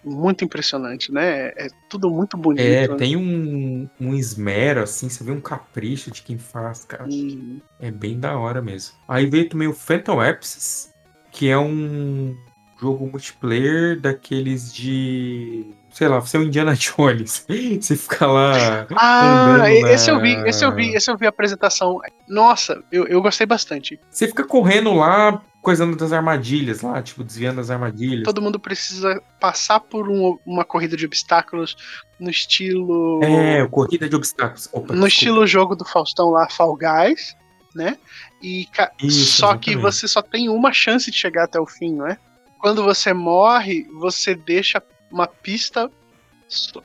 muito 0.05 0.45
impressionantes, 0.45 1.09
né? 1.11 1.49
É 1.49 1.69
tudo 1.89 2.11
muito 2.11 2.37
bonito. 2.37 2.65
É, 2.65 2.89
né? 2.89 2.97
tem 2.97 3.17
um, 3.17 3.89
um 4.01 4.15
esmero, 4.15 4.83
assim, 4.83 5.09
você 5.09 5.25
vê 5.25 5.31
um 5.31 5.41
capricho 5.41 6.11
de 6.11 6.23
quem 6.23 6.39
faz, 6.39 6.85
cara. 6.85 7.05
Uhum. 7.05 7.61
É 7.81 7.91
bem 7.91 8.19
da 8.19 8.39
hora 8.39 8.63
mesmo. 8.63 8.95
Aí 9.09 9.27
veio 9.27 9.49
também 9.49 9.69
o 9.69 9.75
Phantom 9.75 10.23
Epsis, 10.23 10.93
que 11.31 11.49
é 11.49 11.59
um 11.59 12.37
jogo 12.81 13.07
multiplayer 13.07 14.01
daqueles 14.01 14.73
de. 14.73 15.75
Sei 15.99 16.07
lá, 16.07 16.21
você 16.21 16.37
é 16.37 16.41
o 16.41 16.45
Indiana 16.45 16.75
Jones. 16.79 17.45
Você 17.81 17.97
fica 17.97 18.25
lá. 18.25 18.87
Ah, 18.97 19.65
esse 19.69 20.09
eu 20.11 20.15
na- 20.17 20.23
vi, 20.23 20.33
esse 20.49 20.65
eu 20.65 20.73
vi, 20.73 20.95
esse 20.95 21.11
eu 21.11 21.17
vi 21.17 21.27
a 21.27 21.29
apresentação. 21.29 21.99
Nossa, 22.29 22.81
eu, 22.93 23.05
eu 23.09 23.21
gostei 23.21 23.45
bastante. 23.45 23.99
Você 24.09 24.29
fica 24.29 24.45
correndo 24.45 24.95
lá, 24.95 25.43
coisando 25.61 25.97
das 25.97 26.13
armadilhas 26.13 26.83
lá, 26.83 27.03
tipo, 27.03 27.25
desviando 27.25 27.57
das 27.57 27.69
armadilhas. 27.69 28.23
Todo 28.23 28.41
mundo 28.41 28.61
precisa 28.61 29.21
passar 29.41 29.81
por 29.81 30.09
um- 30.09 30.39
uma 30.47 30.65
corrida 30.65 30.97
de 30.97 31.05
obstáculos 31.05 31.75
no 32.21 32.31
estilo. 32.31 33.19
É, 33.25 33.67
corrida 33.67 34.09
de 34.09 34.15
obstáculos. 34.15 34.67
Opa, 34.69 34.79
no 34.79 34.85
desculpa. 34.87 35.09
estilo 35.09 35.47
jogo 35.49 35.75
do 35.75 35.85
Faustão 35.85 36.31
lá, 36.31 36.49
Fall 36.49 36.77
Guys, 36.77 37.35
né? 37.75 37.99
E 38.41 38.69
Isso, 39.03 39.33
só 39.37 39.57
que 39.57 39.71
exatamente. 39.71 39.77
você 39.83 40.07
só 40.07 40.23
tem 40.23 40.49
uma 40.49 40.73
chance 40.73 41.11
de 41.11 41.17
chegar 41.17 41.43
até 41.47 41.59
o 41.59 41.67
fim, 41.67 41.93
não 41.95 42.07
é? 42.07 42.17
Quando 42.61 42.85
você 42.85 43.13
morre, 43.13 43.85
você 43.99 44.33
deixa 44.37 44.81
uma 45.11 45.27
pista 45.27 45.91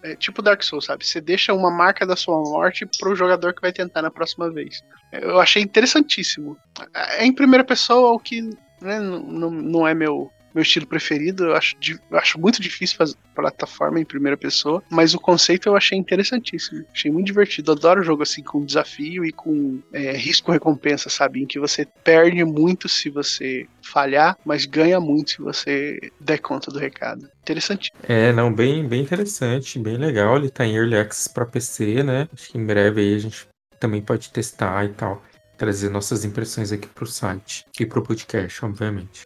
é, 0.03 0.15
tipo 0.15 0.41
Dark 0.41 0.61
Souls, 0.63 0.85
sabe? 0.85 1.05
Você 1.05 1.21
deixa 1.21 1.53
uma 1.53 1.71
marca 1.71 2.05
da 2.05 2.15
sua 2.15 2.37
morte 2.41 2.85
pro 2.99 3.15
jogador 3.15 3.53
que 3.53 3.61
vai 3.61 3.71
tentar 3.71 4.01
na 4.01 4.11
próxima 4.11 4.51
vez. 4.51 4.83
Eu 5.11 5.39
achei 5.39 5.61
interessantíssimo. 5.61 6.57
É 6.93 7.25
em 7.25 7.33
primeira 7.33 7.63
pessoa, 7.63 8.11
o 8.13 8.19
que 8.19 8.41
né, 8.81 8.99
não- 8.99 9.51
não 9.51 9.87
é 9.87 9.93
meu 9.93 10.29
meu 10.53 10.61
estilo 10.61 10.87
preferido. 10.87 11.45
Eu 11.45 11.55
acho, 11.55 11.75
eu 12.11 12.17
acho 12.17 12.39
muito 12.39 12.61
difícil 12.61 12.97
fazer 12.97 13.15
plataforma 13.35 13.99
em 13.99 14.05
primeira 14.05 14.37
pessoa, 14.37 14.83
mas 14.89 15.13
o 15.13 15.19
conceito 15.19 15.67
eu 15.67 15.75
achei 15.75 15.97
interessantíssimo. 15.97 16.85
Achei 16.93 17.11
muito 17.11 17.27
divertido. 17.27 17.71
Adoro 17.71 18.03
jogo 18.03 18.23
assim 18.23 18.43
com 18.43 18.65
desafio 18.65 19.25
e 19.25 19.31
com 19.31 19.79
é, 19.91 20.11
risco-recompensa, 20.13 21.09
sabe? 21.09 21.41
Em 21.41 21.47
que 21.47 21.59
você 21.59 21.85
perde 22.03 22.43
muito 22.43 22.87
se 22.87 23.09
você 23.09 23.65
falhar, 23.81 24.37
mas 24.45 24.65
ganha 24.65 24.99
muito 24.99 25.31
se 25.31 25.37
você 25.39 25.99
der 26.19 26.39
conta 26.39 26.71
do 26.71 26.79
recado. 26.79 27.27
Interessante. 27.41 27.91
É, 28.03 28.31
não, 28.31 28.53
bem, 28.53 28.87
bem 28.87 29.01
interessante, 29.01 29.77
bem 29.79 29.97
legal. 29.97 30.37
Ele 30.37 30.49
tá 30.49 30.65
em 30.65 30.75
Early 30.75 30.97
Access 30.97 31.29
pra 31.29 31.45
PC, 31.45 32.03
né? 32.03 32.27
Acho 32.33 32.51
que 32.51 32.57
em 32.57 32.65
breve 32.65 33.01
aí 33.01 33.15
a 33.15 33.19
gente 33.19 33.47
também 33.79 34.01
pode 34.01 34.31
testar 34.31 34.85
e 34.85 34.89
tal. 34.89 35.21
Trazer 35.57 35.89
nossas 35.89 36.23
impressões 36.25 36.71
aqui 36.71 36.87
pro 36.87 37.05
site 37.05 37.65
e 37.79 37.85
pro 37.85 38.01
podcast, 38.01 38.63
obviamente. 38.65 39.23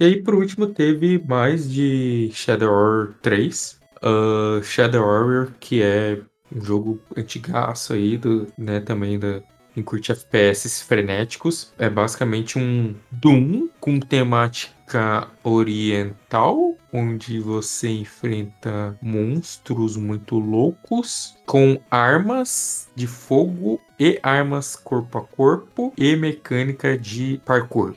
E 0.00 0.04
aí, 0.04 0.22
por 0.22 0.34
último, 0.34 0.66
teve 0.66 1.22
mais 1.28 1.70
de 1.70 2.30
Shadow 2.32 2.72
Warrior 2.72 3.14
3. 3.20 3.78
Ah, 4.02 4.60
Shadow 4.62 5.04
Warrior, 5.04 5.52
que 5.60 5.82
é 5.82 6.18
um 6.50 6.64
jogo 6.64 6.98
antigaço 7.14 7.92
aí, 7.92 8.16
do, 8.16 8.46
né, 8.56 8.80
também 8.80 9.18
da, 9.18 9.42
em 9.76 9.82
curte 9.82 10.10
FPS 10.10 10.82
frenéticos. 10.84 11.74
É 11.78 11.90
basicamente 11.90 12.58
um 12.58 12.94
Doom 13.10 13.68
com 13.78 14.00
temática 14.00 15.28
oriental, 15.44 16.78
onde 16.90 17.38
você 17.38 17.90
enfrenta 17.90 18.96
monstros 19.02 19.98
muito 19.98 20.38
loucos 20.38 21.36
com 21.44 21.78
armas 21.90 22.88
de 22.96 23.06
fogo 23.06 23.78
e 23.98 24.18
armas 24.22 24.76
corpo 24.76 25.18
a 25.18 25.22
corpo 25.22 25.92
e 25.94 26.16
mecânica 26.16 26.96
de 26.96 27.38
parkour. 27.44 27.96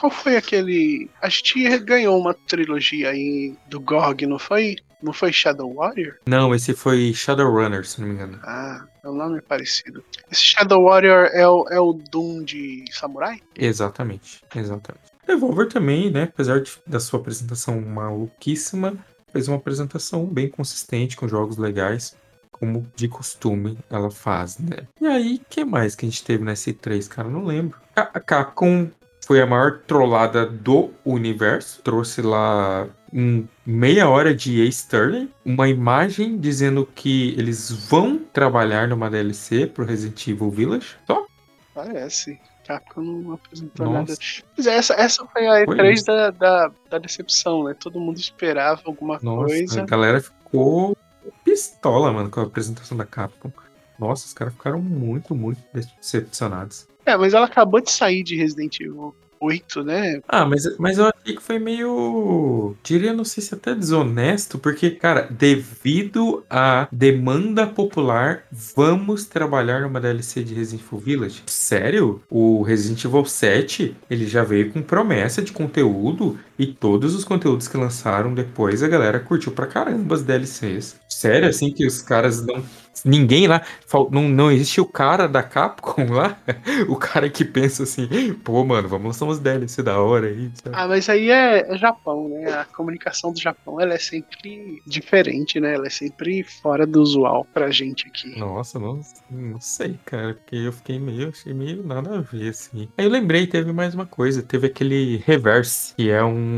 Qual 0.00 0.10
foi 0.10 0.36
aquele. 0.36 1.10
A 1.20 1.28
gente 1.28 1.78
ganhou 1.80 2.18
uma 2.18 2.32
trilogia 2.32 3.10
aí 3.10 3.54
do 3.68 3.78
GOG, 3.78 4.26
não 4.26 4.38
foi? 4.38 4.76
Não 5.02 5.12
foi 5.12 5.32
Shadow 5.32 5.74
Warrior? 5.74 6.16
Não, 6.26 6.54
esse 6.54 6.74
foi 6.74 7.12
Shadowrunner, 7.14 7.86
se 7.86 8.00
não 8.00 8.08
me 8.08 8.14
engano. 8.14 8.38
Ah, 8.42 8.84
é 9.02 9.08
um 9.08 9.14
nome 9.14 9.40
parecido. 9.40 10.04
Esse 10.30 10.42
Shadow 10.42 10.84
Warrior 10.84 11.26
é 11.32 11.46
o, 11.48 11.66
é 11.70 11.80
o 11.80 11.92
Doom 11.94 12.42
de 12.44 12.84
Samurai? 12.92 13.40
Exatamente, 13.56 14.42
exatamente. 14.54 15.04
Devolver 15.26 15.68
também, 15.68 16.10
né? 16.10 16.24
Apesar 16.24 16.60
de- 16.60 16.72
da 16.86 17.00
sua 17.00 17.18
apresentação 17.20 17.80
maluquíssima, 17.80 18.94
fez 19.32 19.48
uma 19.48 19.56
apresentação 19.56 20.26
bem 20.26 20.48
consistente, 20.48 21.16
com 21.16 21.26
jogos 21.28 21.56
legais, 21.56 22.14
como 22.50 22.86
de 22.94 23.08
costume 23.08 23.78
ela 23.88 24.10
faz, 24.10 24.58
né? 24.58 24.86
E 25.00 25.06
aí, 25.06 25.36
o 25.36 25.46
que 25.48 25.64
mais 25.64 25.94
que 25.94 26.04
a 26.04 26.08
gente 26.08 26.22
teve 26.24 26.44
nessa 26.44 26.68
E3, 26.70 27.08
cara? 27.08 27.28
Não 27.28 27.44
lembro. 27.44 27.78
A 27.96 28.02
a 28.14 28.20
Capcom 28.20 28.90
foi 29.30 29.40
a 29.40 29.46
maior 29.46 29.78
trollada 29.86 30.44
do 30.44 30.90
universo. 31.04 31.80
Trouxe 31.82 32.20
lá 32.20 32.88
em 33.12 33.48
meia 33.64 34.08
hora 34.08 34.34
de 34.34 34.60
A 34.60 34.64
Sterling, 34.64 35.30
uma 35.44 35.68
imagem 35.68 36.36
dizendo 36.36 36.84
que 36.84 37.32
eles 37.38 37.70
vão 37.70 38.18
trabalhar 38.18 38.88
numa 38.88 39.08
DLC 39.08 39.68
pro 39.68 39.84
Resident 39.84 40.26
Evil 40.26 40.50
Village. 40.50 40.96
Só 41.06 41.24
Parece. 41.72 42.40
Capcom 42.66 43.02
não 43.02 43.34
apresentou 43.34 43.86
Nossa. 43.86 43.98
nada. 43.98 44.14
Mas 44.56 44.66
essa, 44.66 44.94
essa 44.94 45.24
foi 45.26 45.46
a 45.46 45.64
Foi 45.64 45.76
E3 45.76 45.92
isso. 45.92 46.04
da, 46.06 46.30
da, 46.32 46.72
da 46.90 46.98
decepção, 46.98 47.62
né? 47.62 47.76
Todo 47.78 48.00
mundo 48.00 48.16
esperava 48.18 48.82
alguma 48.84 49.20
Nossa, 49.22 49.46
coisa. 49.46 49.82
a 49.82 49.86
galera 49.86 50.20
ficou 50.20 50.96
pistola, 51.44 52.12
mano, 52.12 52.28
com 52.30 52.40
a 52.40 52.42
apresentação 52.42 52.96
da 52.96 53.06
Capcom. 53.06 53.52
Nossa, 53.96 54.26
os 54.26 54.32
caras 54.32 54.54
ficaram 54.54 54.82
muito, 54.82 55.36
muito 55.36 55.60
decepcionados. 55.72 56.88
É, 57.06 57.16
mas 57.16 57.32
ela 57.32 57.46
acabou 57.46 57.80
de 57.80 57.90
sair 57.92 58.22
de 58.22 58.34
Resident 58.36 58.80
Evil 58.80 59.14
8, 59.40 59.82
né? 59.82 60.20
Ah, 60.28 60.44
mas, 60.44 60.62
mas 60.78 60.98
eu 60.98 61.06
achei 61.06 61.34
que 61.34 61.42
foi 61.42 61.58
meio. 61.58 62.76
Diria, 62.84 63.12
não 63.12 63.24
sei 63.24 63.42
se 63.42 63.54
até 63.54 63.74
desonesto, 63.74 64.58
porque, 64.58 64.90
cara, 64.90 65.26
devido 65.30 66.44
à 66.48 66.86
demanda 66.92 67.66
popular, 67.66 68.44
vamos 68.52 69.24
trabalhar 69.24 69.80
numa 69.80 70.00
DLC 70.00 70.44
de 70.44 70.54
Resident 70.54 70.84
Evil 70.86 70.98
Village? 70.98 71.42
Sério? 71.46 72.22
O 72.28 72.62
Resident 72.62 73.02
Evil 73.04 73.24
7, 73.24 73.96
ele 74.10 74.26
já 74.26 74.44
veio 74.44 74.70
com 74.70 74.82
promessa 74.82 75.40
de 75.40 75.52
conteúdo 75.52 76.38
e 76.60 76.66
todos 76.66 77.14
os 77.14 77.24
conteúdos 77.24 77.66
que 77.66 77.76
lançaram 77.78 78.34
depois 78.34 78.82
a 78.82 78.88
galera 78.88 79.18
curtiu 79.18 79.50
pra 79.50 79.66
caramba 79.66 80.14
as 80.14 80.22
DLCs. 80.22 81.00
Sério, 81.08 81.48
assim, 81.48 81.72
que 81.72 81.86
os 81.86 82.02
caras 82.02 82.44
não. 82.44 82.62
Ninguém 83.04 83.46
lá. 83.46 83.62
Não, 84.10 84.28
não 84.28 84.50
existe 84.50 84.80
o 84.80 84.84
cara 84.84 85.26
da 85.26 85.42
Capcom 85.42 86.12
lá? 86.12 86.36
O 86.88 86.96
cara 86.96 87.28
que 87.28 87.44
pensa 87.44 87.82
assim, 87.84 88.08
pô, 88.44 88.64
mano, 88.64 88.88
vamos 88.88 89.06
lançar 89.06 89.24
umas 89.24 89.38
DLC 89.38 89.82
da 89.82 90.00
hora 90.00 90.26
aí. 90.26 90.50
sabe? 90.54 90.76
Ah, 90.76 90.88
mas 90.88 91.08
aí 91.08 91.30
é, 91.30 91.72
é 91.72 91.78
Japão, 91.78 92.28
né? 92.28 92.52
A 92.52 92.64
comunicação 92.64 93.32
do 93.32 93.40
Japão 93.40 93.80
ela 93.80 93.94
é 93.94 93.98
sempre 93.98 94.82
diferente, 94.86 95.58
né? 95.60 95.74
Ela 95.74 95.86
é 95.86 95.90
sempre 95.90 96.42
fora 96.42 96.86
do 96.86 97.00
usual 97.00 97.46
pra 97.52 97.70
gente 97.70 98.06
aqui. 98.06 98.38
Nossa, 98.38 98.78
não, 98.78 99.00
não 99.30 99.60
sei, 99.60 99.98
cara, 100.04 100.34
porque 100.34 100.56
eu 100.56 100.72
fiquei 100.72 100.98
meio, 100.98 101.28
achei 101.28 101.54
meio 101.54 101.82
nada 101.82 102.18
a 102.18 102.20
ver, 102.20 102.50
assim. 102.50 102.88
Aí 102.98 103.04
eu 103.04 103.10
lembrei, 103.10 103.46
teve 103.46 103.72
mais 103.72 103.94
uma 103.94 104.06
coisa, 104.06 104.42
teve 104.42 104.66
aquele 104.66 105.22
Reverse, 105.26 105.94
que 105.96 106.10
é 106.10 106.22
um 106.22 106.49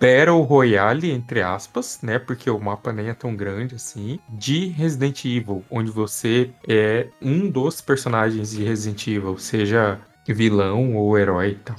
Battle 0.00 0.40
Royale, 0.42 1.10
entre 1.10 1.42
aspas, 1.42 2.00
né, 2.02 2.18
porque 2.18 2.50
o 2.50 2.58
mapa 2.58 2.92
nem 2.92 3.08
é 3.08 3.14
tão 3.14 3.34
grande 3.34 3.74
assim, 3.74 4.18
de 4.28 4.66
Resident 4.68 5.24
Evil, 5.24 5.64
onde 5.70 5.90
você 5.90 6.50
é 6.66 7.08
um 7.22 7.48
dos 7.50 7.80
personagens 7.80 8.50
de 8.50 8.64
Resident 8.64 9.06
Evil, 9.06 9.38
seja 9.38 9.98
vilão 10.28 10.96
ou 10.96 11.16
herói 11.16 11.50
e 11.50 11.54
tal. 11.54 11.76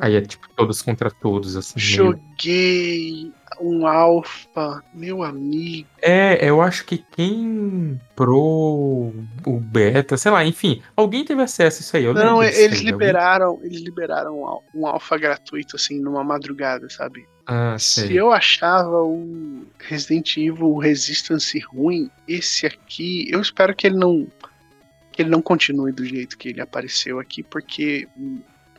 Aí 0.00 0.16
é 0.16 0.20
tipo 0.20 0.48
todos 0.56 0.82
contra 0.82 1.10
todos, 1.10 1.56
assim. 1.56 1.74
meio- 1.76 2.18
Joguei 2.38 3.32
um 3.60 3.86
alfa, 3.86 4.82
meu 4.92 5.22
amigo. 5.22 5.88
É, 6.02 6.48
eu 6.48 6.60
acho 6.60 6.84
que 6.84 6.98
quem 6.98 8.00
pro 8.14 9.12
o 9.46 9.60
beta, 9.60 10.16
sei 10.16 10.30
lá, 10.30 10.44
enfim, 10.44 10.82
alguém 10.96 11.24
teve 11.24 11.42
acesso 11.42 11.78
a 11.78 11.80
isso 11.82 11.96
aí. 11.96 12.04
Eu 12.04 12.14
Não, 12.14 12.42
eles 12.42 12.56
aí, 12.58 12.64
alguém- 12.64 12.84
liberaram, 12.84 13.60
eles 13.62 13.80
liberaram 13.80 14.40
um 14.40 14.46
al- 14.46 14.64
alfa 14.86 15.16
gratuito 15.18 15.76
assim 15.76 16.00
numa 16.00 16.22
madrugada, 16.24 16.88
sabe? 16.90 17.26
Ah, 17.46 17.76
Se 17.78 18.12
eu 18.14 18.32
achava 18.32 19.02
o 19.02 19.64
Resident 19.78 20.36
Evil 20.36 20.76
Resistance 20.78 21.58
ruim, 21.60 22.10
esse 22.26 22.66
aqui, 22.66 23.28
eu 23.30 23.40
espero 23.40 23.74
que 23.74 23.86
ele 23.86 23.96
não 23.96 24.26
que 25.12 25.22
ele 25.22 25.30
não 25.30 25.40
continue 25.40 25.92
do 25.92 26.04
jeito 26.04 26.36
que 26.36 26.50
ele 26.50 26.60
apareceu 26.60 27.18
aqui, 27.18 27.42
porque 27.42 28.06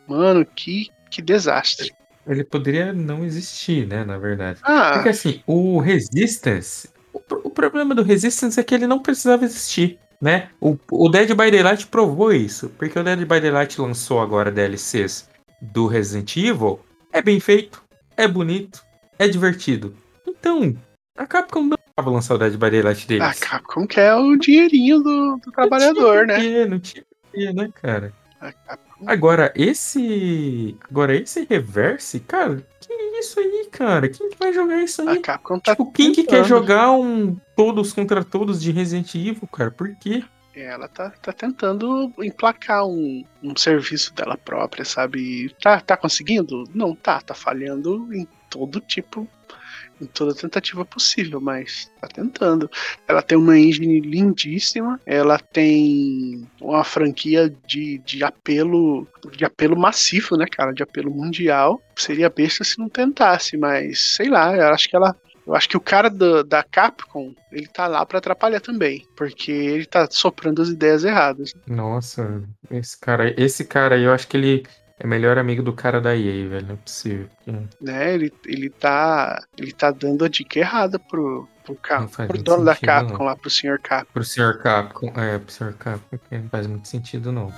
mano, 0.08 0.46
que 0.46 0.90
que 1.10 1.22
desastre. 1.22 1.94
Ele 2.28 2.44
poderia 2.44 2.92
não 2.94 3.24
existir, 3.24 3.88
né, 3.88 4.04
na 4.04 4.18
verdade. 4.18 4.60
Ah, 4.64 4.92
Porque 4.94 5.10
assim, 5.10 5.42
o 5.48 5.80
Resistance. 5.80 6.90
O, 7.14 7.22
o 7.46 7.50
problema 7.50 7.96
do 7.96 8.04
Resistance 8.04 8.60
é 8.60 8.64
que 8.64 8.76
ele 8.76 8.88
não 8.88 9.00
precisava 9.00 9.46
existir, 9.46 9.98
né? 10.22 10.50
O, 10.60 10.78
o 10.92 11.10
Dead 11.10 11.30
by 11.30 11.50
Daylight 11.52 11.88
provou 11.88 12.34
isso. 12.34 12.70
Porque 12.78 13.00
o 13.00 13.04
Dead 13.04 13.20
by 13.20 13.40
Daylight 13.40 13.80
lançou 13.80 14.20
agora 14.20 14.52
DLCs 14.52 15.30
do 15.62 15.88
Resident 15.88 16.36
Evil. 16.38 16.80
É 17.12 17.22
bem 17.22 17.40
feito, 17.40 17.82
é 18.16 18.28
bonito, 18.28 18.84
é 19.18 19.28
divertido. 19.28 19.96
Então, 20.28 20.76
a 21.18 21.26
Capcom 21.26 21.64
não 21.64 21.78
precisava 21.78 22.10
lançar 22.10 22.36
o 22.36 22.38
Dead 22.38 22.54
by 22.54 22.70
Daylight 22.70 23.08
deles. 23.08 23.24
a 23.24 23.34
Capcom 23.34 23.88
quer 23.88 24.14
o 24.16 24.36
dinheirinho 24.38 25.00
do, 25.00 25.38
do 25.38 25.52
trabalhador, 25.52 26.28
não 26.28 26.38
né? 26.38 26.66
Não 26.66 26.80
tinha 26.80 27.04
porquê, 27.38 27.54
né, 27.54 27.70
cara? 27.82 28.14
A 28.42 28.78
Agora, 29.06 29.54
esse. 29.56 30.78
Agora, 30.90 31.16
esse 31.16 31.46
reverse, 31.46 32.20
cara, 32.20 32.66
que 32.80 32.94
isso 33.20 33.40
aí, 33.40 33.68
cara? 33.72 34.10
Quem 34.10 34.30
que 34.30 34.38
vai 34.38 34.54
jogar 34.54 34.82
isso 34.84 35.08
aí? 35.08 35.20
Tá 35.20 35.40
Tipo, 35.64 35.92
quem 35.92 36.12
que 36.12 36.24
quer 36.24 36.44
jogar 36.46 36.92
um 36.92 37.36
todos 37.56 37.94
contra 37.94 38.24
todos 38.24 38.62
de 38.62 38.72
Resident 38.72 39.14
Evil, 39.16 39.48
cara? 39.52 39.72
Por 39.72 39.94
quê? 39.96 40.24
Ela 40.56 40.88
tá, 40.88 41.12
tá 41.22 41.32
tentando 41.32 42.12
emplacar 42.20 42.86
um, 42.88 43.24
um 43.44 43.56
serviço 43.56 44.14
dela 44.16 44.38
própria, 44.38 44.84
sabe? 44.84 45.54
Tá, 45.62 45.80
tá 45.80 45.96
conseguindo? 45.96 46.64
Não 46.74 46.96
tá, 46.96 47.22
tá 47.22 47.36
falhando 47.36 48.12
em 48.12 48.28
todo 48.50 48.80
tipo, 48.80 49.28
em 50.02 50.06
toda 50.06 50.36
tentativa 50.36 50.86
possível, 50.86 51.40
mas 51.42 51.92
tá 52.00 52.08
tentando. 52.08 52.70
Ela 53.08 53.22
tem 53.22 53.38
uma 53.38 53.58
engine 53.58 54.00
lindíssima, 54.00 55.00
ela 55.06 55.40
tem 55.40 56.48
uma 56.62 56.84
franquia 56.84 57.54
de, 57.66 58.00
de 58.00 58.24
apelo 58.24 59.08
de 59.32 59.44
apelo 59.44 59.78
massivo, 59.78 60.38
né, 60.38 60.46
cara? 60.46 60.74
De 60.74 60.84
apelo 60.84 61.12
mundial. 61.12 61.82
Seria 61.96 62.30
besta 62.30 62.64
se 62.64 62.78
não 62.80 62.90
tentasse, 62.90 63.58
mas 63.58 64.16
sei 64.16 64.30
lá, 64.30 64.56
eu 64.56 64.68
acho 64.68 64.90
que 64.90 64.96
ela 64.96 65.16
eu 65.48 65.56
acho 65.56 65.70
que 65.70 65.78
o 65.78 65.82
cara 65.82 66.10
da, 66.10 66.44
da 66.44 66.62
Capcom, 66.62 67.34
ele 67.50 67.68
tá 67.68 67.88
lá 67.88 68.06
pra 68.06 68.18
atrapalhar 68.18 68.60
também, 68.60 69.08
porque 69.16 69.50
ele 69.50 69.86
tá 69.86 70.06
soprando 70.12 70.62
as 70.62 70.68
ideias 70.68 71.06
erradas. 71.06 71.54
Nossa, 71.66 72.44
esse 72.70 73.00
cara, 73.00 73.34
esse 73.42 73.64
cara 73.64 73.96
aí, 73.96 74.04
eu 74.04 74.12
acho 74.12 74.28
que 74.28 74.36
ele 74.36 74.66
é 75.00 75.06
melhor 75.06 75.38
amigo 75.38 75.62
do 75.62 75.74
cara 75.74 76.02
da 76.02 76.16
EA, 76.16 76.48
velho. 76.50 76.68
Não 76.68 76.74
é 76.74 76.78
possível. 76.78 77.30
Né? 77.80 78.14
Ele, 78.14 78.34
ele 78.46 78.70
tá 78.70 79.42
ele 79.58 79.72
tá 79.72 79.92
dando 79.92 80.26
a 80.26 80.28
dica 80.28 80.60
errada 80.60 80.98
pro 80.98 81.48
pro, 81.64 81.76
Cap, 81.76 82.28
pro 82.28 82.42
dono 82.42 82.64
da 82.64 82.76
Capcom 82.76 83.18
não. 83.18 83.26
lá, 83.26 83.36
pro 83.36 83.50
Sr. 83.50 83.80
Capcom. 83.82 84.14
Pro 84.14 84.24
Sr. 84.24 84.58
Capcom, 84.60 85.12
é, 85.20 85.38
pro 85.38 85.52
Sr. 85.52 85.74
Capcom, 85.74 86.18
não 86.32 86.50
faz 86.50 86.66
muito 86.66 86.88
sentido, 86.88 87.32
não. 87.32 87.52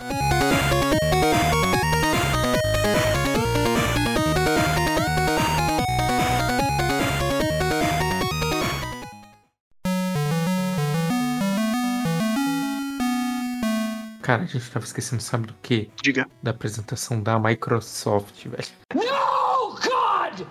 Cara, 14.29 14.43
a 14.43 14.45
gente 14.45 14.69
tava 14.69 14.85
esquecendo, 14.85 15.23
sabe 15.23 15.47
do 15.47 15.55
quê? 15.59 15.89
Diga. 16.03 16.27
Da 16.43 16.51
apresentação 16.51 17.19
da 17.19 17.39
Microsoft, 17.39 18.45
velho. 18.45 18.67
No, 18.93 19.73
God! 19.73 20.45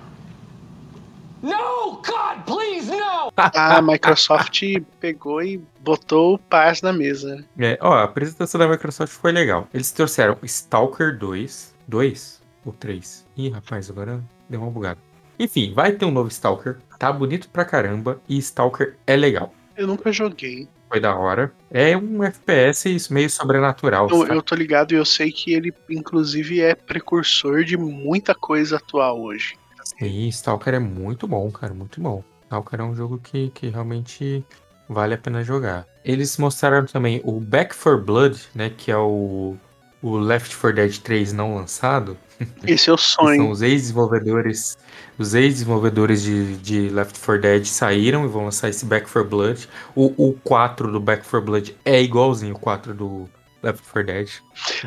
No, 1.41 2.03
God, 2.03 2.45
please, 2.45 2.91
no! 2.91 3.31
A 3.37 3.81
Microsoft 3.81 4.61
pegou 4.99 5.41
e 5.41 5.59
botou 5.79 6.35
o 6.35 6.39
paz 6.41 6.83
na 6.83 6.93
mesa. 6.93 7.37
né? 7.37 7.45
É, 7.57 7.79
ó, 7.81 7.93
a 7.93 8.03
apresentação 8.03 8.59
da 8.59 8.67
Microsoft 8.67 9.13
foi 9.13 9.31
legal. 9.31 9.69
Eles 9.73 9.93
trouxeram 9.93 10.37
Stalker 10.43 11.17
2. 11.17 11.73
2 11.87 12.43
ou 12.65 12.73
3? 12.73 13.27
Ih, 13.37 13.51
rapaz, 13.51 13.89
agora 13.89 14.21
deu 14.49 14.61
uma 14.61 14.73
bugada. 14.73 14.99
Enfim, 15.39 15.73
vai 15.73 15.93
ter 15.93 16.05
um 16.05 16.11
novo 16.11 16.27
Stalker. 16.31 16.79
Tá 16.99 17.13
bonito 17.13 17.49
pra 17.49 17.65
caramba. 17.65 18.21
E 18.29 18.39
Stalker 18.39 18.97
é 19.07 19.15
legal. 19.15 19.55
Eu 19.77 19.87
nunca 19.87 20.11
joguei. 20.11 20.69
Foi 20.89 21.01
da 21.01 21.15
hora. 21.15 21.53
É 21.71 21.97
um 21.97 22.25
FPS 22.25 23.13
meio 23.13 23.29
sobrenatural. 23.29 24.09
Eu, 24.09 24.27
eu 24.27 24.43
tô 24.43 24.55
ligado 24.55 24.93
e 24.93 24.97
eu 24.97 25.05
sei 25.05 25.31
que 25.31 25.53
ele, 25.53 25.73
inclusive, 25.91 26.61
é 26.61 26.75
precursor 26.75 27.63
de 27.63 27.77
muita 27.77 28.35
coisa 28.35 28.77
atual 28.77 29.21
hoje. 29.21 29.57
E 30.01 30.29
Stalker 30.29 30.75
é 30.75 30.79
muito 30.79 31.27
bom, 31.27 31.51
cara, 31.51 31.75
muito 31.75 32.01
bom. 32.01 32.23
Stalker 32.45 32.81
é 32.81 32.85
um 32.85 32.95
jogo 32.95 33.19
que, 33.19 33.51
que 33.51 33.69
realmente 33.69 34.45
vale 34.89 35.15
a 35.15 35.19
pena 35.19 35.45
jogar. 35.45 35.87
Eles 36.05 36.37
mostraram 36.39 36.87
também 36.87 37.21
o 37.25 37.39
Back 37.39 37.77
4 37.77 38.03
Blood, 38.03 38.41
né, 38.55 38.71
que 38.71 38.91
é 38.91 38.97
o, 38.97 39.57
o 40.03 40.17
Left 40.17 40.55
4 40.57 40.75
Dead 40.75 40.99
3 40.99 41.33
não 41.33 41.57
lançado. 41.57 42.17
Esse 42.67 42.91
é 42.91 42.93
o 42.93 42.97
que 42.97 43.03
são 43.03 43.25
sonho. 43.27 43.51
os 43.51 43.63
ex-desenvolvedores 43.63 44.77
os 45.19 45.35
ex-desenvolvedores 45.35 46.23
de, 46.23 46.57
de 46.59 46.89
Left 46.91 47.19
4 47.19 47.43
Dead 47.43 47.65
saíram 47.65 48.25
e 48.25 48.29
vão 48.29 48.45
lançar 48.45 48.69
esse 48.69 48.85
Back 48.85 49.11
4 49.11 49.29
Blood. 49.29 49.69
O, 49.95 50.29
o 50.29 50.33
4 50.45 50.93
do 50.93 51.01
Back 51.01 51.25
4 51.25 51.43
Blood 51.43 51.77
é 51.85 52.01
igualzinho 52.01 52.55
o 52.55 52.59
4 52.59 52.95
do 52.95 53.29
Left 53.61 53.83
4 53.83 54.05
Dead. 54.05 54.31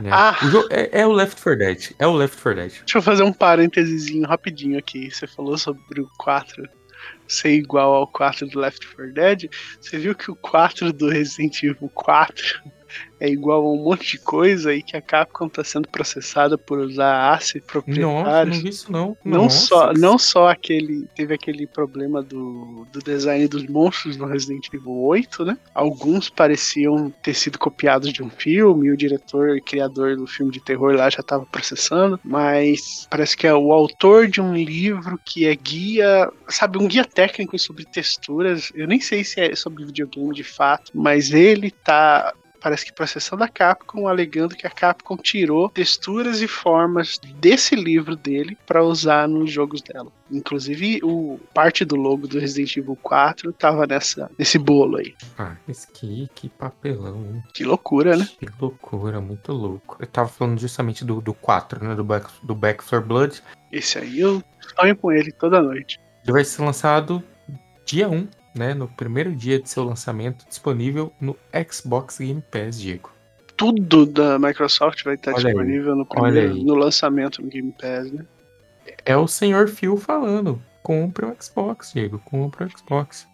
né? 0.01 0.09
Ah. 0.11 0.37
O 0.41 0.73
é, 0.73 1.01
é 1.01 1.07
o 1.07 1.11
Left 1.11 1.41
4 1.41 1.57
Dead. 1.57 1.91
É 1.99 2.07
o 2.07 2.13
Left 2.13 2.37
4 2.41 2.55
Dead. 2.55 2.71
Deixa 2.71 2.97
eu 2.97 3.01
fazer 3.01 3.23
um 3.23 3.33
parênteses 3.33 4.09
rapidinho 4.25 4.79
aqui. 4.79 5.11
Você 5.11 5.27
falou 5.27 5.57
sobre 5.57 5.99
o 5.99 6.09
4 6.17 6.63
ser 7.27 7.51
igual 7.51 7.93
ao 7.93 8.07
4 8.07 8.47
do 8.47 8.59
Left 8.59 8.87
4 8.87 9.13
Dead. 9.13 9.49
Você 9.81 9.97
viu 9.97 10.15
que 10.15 10.31
o 10.31 10.35
4 10.35 10.93
do 10.93 11.09
Resident 11.09 11.61
Evil 11.63 11.89
4 11.93 12.61
é 13.21 13.29
igual 13.29 13.67
a 13.67 13.71
um 13.71 13.83
monte 13.83 14.13
de 14.13 14.17
coisa 14.17 14.73
e 14.73 14.81
que 14.81 14.97
a 14.97 15.01
Capcom 15.01 15.45
está 15.45 15.63
sendo 15.63 15.87
processada 15.87 16.57
por 16.57 16.79
usar 16.79 17.35
ACE 17.35 17.59
Nossa, 17.59 17.67
proprietários. 17.67 18.55
não 18.57 18.63
vi 18.63 18.69
isso 18.69 18.91
não. 18.91 19.17
Não 19.23 19.43
Nossa, 19.43 19.67
só, 19.67 19.93
não 19.93 20.17
só 20.17 20.49
aquele. 20.49 21.07
Teve 21.15 21.35
aquele 21.35 21.67
problema 21.67 22.23
do, 22.23 22.87
do 22.91 22.99
design 22.99 23.47
dos 23.47 23.67
monstros 23.67 24.17
no 24.17 24.25
Resident 24.25 24.67
Evil 24.73 24.97
8, 25.03 25.45
né? 25.45 25.57
Alguns 25.75 26.31
pareciam 26.31 27.13
ter 27.21 27.35
sido 27.35 27.59
copiados 27.59 28.11
de 28.11 28.23
um 28.23 28.29
filme, 28.29 28.87
e 28.87 28.91
o 28.91 28.97
diretor 28.97 29.55
e 29.55 29.61
criador 29.61 30.17
do 30.17 30.25
filme 30.25 30.51
de 30.51 30.59
terror 30.59 30.95
lá 30.95 31.07
já 31.07 31.19
estava 31.19 31.45
processando, 31.45 32.19
mas 32.23 33.07
parece 33.07 33.37
que 33.37 33.45
é 33.45 33.53
o 33.53 33.71
autor 33.71 34.27
de 34.27 34.41
um 34.41 34.55
livro 34.55 35.19
que 35.23 35.45
é 35.45 35.53
guia, 35.53 36.27
sabe, 36.47 36.79
um 36.79 36.87
guia 36.87 37.05
técnico 37.05 37.59
sobre 37.59 37.85
texturas. 37.85 38.71
Eu 38.73 38.87
nem 38.87 38.99
sei 38.99 39.23
se 39.23 39.39
é 39.39 39.55
sobre 39.55 39.85
videogame 39.85 40.33
de 40.33 40.43
fato, 40.43 40.91
mas 40.95 41.31
ele 41.31 41.69
tá 41.69 42.33
parece 42.61 42.85
que 42.85 42.93
processando 42.93 43.43
a 43.43 43.47
Capcom, 43.47 44.07
alegando 44.07 44.55
que 44.55 44.67
a 44.67 44.69
Capcom 44.69 45.17
tirou 45.17 45.67
texturas 45.67 46.41
e 46.41 46.47
formas 46.47 47.19
desse 47.39 47.75
livro 47.75 48.15
dele 48.15 48.57
para 48.65 48.83
usar 48.83 49.27
nos 49.27 49.51
jogos 49.51 49.81
dela. 49.81 50.11
Inclusive, 50.31 51.01
o 51.03 51.39
parte 51.53 51.83
do 51.83 51.95
logo 51.95 52.27
do 52.27 52.39
Resident 52.39 52.77
Evil 52.77 52.97
4 53.01 53.51
tava 53.51 53.85
nessa, 53.85 54.31
nesse 54.37 54.57
bolo 54.57 54.97
aí. 54.97 55.13
Ah, 55.37 55.55
esse 55.67 55.87
que, 55.91 56.29
que 56.33 56.47
papelão, 56.47 57.17
hein? 57.17 57.43
Que 57.53 57.63
loucura, 57.63 58.15
né? 58.15 58.29
Que 58.39 58.47
loucura, 58.59 59.19
muito 59.19 59.51
louco. 59.51 59.97
Eu 59.99 60.07
tava 60.07 60.29
falando 60.29 60.59
justamente 60.59 61.03
do, 61.03 61.19
do 61.19 61.33
4, 61.33 61.83
né? 61.83 61.95
Do 61.95 62.03
Back, 62.03 62.29
do 62.43 62.55
Back 62.55 62.83
4 62.83 63.01
Blood. 63.05 63.43
Esse 63.71 63.97
aí 63.97 64.19
eu 64.19 64.41
sonho 64.79 64.95
com 64.95 65.11
ele 65.11 65.31
toda 65.31 65.61
noite. 65.61 65.99
Ele 66.23 66.31
vai 66.31 66.45
ser 66.45 66.61
lançado 66.61 67.23
dia 67.85 68.07
1, 68.07 68.27
né? 68.55 68.73
No 68.73 68.87
primeiro 68.87 69.35
dia 69.35 69.59
de 69.59 69.69
seu 69.69 69.83
lançamento, 69.83 70.45
disponível 70.47 71.11
no 71.19 71.35
Xbox 71.69 72.19
Game 72.19 72.43
Pass, 72.51 72.79
Diego. 72.79 73.11
Tudo 73.55 74.05
da 74.05 74.39
Microsoft 74.39 75.03
vai 75.03 75.15
estar 75.15 75.33
Olha 75.33 75.47
aí, 75.47 75.53
disponível 75.53 75.95
no, 75.95 76.07
olha 76.09 76.31
primeiro, 76.31 76.53
aí. 76.53 76.63
no 76.63 76.75
lançamento 76.75 77.41
no 77.41 77.47
Game 77.47 77.73
Pass, 77.79 78.11
né? 78.11 78.25
É 79.05 79.15
o 79.15 79.27
senhor 79.27 79.67
Phil 79.67 79.97
falando. 79.97 80.61
Compre 80.81 81.25
o 81.25 81.35
Xbox, 81.39 81.93
Diego. 81.93 82.19
Compre 82.25 82.65
o 82.65 82.69
Xbox. 82.69 83.27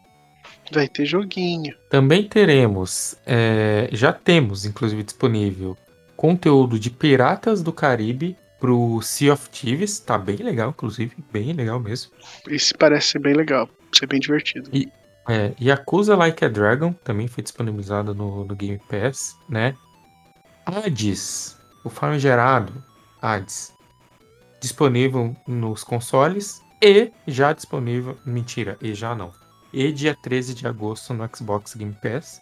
Vai 0.72 0.88
ter 0.88 1.05
joguinho. 1.05 1.74
Também 1.89 2.28
teremos, 2.28 3.18
é, 3.26 3.89
já 3.91 4.11
temos, 4.11 4.65
inclusive, 4.65 5.03
disponível 5.03 5.78
conteúdo 6.18 6.80
de 6.80 6.89
Piratas 6.89 7.61
do 7.61 7.72
Caribe 7.72 8.36
pro 8.59 8.99
Sea 9.01 9.34
of 9.34 9.49
Thieves. 9.49 9.99
Tá 9.99 10.18
bem 10.18 10.38
legal, 10.38 10.72
inclusive. 10.72 11.15
Bem 11.32 11.53
legal 11.53 11.80
mesmo. 11.80 12.11
Esse 12.47 12.74
parece 12.74 13.11
ser 13.11 13.20
bem 13.20 13.34
legal, 13.34 13.70
ser 13.93 14.07
bem 14.07 14.20
divertido. 14.20 14.70
É, 15.28 15.53
Yakuza 15.59 16.15
Like 16.15 16.45
a 16.45 16.47
Dragon 16.47 16.93
também 16.93 17.28
foi 17.28 17.43
disponibilizado 17.43 18.15
no, 18.15 18.45
no 18.45 18.55
Game 18.55 18.80
Pass, 18.89 19.38
né? 19.49 19.75
Hades, 20.65 21.57
o 21.84 21.89
famigerado 21.89 22.73
Hades, 23.21 23.73
disponível 24.61 25.36
nos 25.45 25.84
consoles 25.84 26.61
e 26.82 27.11
já 27.28 27.51
disponível, 27.53 28.17
mentira, 28.25 28.78
e 28.82 28.93
já 28.93 29.15
não. 29.15 29.32
E 29.73 29.91
dia 29.91 30.15
13 30.15 30.53
de 30.53 30.67
agosto 30.67 31.13
no 31.13 31.30
Xbox 31.36 31.75
Game 31.75 31.95
Pass. 32.01 32.41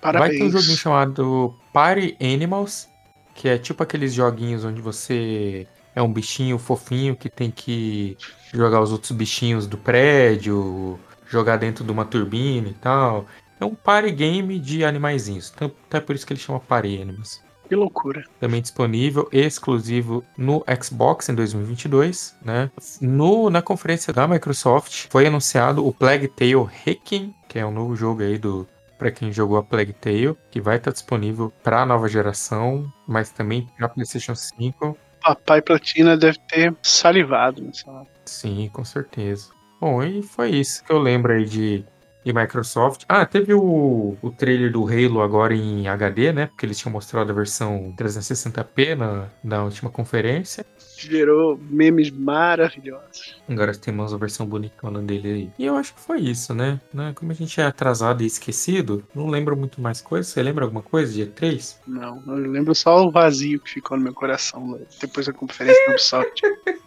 Parabéns. 0.00 0.28
Vai 0.28 0.38
ter 0.38 0.44
um 0.44 0.50
joguinho 0.50 0.76
chamado 0.76 1.54
Party 1.72 2.16
Animals, 2.20 2.88
que 3.34 3.48
é 3.48 3.58
tipo 3.58 3.82
aqueles 3.82 4.14
joguinhos 4.14 4.64
onde 4.64 4.80
você 4.80 5.66
é 5.94 6.02
um 6.02 6.12
bichinho 6.12 6.58
fofinho 6.58 7.16
que 7.16 7.28
tem 7.28 7.50
que 7.50 8.16
jogar 8.52 8.80
os 8.80 8.92
outros 8.92 9.12
bichinhos 9.12 9.66
do 9.66 9.78
prédio, 9.78 10.98
jogar 11.26 11.56
dentro 11.56 11.84
de 11.84 11.90
uma 11.90 12.04
turbina 12.04 12.68
e 12.68 12.74
tal. 12.74 13.26
É 13.60 13.64
um 13.64 13.74
party 13.74 14.10
game 14.10 14.58
de 14.58 14.84
animaizinhos. 14.84 15.52
Então, 15.54 15.70
até 15.86 16.00
por 16.00 16.14
isso 16.14 16.26
que 16.26 16.32
ele 16.32 16.40
chama 16.40 16.60
Party 16.60 17.00
Animals. 17.00 17.42
Que 17.68 17.74
loucura. 17.74 18.24
também 18.38 18.60
disponível 18.60 19.26
exclusivo 19.32 20.22
no 20.36 20.62
Xbox 20.82 21.28
em 21.30 21.34
2022, 21.34 22.36
né? 22.42 22.70
No, 23.00 23.48
na 23.48 23.62
conferência 23.62 24.12
da 24.12 24.28
Microsoft 24.28 25.06
foi 25.08 25.26
anunciado 25.26 25.86
o 25.86 25.92
Plague 25.92 26.28
Tale 26.28 26.68
Requiem, 26.84 27.34
que 27.48 27.58
é 27.58 27.64
um 27.64 27.70
novo 27.70 27.96
jogo 27.96 28.22
aí 28.22 28.36
do 28.36 28.68
para 28.98 29.10
quem 29.10 29.32
jogou 29.32 29.56
a 29.56 29.62
Plague 29.62 29.92
Tale, 29.92 30.36
que 30.50 30.60
vai 30.60 30.76
estar 30.76 30.92
disponível 30.92 31.52
para 31.62 31.82
a 31.82 31.86
nova 31.86 32.08
geração, 32.08 32.90
mas 33.06 33.30
também 33.30 33.68
para 33.76 33.88
PlayStation 33.88 34.34
5. 34.34 34.96
Papai 35.20 35.60
Platina 35.60 36.16
deve 36.16 36.38
ter 36.48 36.74
salivado 36.82 37.62
nessa. 37.62 38.06
Sim, 38.24 38.70
com 38.72 38.84
certeza. 38.84 39.50
Bom, 39.84 40.02
e 40.02 40.22
foi 40.22 40.48
isso 40.48 40.82
que 40.82 40.90
eu 40.90 40.98
lembro 40.98 41.30
aí 41.30 41.44
de, 41.44 41.84
de 42.24 42.32
Microsoft. 42.32 43.04
Ah, 43.06 43.26
teve 43.26 43.52
o, 43.52 44.16
o 44.22 44.30
trailer 44.30 44.72
do 44.72 44.86
Halo 44.86 45.20
agora 45.20 45.54
em 45.54 45.86
HD, 45.86 46.32
né? 46.32 46.46
Porque 46.46 46.64
eles 46.64 46.78
tinham 46.78 46.90
mostrado 46.90 47.30
a 47.30 47.34
versão 47.34 47.94
360p 47.94 48.96
na, 48.96 49.28
na 49.44 49.62
última 49.62 49.90
conferência. 49.90 50.64
Gerou 50.96 51.60
memes 51.68 52.10
maravilhosos. 52.10 53.36
Agora 53.46 53.76
temos 53.76 54.14
a 54.14 54.16
versão 54.16 54.46
bonitona 54.46 55.02
dele 55.02 55.28
aí. 55.28 55.50
E 55.58 55.66
eu 55.66 55.76
acho 55.76 55.94
que 55.94 56.00
foi 56.00 56.20
isso, 56.20 56.54
né? 56.54 56.80
Né? 56.90 57.12
Como 57.14 57.30
a 57.30 57.34
gente 57.34 57.60
é 57.60 57.64
atrasado 57.64 58.22
e 58.22 58.26
esquecido, 58.26 59.04
não 59.14 59.26
lembro 59.26 59.54
muito 59.54 59.82
mais 59.82 60.00
coisas. 60.00 60.32
Você 60.32 60.42
lembra 60.42 60.64
alguma 60.64 60.80
coisa 60.80 61.12
de 61.12 61.26
E3? 61.26 61.76
Não, 61.86 62.22
eu 62.26 62.36
lembro 62.36 62.74
só 62.74 63.06
o 63.06 63.10
vazio 63.10 63.60
que 63.60 63.68
ficou 63.68 63.98
no 63.98 64.04
meu 64.04 64.14
coração 64.14 64.66
né, 64.66 64.78
depois 64.98 65.26
da 65.26 65.32
conferência 65.34 65.84
do 65.84 65.90
Ubisoft. 65.90 66.40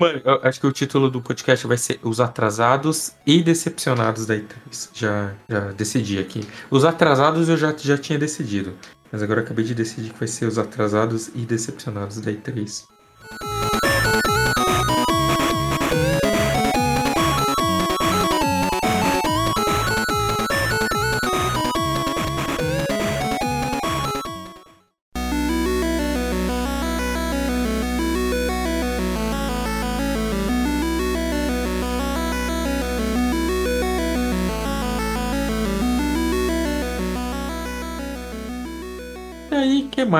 Mano, 0.00 0.22
acho 0.42 0.58
que 0.58 0.66
o 0.66 0.72
título 0.72 1.10
do 1.10 1.20
podcast 1.20 1.66
vai 1.66 1.76
ser 1.76 2.00
Os 2.02 2.20
Atrasados 2.20 3.12
e 3.26 3.42
Decepcionados 3.42 4.24
da 4.24 4.34
E3. 4.34 4.88
Já, 4.94 5.34
já 5.46 5.60
decidi 5.72 6.18
aqui. 6.18 6.40
Os 6.70 6.86
atrasados 6.86 7.50
eu 7.50 7.56
já, 7.58 7.76
já 7.76 7.98
tinha 7.98 8.18
decidido. 8.18 8.72
Mas 9.12 9.22
agora 9.22 9.42
acabei 9.42 9.62
de 9.62 9.74
decidir 9.74 10.10
que 10.10 10.18
vai 10.18 10.26
ser 10.26 10.46
Os 10.46 10.58
Atrasados 10.58 11.28
e 11.34 11.40
Decepcionados 11.40 12.18
da 12.18 12.32
E3. 12.32 12.84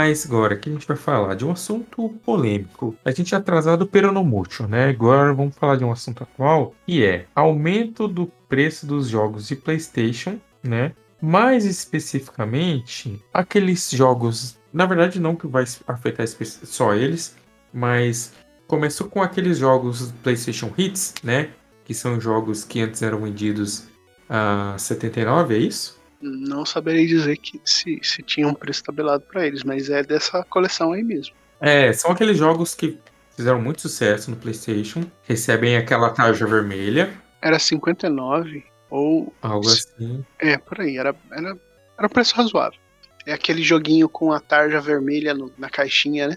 Mais 0.00 0.24
agora 0.24 0.56
que 0.56 0.70
a 0.70 0.72
gente 0.72 0.88
vai 0.88 0.96
falar? 0.96 1.34
De 1.34 1.44
um 1.44 1.52
assunto 1.52 2.08
polêmico. 2.24 2.96
A 3.04 3.10
gente 3.10 3.34
é 3.34 3.38
atrasado 3.38 3.86
pero 3.86 4.10
no 4.10 4.24
mucho, 4.24 4.66
né? 4.66 4.88
Agora 4.88 5.34
vamos 5.34 5.54
falar 5.54 5.76
de 5.76 5.84
um 5.84 5.92
assunto 5.92 6.22
atual, 6.22 6.74
que 6.86 7.04
é 7.04 7.26
aumento 7.34 8.08
do 8.08 8.26
preço 8.48 8.86
dos 8.86 9.08
jogos 9.08 9.46
de 9.46 9.56
PlayStation, 9.56 10.38
né? 10.62 10.92
Mais 11.20 11.66
especificamente, 11.66 13.22
aqueles 13.32 13.90
jogos, 13.90 14.58
na 14.72 14.86
verdade 14.86 15.20
não 15.20 15.36
que 15.36 15.46
vai 15.46 15.64
afetar 15.86 16.26
só 16.26 16.94
eles, 16.94 17.36
mas 17.70 18.32
começou 18.66 19.06
com 19.06 19.22
aqueles 19.22 19.58
jogos 19.58 20.12
PlayStation 20.22 20.72
Hits, 20.78 21.12
né? 21.22 21.50
Que 21.84 21.92
são 21.92 22.18
jogos 22.18 22.64
que 22.64 22.80
antes 22.80 23.02
eram 23.02 23.20
vendidos 23.20 23.84
a 24.30 24.76
79, 24.78 25.54
é 25.54 25.58
isso? 25.58 25.99
Não 26.20 26.66
saberei 26.66 27.06
dizer 27.06 27.36
que 27.38 27.60
se, 27.64 27.98
se 28.02 28.22
tinha 28.22 28.46
um 28.46 28.54
preço 28.54 28.84
tabelado 28.84 29.24
pra 29.30 29.46
eles, 29.46 29.62
mas 29.64 29.88
é 29.88 30.02
dessa 30.02 30.44
coleção 30.44 30.92
aí 30.92 31.02
mesmo. 31.02 31.34
É, 31.60 31.92
são 31.92 32.10
aqueles 32.10 32.36
jogos 32.36 32.74
que 32.74 32.98
fizeram 33.36 33.60
muito 33.60 33.80
sucesso 33.80 34.30
no 34.30 34.36
PlayStation, 34.36 35.02
recebem 35.22 35.76
aquela 35.76 36.10
tarja 36.10 36.46
vermelha, 36.46 37.10
Era 37.40 37.58
59 37.58 38.64
ou. 38.90 39.32
algo 39.40 39.66
assim. 39.68 40.22
É, 40.38 40.58
por 40.58 40.80
aí. 40.80 40.98
Era, 40.98 41.14
era, 41.32 41.56
era 41.98 42.06
um 42.06 42.10
preço 42.10 42.34
razoável. 42.36 42.78
É 43.26 43.32
aquele 43.32 43.62
joguinho 43.62 44.08
com 44.08 44.32
a 44.32 44.40
tarja 44.40 44.80
vermelha 44.80 45.32
no- 45.32 45.52
na 45.56 45.70
caixinha, 45.70 46.28
né? 46.28 46.36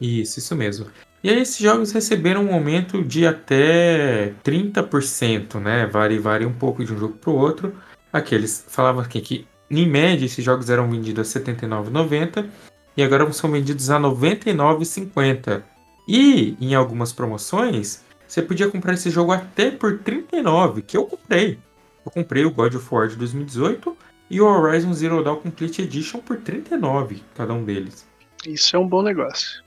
Isso, 0.00 0.38
isso 0.40 0.56
mesmo. 0.56 0.86
E 1.22 1.28
aí 1.28 1.38
esses 1.40 1.58
jogos 1.58 1.92
receberam 1.92 2.44
um 2.46 2.54
aumento 2.54 3.04
de 3.04 3.26
até 3.26 4.32
30%, 4.42 5.60
né? 5.60 5.86
Varia, 5.86 6.20
varia 6.20 6.48
um 6.48 6.52
pouco 6.52 6.84
de 6.84 6.92
um 6.92 6.98
jogo 6.98 7.14
para 7.18 7.30
o 7.30 7.36
outro. 7.36 7.74
Aqueles 8.12 8.64
falavam 8.68 9.02
aqui 9.02 9.20
que, 9.20 9.46
em 9.70 9.86
média, 9.88 10.26
esses 10.26 10.44
jogos 10.44 10.68
eram 10.68 10.90
vendidos 10.90 11.36
a 11.36 11.38
R$ 11.38 11.44
79,90 11.44 12.46
e 12.96 13.02
agora 13.02 13.30
são 13.32 13.50
vendidos 13.50 13.90
a 13.90 13.98
R$ 13.98 14.04
99,50. 14.04 15.62
E 16.08 16.56
em 16.60 16.74
algumas 16.74 17.12
promoções, 17.12 18.02
você 18.26 18.42
podia 18.42 18.68
comprar 18.68 18.94
esse 18.94 19.10
jogo 19.10 19.32
até 19.32 19.70
por 19.70 19.92
R$ 19.92 19.98
39, 19.98 20.82
que 20.82 20.96
eu 20.96 21.06
comprei. 21.06 21.58
Eu 22.04 22.10
comprei 22.10 22.44
o 22.44 22.50
God 22.50 22.74
of 22.74 22.86
War 22.90 23.08
de 23.08 23.16
2018 23.16 23.96
e 24.30 24.40
o 24.40 24.46
Horizon 24.46 24.92
Zero 24.92 25.22
Dawn 25.22 25.36
Complete 25.36 25.82
Edition 25.82 26.18
por 26.20 26.36
R$ 26.36 26.42
39, 26.42 27.22
cada 27.36 27.52
um 27.52 27.64
deles. 27.64 28.06
Isso 28.46 28.74
é 28.74 28.78
um 28.78 28.88
bom 28.88 29.02
negócio. 29.02 29.62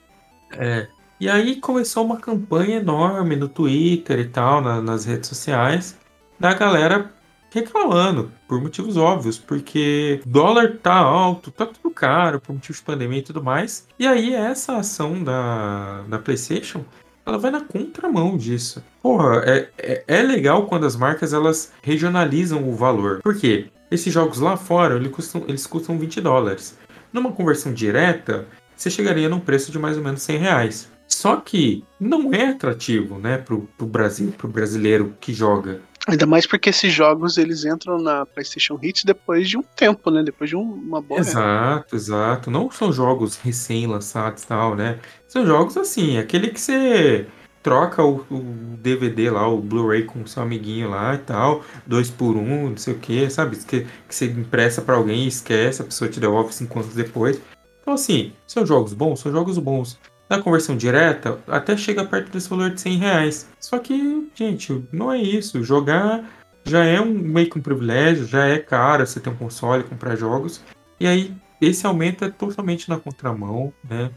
É. 0.52 0.88
E 1.20 1.30
aí 1.30 1.58
começou 1.58 2.04
uma 2.06 2.18
campanha 2.18 2.78
enorme 2.80 3.36
no 3.36 3.48
Twitter 3.48 4.20
e 4.20 4.28
tal, 4.28 4.62
na- 4.62 4.82
nas 4.82 5.06
redes 5.06 5.30
sociais, 5.30 5.98
da 6.40 6.54
galera 6.54 7.12
reclamando, 7.54 8.32
por 8.48 8.60
motivos 8.60 8.98
óbvios, 8.98 9.38
porque 9.38 10.20
dólar 10.26 10.78
tá 10.82 10.96
alto, 10.96 11.52
tá 11.52 11.66
tudo 11.66 11.94
caro, 11.94 12.42
por 12.42 12.54
motivos 12.54 12.78
de 12.78 12.84
pandemia 12.84 13.20
e 13.20 13.24
tudo 13.24 13.44
mais. 13.44 13.88
E 14.00 14.08
aí 14.08 14.34
essa 14.34 14.78
ação 14.78 15.24
da, 15.24 16.02
da 16.08 16.18
PlayStation, 16.18 16.84
ela 17.26 17.38
vai 17.38 17.52
na 17.52 17.62
contramão 17.62 18.36
disso. 18.36 18.84
Porra, 19.02 19.44
é, 19.46 19.70
é, 19.78 20.04
é 20.08 20.24
legal 20.24 20.66
quando 20.66 20.86
as 20.86 20.96
marcas 20.96 21.32
elas 21.32 21.72
regionalizam 21.82 22.68
o 22.68 22.76
valor. 22.76 23.22
Por 23.22 23.36
quê? 23.36 23.68
Esses 23.92 24.12
jogos 24.12 24.40
lá 24.40 24.58
fora, 24.58 24.96
eles 24.96 25.12
custam, 25.12 25.44
eles 25.48 25.68
custam 25.68 25.98
20 25.98 26.20
dólares. 26.20 26.78
Numa 27.14 27.32
conversão 27.32 27.72
direta, 27.72 28.48
você 28.76 28.90
chegaria 28.90 29.30
num 29.30 29.40
preço 29.40 29.72
de 29.72 29.78
mais 29.78 29.98
ou 29.98 30.04
menos 30.04 30.24
100 30.24 30.38
reais. 30.38 30.92
Só 31.08 31.36
que 31.36 31.84
não 32.00 32.34
é 32.34 32.50
atrativo, 32.50 33.20
né, 33.20 33.38
pro, 33.38 33.70
pro 33.78 33.86
Brasil, 33.86 34.34
pro 34.36 34.48
brasileiro 34.48 35.16
que 35.22 35.32
joga. 35.32 35.80
Ainda 36.08 36.26
mais 36.26 36.46
porque 36.46 36.70
esses 36.70 36.92
jogos 36.92 37.38
eles 37.38 37.64
entram 37.64 37.98
na 37.98 38.26
PlayStation 38.26 38.78
Hits 38.82 39.04
depois 39.06 39.48
de 39.48 39.58
um 39.58 39.64
tempo, 39.64 40.12
né? 40.12 40.22
Depois 40.22 40.50
de 40.50 40.56
um- 40.56 40.62
uma 40.74 41.02
boa. 41.02 41.22
época. 41.22 41.32
Exato, 41.32 41.96
exato. 41.96 42.52
Não 42.52 42.70
são 42.70 42.92
jogos 42.92 43.38
recém-lançados 43.38 44.44
e 44.44 44.48
tal, 44.48 44.76
né? 44.76 45.00
São 45.28 45.46
jogos 45.46 45.78
assim, 45.78 46.18
aquele 46.18 46.50
que 46.50 46.60
você 46.60 47.26
troca 47.62 48.04
o, 48.04 48.18
o 48.30 48.78
DVD 48.82 49.30
lá, 49.30 49.48
o 49.48 49.62
Blu-ray 49.62 50.04
com 50.04 50.28
seu 50.28 50.44
amiguinho 50.44 50.90
lá 50.90 51.16
e 51.16 51.20
tal, 51.20 51.64
dois 51.88 52.10
por 52.10 52.36
um, 52.36 52.72
não 52.72 52.78
sei 52.78 52.94
o 52.94 53.00
que, 53.00 53.30
sabe? 53.30 53.56
Que, 53.58 53.82
que 54.08 54.14
você 54.14 54.26
empresta 54.26 54.82
pra 54.82 54.96
alguém 54.96 55.24
e 55.24 55.28
esquece, 55.28 55.82
a 55.82 55.86
pessoa 55.86 56.10
te 56.12 56.20
devolve 56.20 56.54
cinco 56.54 56.80
anos 56.80 56.94
depois. 56.94 57.40
Então, 57.82 57.94
assim, 57.94 58.34
são 58.46 58.66
jogos 58.66 58.94
bons, 58.94 59.22
são 59.22 59.32
jogos 59.32 59.58
bons. 59.58 59.98
Na 60.30 60.42
conversão 60.42 60.76
direta, 60.76 61.40
até 61.48 61.76
chega 61.78 62.06
perto 62.06 62.32
desse 62.32 62.50
valor 62.50 62.72
de 62.72 62.82
100 62.82 62.98
reais. 62.98 63.50
Só 63.60 63.78
que, 63.78 64.30
gente, 64.34 64.84
não 64.92 65.12
é 65.12 65.18
isso. 65.18 65.64
Jogar 65.64 66.24
já 66.66 66.84
é 66.84 67.00
um 67.00 67.14
meio 67.14 67.50
que 67.50 67.60
um 67.60 67.62
privilégio, 67.62 68.26
já 68.26 68.48
é 68.48 68.58
caro 68.58 69.06
você 69.06 69.20
ter 69.20 69.30
um 69.30 69.36
console, 69.36 69.84
comprar 69.84 70.16
jogos. 70.16 70.62
E 71.00 71.06
aí, 71.06 71.36
esse 71.60 71.86
aumento 71.86 72.26
é 72.26 72.30
totalmente 72.30 72.90
na 72.90 72.98
contramão, 72.98 73.74
né? 73.88 74.12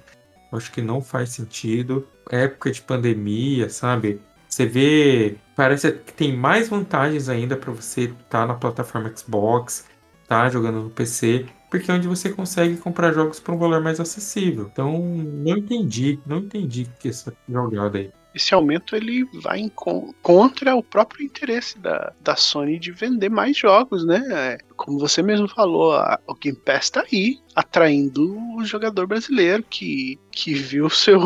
Acho 0.53 0.71
que 0.73 0.81
não 0.81 1.01
faz 1.03 1.31
sentido. 1.31 2.07
Época 2.31 2.71
de 2.71 2.81
pandemia, 2.81 3.69
sabe? 3.69 4.21
Você 4.49 4.65
vê, 4.65 5.37
parece 5.55 5.93
que 5.93 6.13
tem 6.13 6.37
mais 6.37 6.69
vantagens 6.69 7.29
ainda 7.29 7.57
para 7.57 7.73
você 7.73 8.05
estar 8.05 8.47
na 8.47 8.55
plataforma 8.55 9.13
Xbox, 9.15 9.87
tá 10.27 10.49
jogando 10.49 10.83
no 10.83 10.91
PC, 10.91 11.47
porque 11.71 11.91
é 11.91 11.95
onde 11.95 12.09
você 12.09 12.31
consegue 12.31 12.77
comprar 12.77 13.13
jogos 13.13 13.41
por 13.41 13.55
um 13.55 13.59
valor 13.59 13.83
mais 13.83 14.01
acessível. 14.01 14.69
Então, 14.73 14.99
não 14.99 15.57
entendi, 15.57 16.19
não 16.27 16.39
entendi 16.39 16.87
que 16.99 17.09
essa 17.09 17.37
jogada 17.49 17.99
aí. 17.99 18.11
Esse 18.35 18.53
aumento 18.55 18.95
ele 18.95 19.25
vai 19.43 19.61
em 19.61 19.69
con- 19.71 20.13
contra 20.23 20.77
o 20.77 20.83
próprio 20.83 21.25
interesse 21.25 21.79
da, 21.79 22.13
da 22.21 22.37
Sony 22.37 22.79
de 22.79 22.93
vender 22.93 23.31
mais 23.31 23.57
jogos, 23.57 24.05
né? 24.05 24.59
Como 24.77 24.99
você 24.99 25.23
mesmo 25.23 25.49
falou, 25.49 25.93
a- 25.95 26.21
o 26.27 26.35
Game 26.35 26.59
Pass 26.59 26.91
tá 26.91 27.05
aí, 27.11 27.39
atraindo 27.55 28.37
o 28.57 28.65
jogador 28.65 29.07
brasileiro 29.07 29.65
que, 29.69 30.19
que 30.31 30.53
viu 30.55 30.89
seu, 30.91 31.19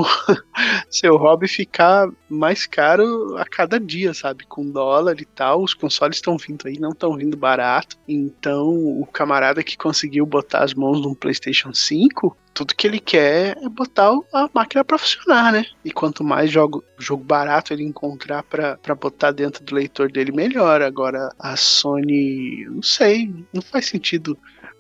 seu 0.89 1.17
hobby 1.17 1.49
ficar 1.49 2.09
mais 2.29 2.67
caro 2.67 3.37
a 3.37 3.45
cada 3.45 3.79
dia, 3.81 4.15
sabe? 4.15 4.45
Com 4.47 4.71
dólar 4.71 5.21
e 5.21 5.25
tal, 5.25 5.63
os 5.63 5.75
consoles 5.75 6.17
estão 6.17 6.37
vindo 6.37 6.67
aí, 6.67 6.79
não 6.79 6.91
estão 6.91 7.17
vindo 7.17 7.37
barato. 7.37 7.97
Então, 8.07 8.69
o 8.69 9.07
camarada 9.07 9.63
que 9.63 9.77
conseguiu 9.77 10.25
botar 10.27 10.63
as 10.65 10.75
mãos 10.75 11.01
num 11.01 11.15
PlayStation 11.15 11.73
5, 11.73 12.37
tudo 12.53 12.75
que 12.75 12.87
ele 12.87 12.99
quer 13.01 13.57
é 13.63 13.69
botar 13.69 14.11
a 14.33 14.49
máquina 14.53 14.85
pra 14.85 14.99
funcionar, 14.99 15.53
né? 15.53 15.65
E 15.85 15.91
quanto 15.93 16.23
mais 16.25 16.51
jogo, 16.51 16.85
jogo 16.99 17.25
barato 17.25 17.73
ele 17.73 17.85
encontrar 17.85 18.43
pra 18.43 18.95
botar 18.95 19.31
dentro 19.33 19.65
do 19.65 19.75
leitor 19.75 20.11
dele, 20.11 20.33
melhor. 20.33 20.83
Agora, 20.83 21.31
a 21.39 21.57
Sony, 21.57 22.67
não 22.69 22.83
sei, 22.83 23.33
não 23.53 23.62
faz 23.62 23.86
sentido. 23.86 24.38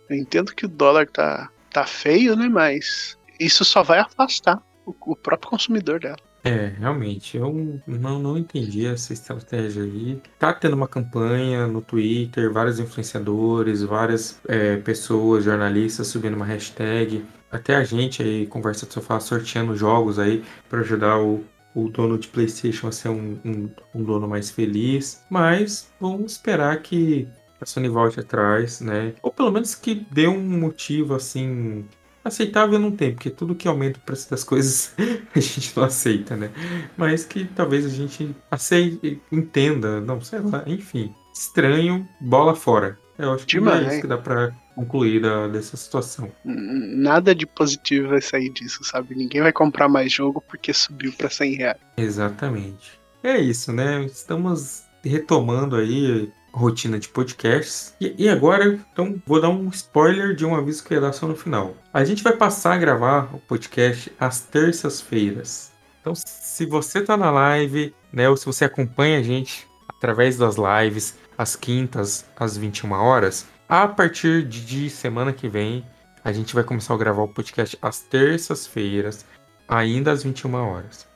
Eu 0.08 0.16
entendo 0.16 0.54
que 0.54 0.66
o 0.66 0.68
dólar 0.68 1.06
tá, 1.08 1.50
tá 1.70 1.86
feio, 1.86 2.36
né? 2.36 2.48
Mas 2.48 3.18
isso 3.38 3.64
só 3.64 3.82
vai 3.82 3.98
afastar 3.98 4.62
o, 4.84 4.94
o 5.12 5.16
próprio 5.16 5.50
consumidor 5.50 6.00
dela. 6.00 6.18
É, 6.42 6.72
realmente, 6.78 7.36
eu 7.36 7.80
não, 7.86 8.18
não 8.18 8.38
entendi 8.38 8.86
essa 8.86 9.12
estratégia 9.12 9.82
aí. 9.82 10.20
Tá 10.38 10.52
tendo 10.52 10.74
uma 10.74 10.88
campanha 10.88 11.66
no 11.66 11.82
Twitter, 11.82 12.50
vários 12.50 12.80
influenciadores, 12.80 13.82
várias 13.82 14.40
é, 14.48 14.76
pessoas, 14.78 15.44
jornalistas 15.44 16.06
subindo 16.06 16.34
uma 16.34 16.46
hashtag. 16.46 17.24
Até 17.50 17.74
a 17.76 17.84
gente 17.84 18.22
aí, 18.22 18.46
Conversa 18.46 18.86
do 18.86 18.92
Sofá, 18.92 19.20
sorteando 19.20 19.76
jogos 19.76 20.18
aí 20.18 20.42
para 20.68 20.80
ajudar 20.80 21.18
o, 21.18 21.44
o 21.74 21.90
dono 21.90 22.18
de 22.18 22.28
PlayStation 22.28 22.88
a 22.88 22.92
ser 22.92 23.10
um, 23.10 23.38
um, 23.44 23.70
um 23.94 24.02
dono 24.02 24.26
mais 24.26 24.50
feliz. 24.50 25.22
Mas 25.28 25.90
vamos 26.00 26.32
esperar 26.32 26.80
que 26.80 27.28
a 27.60 27.66
Sony 27.66 27.88
volte 27.88 28.20
atrás, 28.20 28.80
né? 28.80 29.14
Ou 29.22 29.32
pelo 29.32 29.50
menos 29.50 29.74
que 29.74 30.06
dê 30.10 30.26
um 30.26 30.40
motivo 30.40 31.14
assim 31.14 31.84
aceitável 32.24 32.78
não 32.78 32.90
tem, 32.90 33.14
porque 33.14 33.30
tudo 33.30 33.54
que 33.54 33.66
aumenta 33.66 33.98
o 33.98 34.02
preço 34.02 34.30
das 34.30 34.44
coisas 34.44 34.94
a 35.34 35.40
gente 35.40 35.76
não 35.76 35.84
aceita, 35.84 36.36
né? 36.36 36.50
Mas 36.96 37.24
que 37.24 37.44
talvez 37.44 37.86
a 37.86 37.88
gente 37.88 38.34
aceite, 38.50 39.20
entenda, 39.32 40.00
não 40.00 40.20
sei 40.20 40.40
lá, 40.40 40.62
enfim. 40.66 41.14
Estranho, 41.34 42.06
bola 42.20 42.54
fora. 42.54 42.98
Eu 43.18 43.32
acho 43.32 43.46
que 43.46 43.58
Demais. 43.58 43.86
é 43.86 43.88
isso 43.92 44.00
que 44.00 44.06
dá 44.06 44.16
pra 44.16 44.50
concluir 44.74 45.20
da, 45.20 45.46
dessa 45.46 45.76
situação. 45.76 46.32
Nada 46.44 47.34
de 47.34 47.46
positivo 47.46 48.08
vai 48.08 48.20
sair 48.20 48.50
disso, 48.50 48.82
sabe? 48.82 49.14
Ninguém 49.14 49.42
vai 49.42 49.52
comprar 49.52 49.88
mais 49.88 50.10
jogo 50.10 50.42
porque 50.48 50.72
subiu 50.72 51.12
pra 51.12 51.28
100 51.28 51.54
reais. 51.54 51.80
Exatamente. 51.96 52.98
É 53.22 53.38
isso, 53.38 53.72
né? 53.72 54.04
Estamos 54.04 54.84
retomando 55.04 55.76
aí 55.76 56.32
rotina 56.52 56.98
de 56.98 57.08
podcasts. 57.08 57.94
E, 58.00 58.14
e 58.18 58.28
agora, 58.28 58.78
então, 58.92 59.20
vou 59.26 59.40
dar 59.40 59.48
um 59.48 59.68
spoiler 59.68 60.34
de 60.34 60.44
um 60.44 60.54
aviso 60.54 60.84
que 60.84 60.92
eu 60.92 60.96
ia 60.96 61.02
dar 61.02 61.12
só 61.12 61.26
no 61.26 61.36
final. 61.36 61.74
A 61.92 62.04
gente 62.04 62.22
vai 62.22 62.36
passar 62.36 62.74
a 62.74 62.78
gravar 62.78 63.34
o 63.34 63.38
podcast 63.38 64.12
às 64.18 64.40
terças-feiras. 64.40 65.72
Então, 66.00 66.14
se 66.14 66.64
você 66.66 67.02
tá 67.02 67.16
na 67.16 67.30
live, 67.30 67.94
né, 68.12 68.28
ou 68.28 68.36
se 68.36 68.46
você 68.46 68.64
acompanha 68.64 69.18
a 69.18 69.22
gente 69.22 69.68
através 69.88 70.36
das 70.38 70.56
lives, 70.56 71.18
às 71.36 71.56
quintas, 71.56 72.24
às 72.36 72.56
21 72.56 72.92
horas, 72.92 73.46
a 73.68 73.86
partir 73.86 74.46
de, 74.46 74.64
de 74.64 74.90
semana 74.90 75.32
que 75.32 75.48
vem, 75.48 75.84
a 76.24 76.32
gente 76.32 76.54
vai 76.54 76.64
começar 76.64 76.94
a 76.94 76.98
gravar 76.98 77.22
o 77.22 77.28
podcast 77.28 77.78
às 77.80 78.00
terças-feiras, 78.00 79.24
ainda 79.68 80.10
às 80.10 80.22
21 80.22 80.54
horas. 80.54 81.06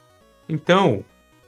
Então, 0.48 1.04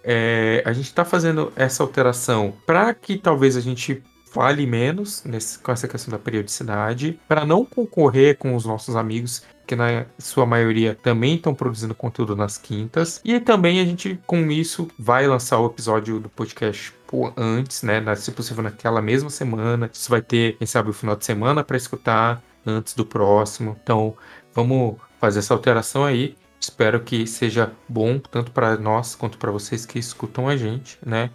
é, 0.07 0.63
a 0.65 0.73
gente 0.73 0.87
está 0.87 1.05
fazendo 1.05 1.53
essa 1.57 1.83
alteração 1.83 2.55
para 2.65 2.95
que 2.95 3.19
talvez 3.19 3.57
a 3.57 3.61
gente 3.61 4.03
fale 4.31 4.67
menos 4.67 5.25
nesse- 5.25 5.59
com 5.59 5.73
essa 5.73 5.89
questão 5.89 6.13
da 6.13 6.19
periodicidade, 6.19 7.19
para 7.27 7.45
não 7.45 7.65
concorrer 7.65 8.37
com 8.39 8.55
os 8.55 8.65
nossos 8.65 8.95
amigos 8.95 9.43
que 9.67 9.75
na 9.75 10.07
sua 10.19 10.47
maioria 10.47 10.95
também 10.95 11.35
estão 11.35 11.55
produzindo 11.55 11.95
conteúdo 11.95 12.37
nas 12.37 12.57
quintas. 12.57 13.21
E 13.25 13.41
também 13.41 13.81
a 13.81 13.85
gente, 13.85 14.21
com 14.27 14.49
isso, 14.51 14.89
vai 14.99 15.27
lançar 15.27 15.59
o 15.59 15.67
episódio 15.67 16.21
do 16.21 16.29
podcast 16.29 16.95
antes, 17.37 17.83
né? 17.83 18.15
se 18.15 18.31
possível, 18.31 18.63
naquela 18.63 19.03
mesma 19.03 19.31
semana. 19.31 19.91
Isso 19.93 20.09
vai 20.09 20.23
ter, 20.23 20.57
quem 20.59 20.67
sabe, 20.67 20.91
o 20.91 20.93
final 20.93 21.17
de 21.17 21.25
semana 21.25 21.65
para 21.65 21.77
escutar 21.77 22.41
antes 22.65 22.95
do 22.95 23.05
próximo. 23.05 23.77
Então, 23.83 24.15
vamos 24.55 24.97
fazer 25.21 25.41
essa 25.41 25.55
alteração 25.55 26.05
aí. 26.05 26.37
Espero 26.67 27.01
que 27.01 27.29
seja 27.29 27.73
bom 27.89 28.19
tanto 28.19 28.51
para 28.51 28.77
nós 28.77 29.15
quanto 29.15 29.39
para 29.39 29.53
vocês 29.53 29.87
que 29.87 30.01
escutam 30.01 30.49
a 30.49 30.57
gente, 30.57 30.99
né? 31.07 31.31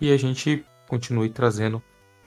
E 0.00 0.12
a 0.12 0.16
gente 0.16 0.64
continue 0.86 1.28
trazendo 1.28 1.82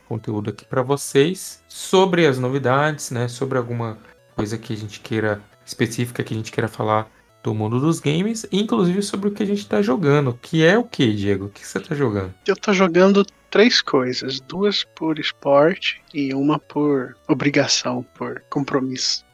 conteúdo 0.09 0.49
aqui 0.49 0.65
para 0.65 0.81
vocês 0.81 1.63
sobre 1.69 2.27
as 2.27 2.37
novidades, 2.37 3.11
né? 3.11 3.29
Sobre 3.29 3.57
alguma 3.57 3.97
coisa 4.35 4.57
que 4.57 4.73
a 4.73 4.75
gente 4.75 4.99
queira 4.99 5.41
específica 5.65 6.21
que 6.21 6.33
a 6.33 6.37
gente 6.37 6.51
queira 6.51 6.67
falar 6.67 7.09
do 7.41 7.55
mundo 7.55 7.79
dos 7.79 8.01
games, 8.01 8.45
inclusive 8.51 9.01
sobre 9.03 9.29
o 9.29 9.31
que 9.31 9.41
a 9.41 9.45
gente 9.45 9.65
tá 9.65 9.81
jogando, 9.81 10.37
que 10.41 10.61
é 10.61 10.77
o 10.77 10.83
que, 10.83 11.13
Diego? 11.13 11.45
O 11.45 11.49
que 11.49 11.65
você 11.65 11.79
tá 11.79 11.95
jogando? 11.95 12.33
Eu 12.45 12.57
tô 12.57 12.73
jogando 12.73 13.25
três 13.49 13.81
coisas, 13.81 14.41
duas 14.41 14.83
por 14.83 15.17
esporte 15.17 16.01
e 16.13 16.33
uma 16.33 16.59
por 16.59 17.15
obrigação, 17.25 18.05
por 18.15 18.43
compromisso. 18.49 19.25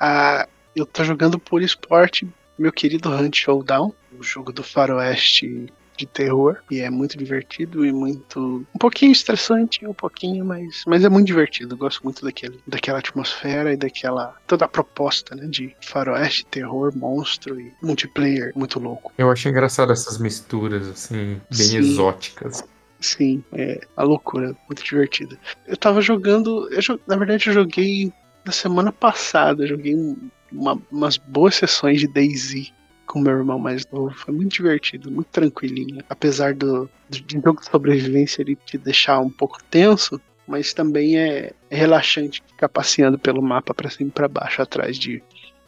Ah, 0.00 0.48
eu 0.74 0.86
tô 0.86 1.04
jogando 1.04 1.38
por 1.38 1.60
esporte 1.60 2.26
meu 2.58 2.72
querido 2.72 3.10
Hunt 3.10 3.36
Showdown, 3.36 3.92
o 4.18 4.22
jogo 4.22 4.52
do 4.52 4.62
faroeste 4.62 5.66
de 5.96 6.06
terror, 6.06 6.56
e 6.68 6.80
é 6.80 6.90
muito 6.90 7.16
divertido 7.16 7.86
e 7.86 7.92
muito 7.92 8.66
um 8.74 8.78
pouquinho 8.78 9.12
estressante, 9.12 9.86
um 9.86 9.94
pouquinho, 9.94 10.44
mas 10.44 10.82
mas 10.86 11.04
é 11.04 11.08
muito 11.08 11.26
divertido. 11.28 11.74
Eu 11.74 11.78
gosto 11.78 12.02
muito 12.02 12.24
daquele, 12.24 12.58
daquela 12.66 12.98
atmosfera 12.98 13.72
e 13.72 13.76
daquela 13.76 14.34
toda 14.46 14.64
a 14.64 14.68
proposta, 14.68 15.36
né, 15.36 15.46
de 15.46 15.74
faroeste, 15.80 16.46
terror, 16.46 16.92
monstro 16.96 17.60
e 17.60 17.72
multiplayer 17.80 18.52
muito 18.56 18.80
louco. 18.80 19.12
Eu 19.16 19.30
achei 19.30 19.52
engraçado 19.52 19.92
essas 19.92 20.18
misturas, 20.18 20.88
assim, 20.88 21.40
bem 21.48 21.66
Sim. 21.66 21.76
exóticas. 21.78 22.64
Sim, 22.98 23.44
é 23.52 23.80
a 23.96 24.02
loucura, 24.02 24.56
muito 24.66 24.82
divertida. 24.82 25.38
Eu 25.66 25.76
tava 25.76 26.00
jogando, 26.00 26.68
eu, 26.72 27.00
na 27.06 27.16
verdade 27.16 27.48
eu 27.48 27.52
joguei 27.52 28.12
na 28.44 28.52
semana 28.52 28.90
passada, 28.90 29.62
eu 29.62 29.68
joguei 29.68 29.94
um- 29.94 30.28
uma- 30.54 30.80
umas 30.90 31.16
boas 31.16 31.54
sessões 31.56 32.00
de 32.00 32.06
DayZ 32.08 32.72
com 33.06 33.20
meu 33.20 33.36
irmão 33.36 33.58
mais 33.58 33.86
novo, 33.92 34.14
foi 34.14 34.32
muito 34.34 34.52
divertido, 34.54 35.10
muito 35.10 35.28
tranquilinho. 35.28 36.02
Apesar 36.08 36.54
do, 36.54 36.88
do 37.10 37.18
jogo 37.44 37.60
de 37.60 37.66
sobrevivência 37.70 38.40
ele 38.42 38.56
te 38.56 38.78
deixar 38.78 39.20
um 39.20 39.28
pouco 39.30 39.58
tenso, 39.70 40.20
mas 40.46 40.72
também 40.72 41.18
é, 41.18 41.52
é 41.70 41.76
relaxante 41.76 42.42
ficar 42.46 42.68
passeando 42.68 43.18
pelo 43.18 43.42
mapa 43.42 43.74
pra 43.74 43.90
cima 43.90 44.08
e 44.08 44.12
pra 44.12 44.26
baixo 44.28 44.62
atrás 44.62 44.98
de 44.98 45.22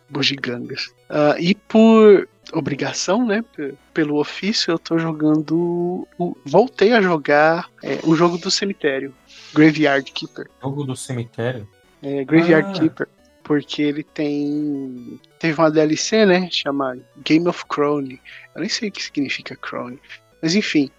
bugigangas. 0.09 0.95
Ah, 1.09 1.37
e 1.39 1.55
por 1.55 2.28
obrigação, 2.53 3.26
né? 3.26 3.45
Pelo 3.93 4.18
ofício, 4.20 4.70
eu 4.70 4.78
tô 4.78 4.99
jogando. 4.99 6.07
Voltei 6.45 6.93
a 6.93 7.01
jogar 7.03 7.68
é, 7.82 7.99
o 8.05 8.14
jogo 8.14 8.39
do 8.39 8.51
cemitério, 8.51 9.12
Graveyard 9.55 10.11
Keeper. 10.12 10.49
Jogo 10.62 10.84
do 10.84 10.97
cemitério? 10.97 11.68
É, 12.03 12.24
Graveyard 12.24 12.68
Ah. 12.70 12.72
Keeper. 12.80 13.09
Porque 13.47 13.80
ele 13.80 14.03
tem. 14.03 15.20
Teve 15.38 15.57
uma 15.61 15.70
DLC, 15.70 16.26
né? 16.26 16.49
Chama 16.51 16.99
Game 17.24 17.47
of 17.47 17.64
Crone. 17.66 18.20
Eu 18.57 18.61
nem 18.61 18.68
sei 18.68 18.88
o 18.88 18.92
que 18.92 19.01
significa 19.01 19.55
Crone. 19.55 20.01
Mas 20.42 20.57
enfim. 20.57 20.90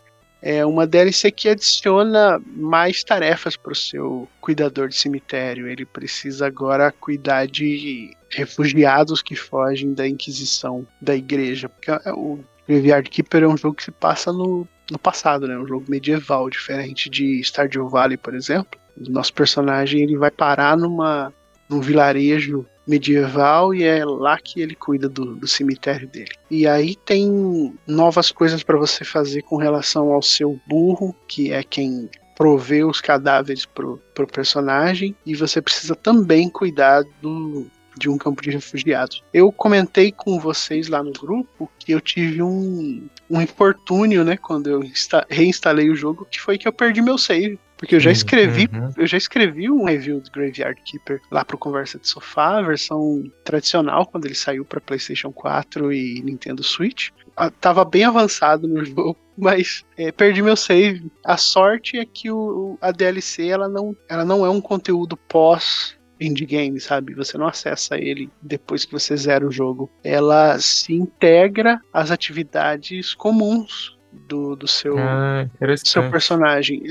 É 0.42 0.66
uma 0.66 0.88
DLC 0.88 1.30
que 1.32 1.50
adiciona 1.50 2.40
mais 2.46 3.04
tarefas 3.04 3.58
para 3.58 3.74
o 3.74 3.76
seu 3.76 4.30
cuidador 4.40 4.88
de 4.88 4.96
cemitério. 4.96 5.68
Ele 5.68 5.84
precisa 5.84 6.48
agora 6.48 6.92
cuidar 6.92 7.48
de 7.48 8.16
refugiados 8.30 9.22
que 9.22 9.36
fogem 9.36 9.94
da 9.94 10.08
Inquisição 10.08 10.88
da 11.02 11.16
igreja. 11.16 11.68
Porque 11.68 11.92
é- 11.92 12.14
o 12.14 12.40
Graveyard 12.66 13.10
Keeper 13.10 13.44
é 13.44 13.48
um 13.48 13.58
jogo 13.58 13.76
que 13.76 13.84
se 13.84 13.92
passa 13.92 14.32
no, 14.32 14.66
no 14.90 15.00
passado, 15.00 15.48
né? 15.48 15.58
Um 15.58 15.68
jogo 15.68 15.86
medieval, 15.90 16.50
diferente 16.50 17.10
de 17.10 17.42
Stardew 17.44 17.90
Valley, 17.90 18.16
por 18.16 18.34
exemplo. 18.34 18.80
O 18.96 19.12
nosso 19.12 19.34
personagem 19.34 20.04
ele 20.04 20.16
vai 20.16 20.32
parar 20.32 20.78
numa 20.78 21.34
num 21.70 21.82
vilarejo 21.82 22.66
medieval 22.88 23.74
e 23.74 23.84
é 23.84 24.06
lá 24.06 24.38
que 24.40 24.62
ele 24.62 24.74
cuida 24.74 25.10
do, 25.10 25.36
do 25.36 25.48
cemitério 25.48 26.08
dele. 26.08 26.32
E 26.50 26.66
aí 26.66 26.96
tem 26.96 27.74
novas 27.86 28.32
coisas 28.32 28.64
para 28.64 28.78
você 28.78 29.04
fazer 29.04 29.42
com 29.42 29.58
relação 29.58 30.14
ao 30.14 30.22
seu 30.22 30.60
burro, 30.68 31.14
que 31.28 31.52
é 31.52 31.64
quem 31.64 32.10
provê 32.36 32.84
os 32.84 33.02
cadáveres 33.02 33.66
pro, 33.66 34.02
pro 34.14 34.28
personagem, 34.28 35.16
e 35.26 35.36
você 35.36 35.62
precisa 35.62 35.96
também 35.96 36.48
cuidar 36.48 37.04
do, 37.20 37.66
de 37.98 38.08
um 38.10 38.18
campo 38.18 38.42
de 38.44 38.52
refugiados. 38.52 39.24
Eu 39.34 39.52
comentei 39.52 40.12
com 40.12 40.40
vocês 40.40 40.88
lá 40.88 41.02
no 41.02 41.12
grupo 41.12 41.70
que 41.80 41.92
eu 41.92 42.00
tive 42.00 42.42
um, 42.44 43.08
um 43.30 43.42
infortúnio, 43.42 44.24
né, 44.24 44.38
quando 44.38 44.70
eu 44.70 44.84
insta- 44.84 45.26
reinstalei 45.30 45.90
o 45.90 45.96
jogo, 45.96 46.28
que 46.30 46.40
foi 46.40 46.58
que 46.58 46.68
eu 46.68 46.72
perdi 46.72 47.02
meu 47.02 47.18
save. 47.18 47.60
Porque 47.78 47.96
eu 47.96 48.00
já 48.00 48.12
escrevi 48.12 48.68
Uhum. 48.74 48.90
eu 48.98 49.08
já 49.08 49.18
escrevi 49.18 49.70
um 49.70 49.86
review 49.86 50.20
do 50.20 50.32
Graveyard 50.32 50.82
Keeper 50.84 51.22
lá 51.32 51.46
pro 51.46 51.58
Conversa 51.58 52.00
de 52.00 52.08
Sofá, 52.08 52.58
a 52.58 52.62
versão 52.62 53.24
tradicional, 53.44 54.06
quando 54.06 54.26
ele 54.26 54.36
saiu 54.36 54.66
para 54.66 54.82
PlayStation 54.82 55.32
4 55.32 55.94
e 55.94 56.22
Nintendo 56.24 56.64
Switch. 56.64 57.10
Ah, 57.36 57.52
Tava 57.52 57.86
bem 57.86 58.04
avançado 58.04 58.68
no 58.68 58.84
jogo, 58.86 59.16
mas 59.38 59.86
é, 59.96 60.12
perdi 60.12 60.42
meu 60.42 60.56
save. 60.56 61.12
A 61.24 61.38
sorte 61.38 61.98
é 62.00 62.06
que 62.06 62.32
o, 62.32 62.78
a 62.82 62.92
DLC 62.92 63.48
ela 63.48 63.68
não, 63.70 63.96
ela 64.10 64.26
não 64.26 64.44
é 64.46 64.50
um 64.50 64.60
conteúdo 64.62 65.16
pós 65.16 65.96
endgame, 66.20 66.80
sabe? 66.80 67.14
Você 67.14 67.38
não 67.38 67.46
acessa 67.48 67.96
ele 67.96 68.28
depois 68.42 68.84
que 68.86 68.92
você 68.92 69.16
zera 69.16 69.48
o 69.48 69.52
jogo. 69.52 69.88
Ela 70.04 70.58
se 70.60 70.94
integra 70.94 71.80
às 71.94 72.10
atividades 72.10 73.14
comuns 73.14 73.96
do, 74.28 74.56
do 74.56 74.68
seu 74.68 74.98
Ah, 74.98 75.48
seu 75.84 76.10
personagem. 76.10 76.82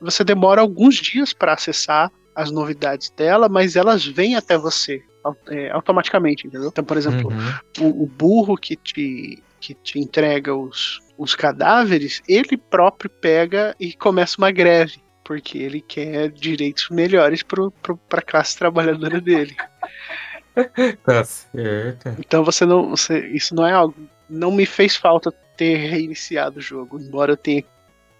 Você 0.00 0.22
demora 0.24 0.60
alguns 0.60 0.96
dias 0.96 1.32
para 1.32 1.54
acessar 1.54 2.10
as 2.34 2.50
novidades 2.50 3.10
dela, 3.10 3.48
mas 3.48 3.76
elas 3.76 4.04
vêm 4.04 4.36
até 4.36 4.58
você 4.58 5.02
é, 5.48 5.70
automaticamente, 5.70 6.46
entendeu? 6.46 6.68
Então, 6.68 6.84
por 6.84 6.96
exemplo, 6.96 7.30
Uhum. 7.30 7.54
o, 7.80 8.02
o 8.04 8.06
burro 8.06 8.56
que 8.56 8.76
te, 8.76 9.42
que 9.60 9.74
te 9.74 9.98
entrega 9.98 10.54
os, 10.54 11.00
os 11.18 11.34
cadáveres, 11.34 12.22
ele 12.28 12.56
próprio 12.56 13.10
pega 13.10 13.74
e 13.80 13.92
começa 13.94 14.36
uma 14.38 14.50
greve, 14.50 15.02
porque 15.24 15.58
ele 15.58 15.80
quer 15.80 16.30
direitos 16.30 16.88
melhores 16.90 17.42
para 17.42 17.64
a 18.12 18.22
classe 18.22 18.56
trabalhadora 18.56 19.20
dele. 19.20 19.56
Tá 21.04 21.22
certo. 21.22 22.16
Então 22.18 22.42
você 22.42 22.64
não. 22.64 22.88
Você, 22.88 23.26
isso 23.28 23.54
não 23.54 23.66
é 23.66 23.72
algo. 23.72 23.94
Não 24.28 24.50
me 24.50 24.66
fez 24.66 24.96
falta 24.96 25.32
ter 25.56 25.76
reiniciado 25.76 26.58
o 26.58 26.62
jogo, 26.62 27.00
embora 27.00 27.32
eu 27.32 27.36
tenha 27.36 27.64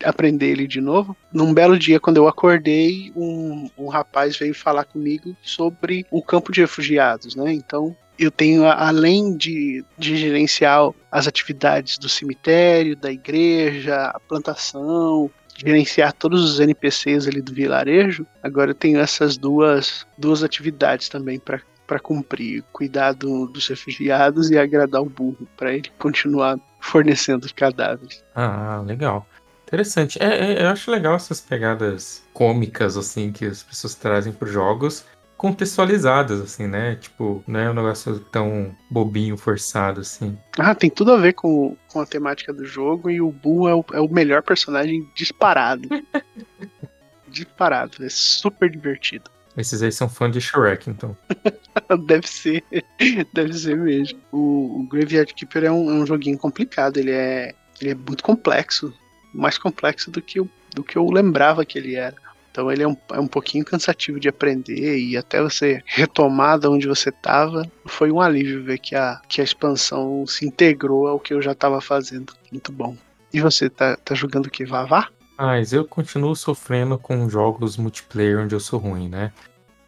aprender 0.05 0.51
ele 0.51 0.67
de 0.67 0.81
novo. 0.81 1.17
Num 1.33 1.55
belo 1.55 1.79
dia, 1.79 2.01
quando 2.01 2.19
eu 2.19 2.29
acordei, 2.29 3.13
um, 3.17 3.69
um 3.77 3.89
rapaz 3.89 4.37
veio 4.37 4.55
falar 4.55 4.85
comigo 4.85 5.37
sobre 5.43 6.05
o 6.11 6.23
campo 6.23 6.53
de 6.53 6.61
refugiados, 6.61 7.35
né? 7.35 7.53
Então 7.53 7.97
eu 8.19 8.31
tenho, 8.31 8.67
além 8.67 9.37
de, 9.37 9.85
de 9.99 10.17
gerenciar 10.17 10.91
as 11.11 11.27
atividades 11.27 11.99
do 11.99 12.09
cemitério, 12.09 12.97
da 12.97 13.13
igreja, 13.13 14.07
a 14.07 14.19
plantação, 14.21 15.31
gerenciar 15.57 16.13
todos 16.13 16.43
os 16.43 16.61
NPCs 16.61 17.27
ali 17.27 17.43
do 17.43 17.53
vilarejo, 17.53 18.27
agora 18.43 18.71
eu 18.71 18.75
tenho 18.75 18.99
essas 19.01 19.37
duas, 19.37 20.07
duas 20.17 20.43
atividades 20.43 21.09
também 21.09 21.39
para 21.39 21.61
para 21.87 22.01
cumprir, 22.01 22.65
cuidar 22.73 23.13
do- 23.13 23.47
dos 23.47 23.67
refugiados 23.69 24.51
e 24.51 24.59
agradar 24.59 25.03
o 25.03 25.09
burro, 25.09 25.47
para 25.57 25.73
ele 25.73 25.91
continuar 25.99 26.59
fornecendo 26.81 27.47
os 27.47 27.53
cadáveres. 27.53 28.25
Ah, 28.35 28.83
legal. 28.85 29.27
Interessante. 29.67 30.23
É, 30.23 30.53
é, 30.53 30.63
eu 30.63 30.69
acho 30.69 30.91
legal 30.91 31.17
essas 31.17 31.41
pegadas 31.41 32.23
cômicas, 32.33 32.97
assim, 32.97 33.33
que 33.33 33.45
as 33.45 33.63
pessoas 33.63 33.95
trazem 33.97 34.33
para 34.33 34.49
jogos, 34.49 35.05
contextualizadas, 35.37 36.41
assim, 36.41 36.67
né? 36.67 36.97
Tipo, 36.97 37.43
não 37.47 37.61
é 37.61 37.71
um 37.71 37.75
negócio 37.75 38.21
tão 38.21 38.75
bobinho, 38.91 39.37
forçado, 39.37 40.01
assim. 40.01 40.39
Ah, 40.59 40.75
tem 40.75 40.89
tudo 40.89 41.13
a 41.13 41.17
ver 41.19 41.35
com, 41.35 41.77
com 41.93 42.01
a 42.01 42.07
temática 42.07 42.53
do 42.53 42.65
jogo 42.65 43.11
e 43.11 43.21
o 43.21 43.31
Boo 43.31 43.69
é 43.69 43.75
o, 43.75 43.85
é 43.93 44.01
o 44.01 44.09
melhor 44.09 44.43
personagem 44.43 45.07
disparado. 45.15 45.89
disparado, 47.29 48.05
é 48.05 48.09
super 48.09 48.71
divertido. 48.71 49.31
Esses 49.57 49.83
aí 49.83 49.91
são 49.91 50.09
fãs 50.09 50.33
de 50.33 50.41
Shrek, 50.41 50.91
então. 50.91 51.17
Deve 52.07 52.27
ser, 52.27 52.65
deve 53.33 53.53
ser 53.53 53.77
mesmo. 53.77 54.19
O, 54.33 54.81
o 54.81 54.89
Graveyard 54.91 55.33
Keeper 55.35 55.65
é 55.65 55.71
um, 55.71 55.91
é 55.91 55.95
um 55.95 56.07
joguinho 56.07 56.39
complicado, 56.39 56.97
ele 56.97 57.11
é, 57.11 57.55
ele 57.81 57.91
é 57.91 57.95
muito 57.95 58.25
complexo, 58.25 58.93
mais 59.33 59.59
complexo 59.59 60.11
do 60.11 60.21
que, 60.21 60.41
eu, 60.41 60.49
do 60.75 60.83
que 60.83 60.97
eu 60.97 61.07
lembrava 61.11 61.65
que 61.65 61.79
ele 61.79 61.95
era. 61.95 62.17
Então 62.51 62.73
ele 62.73 62.83
é 62.83 62.89
um, 62.89 62.97
é 63.13 63.21
um 63.21 63.27
pouquinho 63.27 63.65
cansativo 63.65 64.19
de 64.19 64.31
aprender 64.31 64.99
e 64.99 65.15
até 65.17 65.43
você 65.43 65.83
retomar 65.85 66.59
de 66.59 66.67
onde 66.67 66.89
você 66.89 67.11
estava, 67.11 67.71
foi 67.85 68.11
um 68.11 68.19
alívio 68.19 68.65
ver 68.65 68.79
que 68.79 68.95
a, 68.97 69.21
que 69.29 69.43
a 69.43 69.45
expansão 69.45 70.27
se 70.27 70.47
integrou 70.47 71.07
ao 71.07 71.21
que 71.21 71.35
eu 71.35 71.43
já 71.43 71.53
estava 71.53 71.83
fazendo. 71.83 72.33
Muito 72.51 72.73
bom. 72.73 72.97
E 73.33 73.41
você 73.43 73.69
tá, 73.69 73.97
tá 73.97 74.15
jogando 74.15 74.47
o 74.47 74.51
que? 74.51 74.65
Vavá? 74.65 75.11
Mas 75.39 75.73
eu 75.73 75.87
continuo 75.87 76.35
sofrendo 76.35 76.99
com 76.99 77.29
jogos 77.29 77.77
multiplayer 77.77 78.39
onde 78.39 78.55
eu 78.55 78.61
sou 78.61 78.79
ruim, 78.79 79.09
né? 79.09 79.33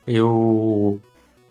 Eu 0.06 1.00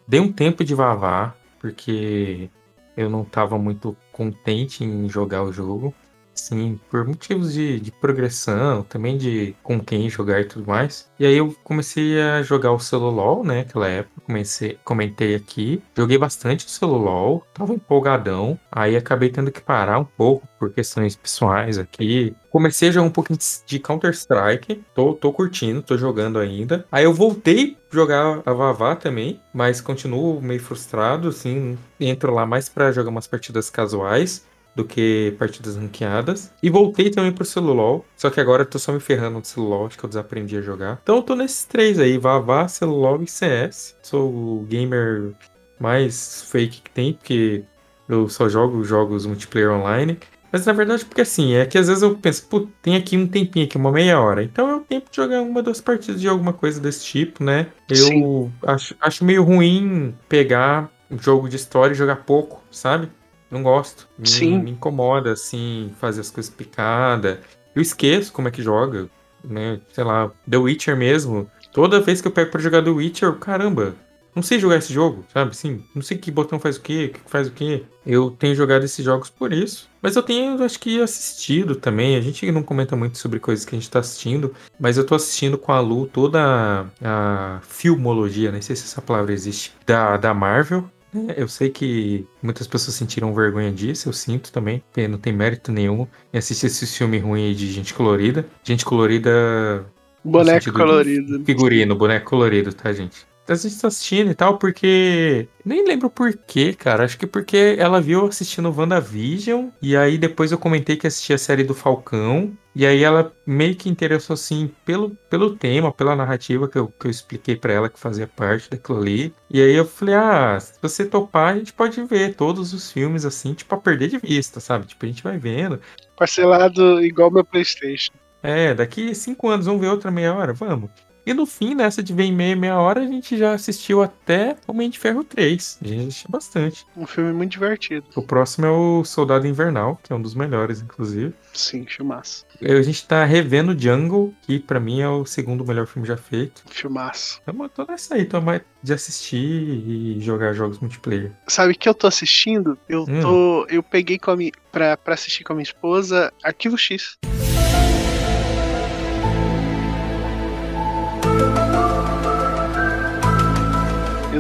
dei 0.07 0.19
um 0.19 0.31
tempo 0.31 0.63
de 0.63 0.75
vavar, 0.75 1.35
porque 1.59 2.49
eu 2.95 3.09
não 3.09 3.23
estava 3.23 3.57
muito 3.57 3.97
contente 4.11 4.83
em 4.83 5.09
jogar 5.09 5.43
o 5.43 5.51
jogo. 5.51 5.93
Sim, 6.37 6.79
por 6.89 7.05
motivos 7.05 7.51
de, 7.51 7.79
de 7.79 7.91
progressão, 7.91 8.83
também 8.83 9.17
de 9.17 9.55
com 9.63 9.79
quem 9.79 10.09
jogar 10.09 10.39
e 10.39 10.45
tudo 10.45 10.67
mais. 10.67 11.09
E 11.19 11.25
aí 11.25 11.35
eu 11.35 11.53
comecei 11.63 12.21
a 12.21 12.41
jogar 12.43 12.71
o 12.71 12.79
Celulol, 12.79 13.43
né? 13.43 13.57
Naquela 13.57 13.87
época, 13.87 14.21
comecei, 14.25 14.77
comentei 14.83 15.35
aqui. 15.35 15.81
Joguei 15.95 16.17
bastante 16.17 16.65
o 16.65 16.69
Celulol, 16.69 17.45
tava 17.53 17.73
empolgadão. 17.73 18.57
Aí 18.71 18.95
acabei 18.95 19.29
tendo 19.29 19.51
que 19.51 19.59
parar 19.59 19.99
um 19.99 20.05
pouco 20.05 20.47
por 20.59 20.71
questões 20.71 21.15
pessoais 21.15 21.77
aqui. 21.79 22.35
Comecei 22.49 22.89
a 22.89 22.91
jogar 22.91 23.07
um 23.07 23.11
pouquinho 23.11 23.39
de 23.65 23.79
Counter-Strike. 23.79 24.83
Tô, 24.93 25.13
tô 25.13 25.33
curtindo, 25.33 25.81
tô 25.81 25.97
jogando 25.97 26.39
ainda. 26.39 26.85
Aí 26.91 27.03
eu 27.03 27.13
voltei 27.13 27.77
jogar 27.91 28.41
a 28.45 28.53
Vavá 28.53 28.95
também, 28.95 29.39
mas 29.53 29.81
continuo 29.81 30.41
meio 30.41 30.59
frustrado, 30.59 31.29
assim. 31.29 31.77
Entro 31.99 32.33
lá 32.33 32.45
mais 32.45 32.69
pra 32.69 32.91
jogar 32.91 33.09
umas 33.09 33.27
partidas 33.27 33.69
casuais 33.69 34.45
do 34.77 34.85
que 34.85 35.35
partidas 35.39 35.75
ranqueadas. 35.75 36.53
E 36.61 36.69
voltei 36.69 37.09
também 37.09 37.31
pro 37.31 37.43
Celulol. 37.43 38.05
Só 38.15 38.29
que 38.29 38.39
agora 38.39 38.61
eu 38.61 38.67
tô 38.67 38.77
só 38.77 38.93
me 38.93 38.99
ferrando 38.99 39.39
no 39.39 39.43
Celulol, 39.43 39.87
acho 39.87 39.97
que 39.97 40.05
eu 40.05 40.07
desaprendi 40.07 40.55
a 40.55 40.61
jogar. 40.61 40.99
Então 41.01 41.15
eu 41.15 41.23
tô 41.23 41.35
nesses 41.35 41.65
três 41.65 41.97
aí, 41.97 42.19
Vavá, 42.19 42.67
Celulol 42.67 43.23
e 43.23 43.27
CS. 43.27 43.95
Sou 44.03 44.29
o 44.29 44.67
gamer 44.69 45.33
mais 45.79 46.43
fake 46.51 46.81
que 46.83 46.91
tem, 46.91 47.13
porque 47.13 47.63
eu 48.07 48.29
só 48.29 48.47
jogo 48.47 48.83
jogos 48.83 49.25
multiplayer 49.25 49.71
online. 49.71 50.19
Mas 50.51 50.63
na 50.65 50.73
verdade, 50.73 51.03
porque 51.03 51.21
assim, 51.21 51.55
é 51.55 51.65
que 51.65 51.77
às 51.77 51.87
vezes 51.87 52.03
eu 52.03 52.15
penso, 52.15 52.47
pô, 52.47 52.67
tem 52.81 52.95
aqui 52.95 53.17
um 53.17 53.27
tempinho 53.27 53.65
aqui, 53.65 53.77
uma 53.77 53.91
meia 53.91 54.21
hora. 54.21 54.43
Então 54.43 54.69
é 54.69 54.75
o 54.75 54.81
tempo 54.81 55.09
de 55.09 55.17
jogar 55.17 55.41
uma, 55.41 55.63
duas 55.63 55.81
partidas 55.81 56.21
de 56.21 56.27
alguma 56.27 56.53
coisa 56.53 56.79
desse 56.79 57.03
tipo, 57.03 57.43
né? 57.43 57.67
Eu 57.89 57.95
Sim. 57.95 58.53
acho, 58.63 58.95
acho 59.01 59.25
meio 59.25 59.43
ruim 59.43 60.15
pegar 60.29 60.89
um 61.09 61.17
jogo 61.17 61.49
de 61.49 61.55
história 61.55 61.93
e 61.93 61.97
jogar 61.97 62.17
pouco, 62.17 62.63
sabe? 62.71 63.09
Não 63.49 63.63
gosto. 63.63 64.07
Me, 64.17 64.27
Sim. 64.27 64.59
me 64.59 64.71
incomoda, 64.71 65.31
assim, 65.31 65.91
fazer 65.99 66.21
as 66.21 66.29
coisas 66.29 66.53
picadas. 66.53 67.39
Eu 67.75 67.81
esqueço 67.81 68.33
como 68.33 68.47
é 68.47 68.51
que 68.51 68.61
joga, 68.61 69.09
né? 69.43 69.79
Sei 69.93 70.03
lá, 70.03 70.31
The 70.49 70.57
Witcher 70.57 70.97
mesmo. 70.97 71.49
Toda 71.71 72.01
vez 72.01 72.21
que 72.21 72.27
eu 72.27 72.31
pego 72.31 72.51
pra 72.51 72.61
jogar 72.61 72.83
The 72.83 72.89
Witcher, 72.89 73.33
caramba, 73.33 73.95
não 74.37 74.43
sei 74.43 74.59
jogar 74.59 74.77
esse 74.77 74.93
jogo, 74.93 75.25
sabe? 75.33 75.57
Sim, 75.57 75.83
não 75.95 76.01
sei 76.03 76.15
que 76.15 76.29
botão 76.29 76.59
faz 76.59 76.77
o 76.77 76.81
quê, 76.81 77.11
que 77.11 77.19
faz 77.25 77.47
o 77.47 77.51
quê. 77.51 77.83
Eu 78.05 78.29
tenho 78.29 78.53
jogado 78.53 78.83
esses 78.83 79.03
jogos 79.03 79.31
por 79.31 79.51
isso. 79.51 79.89
Mas 79.99 80.15
eu 80.15 80.21
tenho, 80.21 80.63
acho 80.63 80.79
que, 80.79 81.01
assistido 81.01 81.75
também. 81.75 82.15
A 82.15 82.21
gente 82.21 82.51
não 82.51 82.61
comenta 82.61 82.95
muito 82.95 83.17
sobre 83.17 83.39
coisas 83.39 83.65
que 83.65 83.75
a 83.75 83.79
gente 83.79 83.89
tá 83.89 83.97
assistindo. 83.97 84.53
Mas 84.79 84.95
eu 84.95 85.03
tô 85.03 85.15
assistindo 85.15 85.57
com 85.57 85.71
a 85.71 85.79
Lu 85.79 86.05
toda 86.05 86.39
a, 86.39 87.57
a 87.57 87.61
filmologia, 87.61 88.51
nem 88.51 88.61
sei 88.61 88.75
se 88.75 88.83
essa 88.83 89.01
palavra 89.01 89.33
existe, 89.33 89.73
da, 89.87 90.17
da 90.17 90.35
Marvel. 90.35 90.87
Né? 91.23 91.33
Eu 91.37 91.47
sei 91.47 91.69
que 91.69 92.25
muitas 92.41 92.67
pessoas 92.67 92.95
sentiram 92.95 93.33
vergonha 93.33 93.71
disso, 93.71 94.09
eu 94.09 94.13
sinto 94.13 94.51
também, 94.51 94.83
porque 94.91 95.07
não 95.07 95.17
tem 95.17 95.33
mérito 95.33 95.71
nenhum 95.71 96.07
em 96.33 96.37
assistir 96.37 96.67
esse 96.67 96.85
filme 96.87 97.17
ruim 97.17 97.53
de 97.53 97.71
gente 97.71 97.93
colorida. 97.93 98.45
Gente 98.63 98.85
colorida 98.85 99.85
Boneco 100.23 100.71
colorido. 100.73 101.43
Figurino, 101.45 101.95
boneco 101.95 102.29
colorido, 102.29 102.73
tá, 102.73 102.91
gente? 102.91 103.25
A 103.47 103.55
gente 103.55 103.79
tá 103.79 103.87
assistindo 103.87 104.31
e 104.31 104.35
tal, 104.35 104.57
porque. 104.57 105.47
Nem 105.63 105.85
lembro 105.85 106.09
por 106.09 106.33
quê, 106.35 106.73
cara. 106.73 107.03
Acho 107.03 107.17
que 107.17 107.27
porque 107.27 107.75
ela 107.77 108.01
viu 108.01 108.25
assistindo 108.25 108.73
WandaVision. 108.73 109.69
E 109.81 109.95
aí 109.95 110.17
depois 110.17 110.51
eu 110.51 110.57
comentei 110.57 110.95
que 110.95 111.07
assistia 111.07 111.35
a 111.35 111.39
série 111.39 111.63
do 111.63 111.73
Falcão. 111.73 112.51
E 112.75 112.85
aí 112.85 113.03
ela 113.03 113.33
meio 113.45 113.75
que 113.75 113.89
interessou 113.89 114.35
assim 114.35 114.71
pelo, 114.85 115.09
pelo 115.29 115.55
tema, 115.55 115.91
pela 115.91 116.15
narrativa 116.15 116.67
que 116.67 116.77
eu, 116.77 116.87
que 116.87 117.07
eu 117.07 117.11
expliquei 117.11 117.55
pra 117.55 117.73
ela 117.73 117.89
que 117.89 117.99
fazia 117.99 118.27
parte 118.27 118.69
daquilo 118.69 118.99
ali. 118.99 119.33
E 119.49 119.59
aí 119.59 119.73
eu 119.73 119.85
falei, 119.85 120.13
ah, 120.13 120.59
se 120.59 120.73
você 120.79 121.03
topar, 121.03 121.53
a 121.53 121.57
gente 121.57 121.73
pode 121.73 122.01
ver 122.03 122.35
todos 122.35 122.73
os 122.73 122.91
filmes 122.91 123.25
assim, 123.25 123.53
tipo, 123.55 123.73
a 123.73 123.79
perder 123.79 124.09
de 124.09 124.19
vista, 124.19 124.59
sabe? 124.59 124.85
Tipo, 124.85 125.05
a 125.05 125.09
gente 125.09 125.23
vai 125.23 125.39
vendo. 125.39 125.81
Parcelado 126.15 127.01
igual 127.03 127.31
meu 127.31 127.43
Playstation. 127.43 128.13
É, 128.43 128.73
daqui 128.73 129.15
cinco 129.15 129.49
anos 129.49 129.65
vamos 129.65 129.81
ver 129.81 129.87
outra 129.87 130.11
meia 130.11 130.35
hora? 130.35 130.53
Vamos. 130.53 130.91
E 131.27 131.33
no 131.33 131.45
fim, 131.45 131.75
nessa 131.75 132.01
de 132.01 132.13
ver 132.13 132.23
em 132.23 132.31
meia, 132.31 132.55
meia 132.55 132.79
hora, 132.79 133.01
a 133.01 133.05
gente 133.05 133.35
já 133.37 133.51
assistiu 133.51 134.01
até 134.01 134.55
Homem 134.65 134.89
de 134.89 134.97
Ferro 134.97 135.25
3. 135.25 135.79
A 135.83 135.85
gente 135.85 136.07
assistiu 136.07 136.29
bastante. 136.29 136.85
Um 136.95 137.05
filme 137.05 137.33
muito 137.33 137.51
divertido. 137.51 138.05
O 138.15 138.21
próximo 138.21 138.65
é 138.65 138.71
o 138.71 139.03
Soldado 139.03 139.45
Invernal, 139.45 139.99
que 140.01 140.13
é 140.13 140.15
um 140.15 140.21
dos 140.21 140.33
melhores, 140.33 140.79
inclusive. 140.79 141.33
Sim, 141.53 141.85
filmaço. 141.85 142.45
A 142.61 142.81
gente 142.81 143.05
tá 143.05 143.25
revendo 143.25 143.77
Jungle, 143.77 144.33
que 144.43 144.57
pra 144.57 144.79
mim 144.79 145.01
é 145.01 145.09
o 145.09 145.25
segundo 145.25 145.65
melhor 145.65 145.85
filme 145.85 146.07
já 146.07 146.15
feito. 146.15 146.63
Filmaço. 146.69 147.41
Então, 147.45 147.67
tô 147.67 147.85
nessa 147.85 148.15
aí, 148.15 148.23
tô 148.23 148.39
mais 148.39 148.61
de 148.81 148.93
assistir 148.93 149.35
e 149.37 150.21
jogar 150.21 150.53
jogos 150.53 150.79
multiplayer. 150.79 151.33
Sabe 151.45 151.73
o 151.73 151.77
que 151.77 151.89
eu 151.89 151.93
tô 151.93 152.07
assistindo? 152.07 152.77
Eu 152.87 153.01
Hum. 153.01 153.19
tô. 153.21 153.67
Eu 153.69 153.83
peguei 153.83 154.17
com 154.17 154.31
a 154.31 154.37
minha, 154.37 154.51
pra, 154.71 154.95
pra 154.95 155.13
assistir 155.15 155.43
com 155.43 155.51
a 155.51 155.55
minha 155.57 155.63
esposa 155.63 156.31
Arquivo 156.41 156.77
X. 156.77 157.17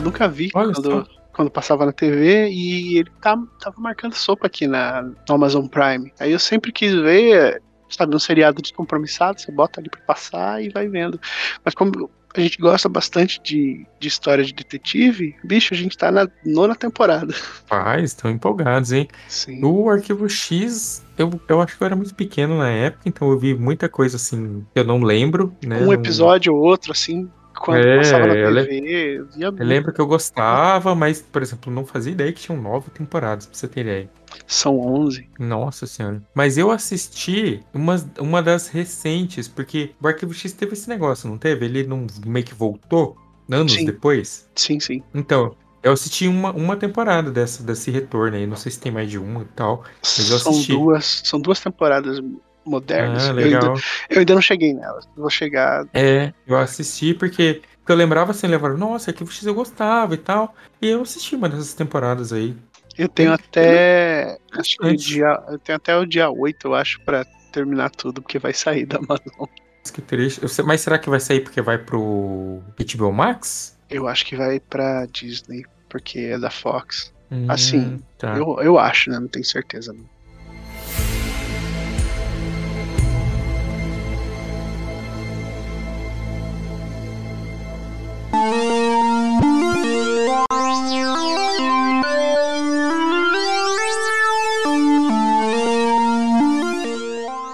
nunca 0.07 0.27
vi 0.27 0.49
Olha 0.53 0.73
quando, 0.73 0.91
só. 0.91 1.05
quando 1.33 1.51
passava 1.51 1.85
na 1.85 1.91
TV 1.91 2.49
e 2.49 2.97
ele 2.97 3.11
tá, 3.21 3.37
tava 3.59 3.79
marcando 3.79 4.13
sopa 4.13 4.47
aqui 4.47 4.67
na, 4.67 5.03
no 5.03 5.35
Amazon 5.35 5.67
Prime. 5.67 6.11
Aí 6.19 6.31
eu 6.31 6.39
sempre 6.39 6.71
quis 6.71 6.93
ver, 6.93 7.61
sabe, 7.89 8.15
um 8.15 8.19
seriado 8.19 8.61
descompromissado, 8.61 9.39
você 9.39 9.51
bota 9.51 9.79
ali 9.79 9.89
pra 9.89 10.01
passar 10.01 10.63
e 10.63 10.69
vai 10.69 10.87
vendo. 10.87 11.19
Mas 11.63 11.73
como 11.73 12.09
a 12.35 12.41
gente 12.41 12.57
gosta 12.59 12.87
bastante 12.87 13.41
de, 13.41 13.85
de 13.99 14.07
história 14.07 14.43
de 14.43 14.53
detetive, 14.53 15.35
bicho, 15.43 15.73
a 15.73 15.77
gente 15.77 15.97
tá 15.97 16.11
na 16.11 16.27
nona 16.45 16.75
temporada. 16.75 17.33
Pais, 17.67 18.11
estão 18.11 18.29
empolgados, 18.29 18.91
hein? 18.91 19.07
Sim. 19.27 19.63
O 19.63 19.89
Arquivo 19.89 20.29
X, 20.29 21.03
eu, 21.17 21.29
eu 21.47 21.61
acho 21.61 21.77
que 21.77 21.83
eu 21.83 21.85
era 21.85 21.95
muito 21.95 22.13
pequeno 22.13 22.57
na 22.57 22.69
época, 22.69 23.03
então 23.05 23.29
eu 23.29 23.39
vi 23.39 23.55
muita 23.55 23.89
coisa 23.89 24.17
assim 24.17 24.65
que 24.73 24.79
eu 24.79 24.83
não 24.83 25.01
lembro, 25.01 25.55
né? 25.65 25.81
um 25.81 25.93
episódio 25.93 26.53
ou 26.53 26.61
outro, 26.61 26.91
assim, 26.91 27.29
quando 27.59 27.77
É, 27.77 27.95
passava 27.95 28.27
na 28.27 28.37
TV, 28.37 29.17
eu 29.17 29.27
Eu 29.57 29.65
lembro 29.65 29.93
que 29.93 30.01
eu 30.01 30.07
gostava, 30.07 30.95
mas, 30.95 31.21
por 31.21 31.41
exemplo, 31.41 31.71
não 31.71 31.85
fazia 31.85 32.11
ideia 32.11 32.31
que 32.33 32.41
tinham 32.41 32.61
nove 32.61 32.89
temporadas, 32.91 33.45
pra 33.47 33.55
você 33.57 33.67
ter 33.67 33.81
ideia. 33.81 34.11
São 34.47 34.79
11. 34.79 35.29
Nossa 35.39 35.85
senhora. 35.87 36.23
Mas 36.33 36.57
eu 36.57 36.71
assisti 36.71 37.65
uma, 37.73 37.95
uma 38.19 38.41
das 38.43 38.67
recentes, 38.67 39.47
porque 39.47 39.95
o 40.01 40.07
Arquivo 40.07 40.33
X 40.33 40.53
teve 40.53 40.73
esse 40.73 40.89
negócio, 40.89 41.29
não 41.29 41.37
teve? 41.37 41.65
Ele 41.65 41.85
não 41.85 42.05
meio 42.25 42.45
que 42.45 42.53
voltou 42.55 43.17
anos 43.51 43.73
Sim. 43.73 43.85
depois. 43.85 44.49
Sim, 44.55 44.79
sim. 44.79 45.03
Então, 45.13 45.55
Eu 45.83 45.93
assisti 45.93 46.27
uma, 46.27 46.51
uma 46.53 46.75
temporada 46.77 47.31
dessa, 47.31 47.63
desse 47.63 47.91
retorno 47.91 48.35
aí. 48.37 48.47
Não 48.47 48.55
sei 48.57 48.71
se 48.71 48.79
tem 48.79 48.91
mais 48.91 49.09
de 49.09 49.17
uma 49.19 49.43
e 49.43 49.45
tal. 49.45 49.83
Mas 50.17 50.29
eu 50.29 50.39
São 50.39 50.51
assisti. 50.51 50.71
duas, 50.71 51.21
são 51.25 51.39
duas 51.39 51.59
temporadas 51.59 52.19
modernas. 52.67 53.29
Ah, 53.29 53.31
eu, 53.33 53.37
ainda, 53.45 53.73
eu 54.09 54.19
ainda 54.19 54.33
não 54.35 54.41
cheguei 54.41 54.73
nelas. 54.73 55.07
Vou 55.15 55.29
chegar. 55.29 55.85
É, 55.93 56.33
eu 56.45 56.57
assisti 56.57 57.13
porque, 57.13 57.61
porque 57.79 57.91
eu 57.91 57.95
lembrava 57.95 58.31
assim, 58.31 58.47
lembrava, 58.47 58.77
nossa, 58.77 59.11
Arquivo 59.11 59.31
X 59.31 59.45
eu 59.45 59.53
gostava 59.53 60.13
e 60.13 60.17
tal. 60.17 60.53
E 60.81 60.87
eu 60.87 61.01
assisti 61.01 61.35
uma 61.35 61.49
dessas 61.49 61.73
temporadas 61.73 62.31
aí. 62.33 62.55
Eu 62.97 63.07
tenho 63.07 63.31
até. 63.31 64.37
Acho 64.53 64.77
que 64.77 64.95
dia. 64.95 65.43
Eu 65.49 65.59
tenho 65.59 65.75
até 65.77 65.95
o 65.95 66.05
dia 66.05 66.29
8, 66.29 66.67
eu 66.67 66.75
acho, 66.75 66.99
pra 67.01 67.23
terminar 67.51 67.89
tudo, 67.91 68.21
porque 68.21 68.39
vai 68.39 68.53
sair 68.53 68.85
da 68.85 68.97
Amazon. 68.97 69.47
Mas 69.81 69.91
Que 69.91 70.01
triste. 70.01 70.41
Mas 70.65 70.81
será 70.81 70.97
que 70.97 71.09
vai 71.09 71.19
sair 71.19 71.41
porque 71.41 71.61
vai 71.61 71.77
pro 71.77 72.61
HBO 72.77 73.11
Max? 73.13 73.77
Eu 73.89 74.07
acho 74.07 74.25
que 74.25 74.35
vai 74.35 74.59
pra 74.59 75.05
Disney, 75.05 75.63
porque 75.87 76.19
é 76.19 76.39
da 76.39 76.49
Fox. 76.49 77.13
Hum, 77.31 77.45
Assim, 77.49 78.01
tá. 78.17 78.37
Eu, 78.37 78.59
eu 78.61 78.79
acho, 78.79 79.09
né? 79.09 79.19
Não 79.19 79.27
tenho 79.27 79.45
certeza. 79.45 79.93
Não. 79.93 80.16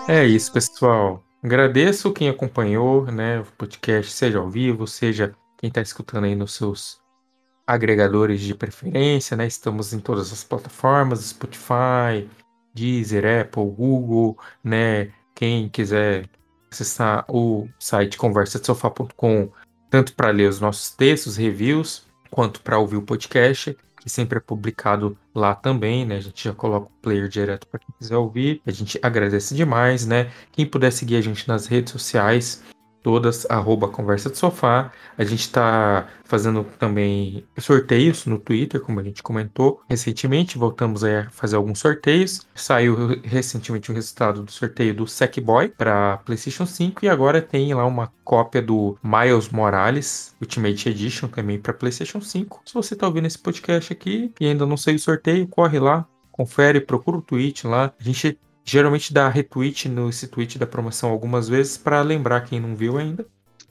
É 0.08 0.26
isso, 0.26 0.52
pessoal. 0.52 1.24
Agradeço 1.42 2.12
quem 2.12 2.28
acompanhou, 2.28 3.06
né, 3.06 3.40
o 3.40 3.46
podcast, 3.58 4.12
seja 4.12 4.40
ao 4.40 4.50
vivo, 4.50 4.86
seja 4.86 5.34
quem 5.58 5.70
está 5.70 5.82
escutando 5.82 6.26
aí 6.26 6.36
nos 6.36 6.56
seus 6.56 7.02
agregadores 7.66 8.42
de 8.42 8.54
preferência, 8.54 9.38
né? 9.38 9.48
Estamos 9.48 9.94
em 9.94 10.00
todas 10.00 10.34
as 10.34 10.44
plataformas, 10.44 11.22
Spotify, 11.22 12.30
Deezer, 12.74 13.24
Apple, 13.42 13.64
Google, 13.64 14.38
né? 14.62 15.12
Quem 15.34 15.70
quiser 15.70 16.30
acessar 16.70 17.24
o 17.30 17.70
site 17.80 18.18
conversadesofá.com, 18.18 19.50
tanto 19.90 20.14
para 20.16 20.32
ler 20.32 20.50
os 20.50 20.60
nossos 20.60 20.92
textos, 20.92 21.38
reviews, 21.38 22.06
quanto 22.30 22.62
para 22.62 22.78
ouvir 22.78 22.98
o 22.98 23.02
podcast, 23.02 23.78
que 24.04 24.10
sempre 24.10 24.38
é 24.38 24.42
publicado 24.42 25.18
lá 25.34 25.56
também, 25.56 26.06
né? 26.06 26.18
A 26.18 26.20
gente 26.20 26.44
já 26.44 26.54
coloca 26.54 26.88
o 26.88 27.02
player 27.02 27.30
direto 27.30 27.66
para 27.68 27.80
quem 27.80 27.88
quiser 27.98 28.18
ouvir. 28.18 28.62
A 28.66 28.72
gente 28.72 29.00
agradece 29.02 29.56
demais, 29.56 30.06
né? 30.06 30.30
Quem 30.52 30.66
puder 30.66 30.92
seguir 30.92 31.16
a 31.16 31.22
gente 31.22 31.48
nas 31.48 31.68
redes 31.68 31.94
sociais, 31.94 32.62
todas, 33.04 33.46
arroba 33.50 33.88
Conversa 33.88 34.30
de 34.30 34.38
Sofá. 34.38 34.92
A 35.18 35.24
gente 35.24 35.42
está 35.42 36.08
fazendo 36.24 36.66
também 36.80 37.46
sorteios 37.60 38.26
no 38.26 38.40
Twitter, 38.40 38.82
como 38.82 39.00
a 39.00 39.04
gente 39.04 39.22
comentou 39.22 39.82
recentemente. 39.88 40.58
Voltamos 40.58 41.04
a 41.04 41.30
fazer 41.30 41.58
alguns 41.58 41.80
sorteios. 41.80 42.48
Saiu 42.56 43.22
recentemente 43.24 43.92
o 43.92 43.94
resultado 43.94 44.42
do 44.42 44.52
sorteio 44.52 44.96
do 44.96 45.06
Sackboy 45.06 45.70
para 45.70 46.18
PlayStation 46.26 46.66
5 46.66 47.06
e 47.06 47.10
agora 47.10 47.42
tem 47.42 47.74
lá 47.74 47.86
uma 47.86 48.12
cópia 48.24 48.62
do 48.62 48.98
Miles 49.04 49.50
Morales 49.50 50.34
Ultimate 50.42 50.90
Edition 50.90 51.28
também 51.28 51.60
para 51.60 51.74
PlayStation 51.74 52.22
5. 52.22 52.62
Se 52.66 52.74
você 52.74 52.94
está 52.94 53.06
ouvindo 53.06 53.28
esse 53.28 53.38
podcast 53.38 53.92
aqui 53.92 54.32
e 54.40 54.48
ainda 54.48 54.66
não 54.66 54.78
saiu 54.78 54.96
o 54.96 55.00
sorteio, 55.00 55.48
corre 55.48 55.78
lá, 55.78 56.08
confere, 56.32 56.80
procura 56.80 57.18
o 57.18 57.22
tweet 57.22 57.68
lá. 57.68 57.94
A 58.00 58.04
gente 58.04 58.40
geralmente 58.64 59.14
dá 59.14 59.28
retweet 59.30 59.90
nesse 59.90 60.28
tweet 60.28 60.58
da 60.58 60.68
promoção 60.68 61.10
algumas 61.10 61.48
vezes 61.48 61.78
para 61.78 62.02
lembrar 62.02 62.42
quem 62.42 62.60
não 62.60 62.76
viu 62.76 62.98
ainda. 62.98 63.26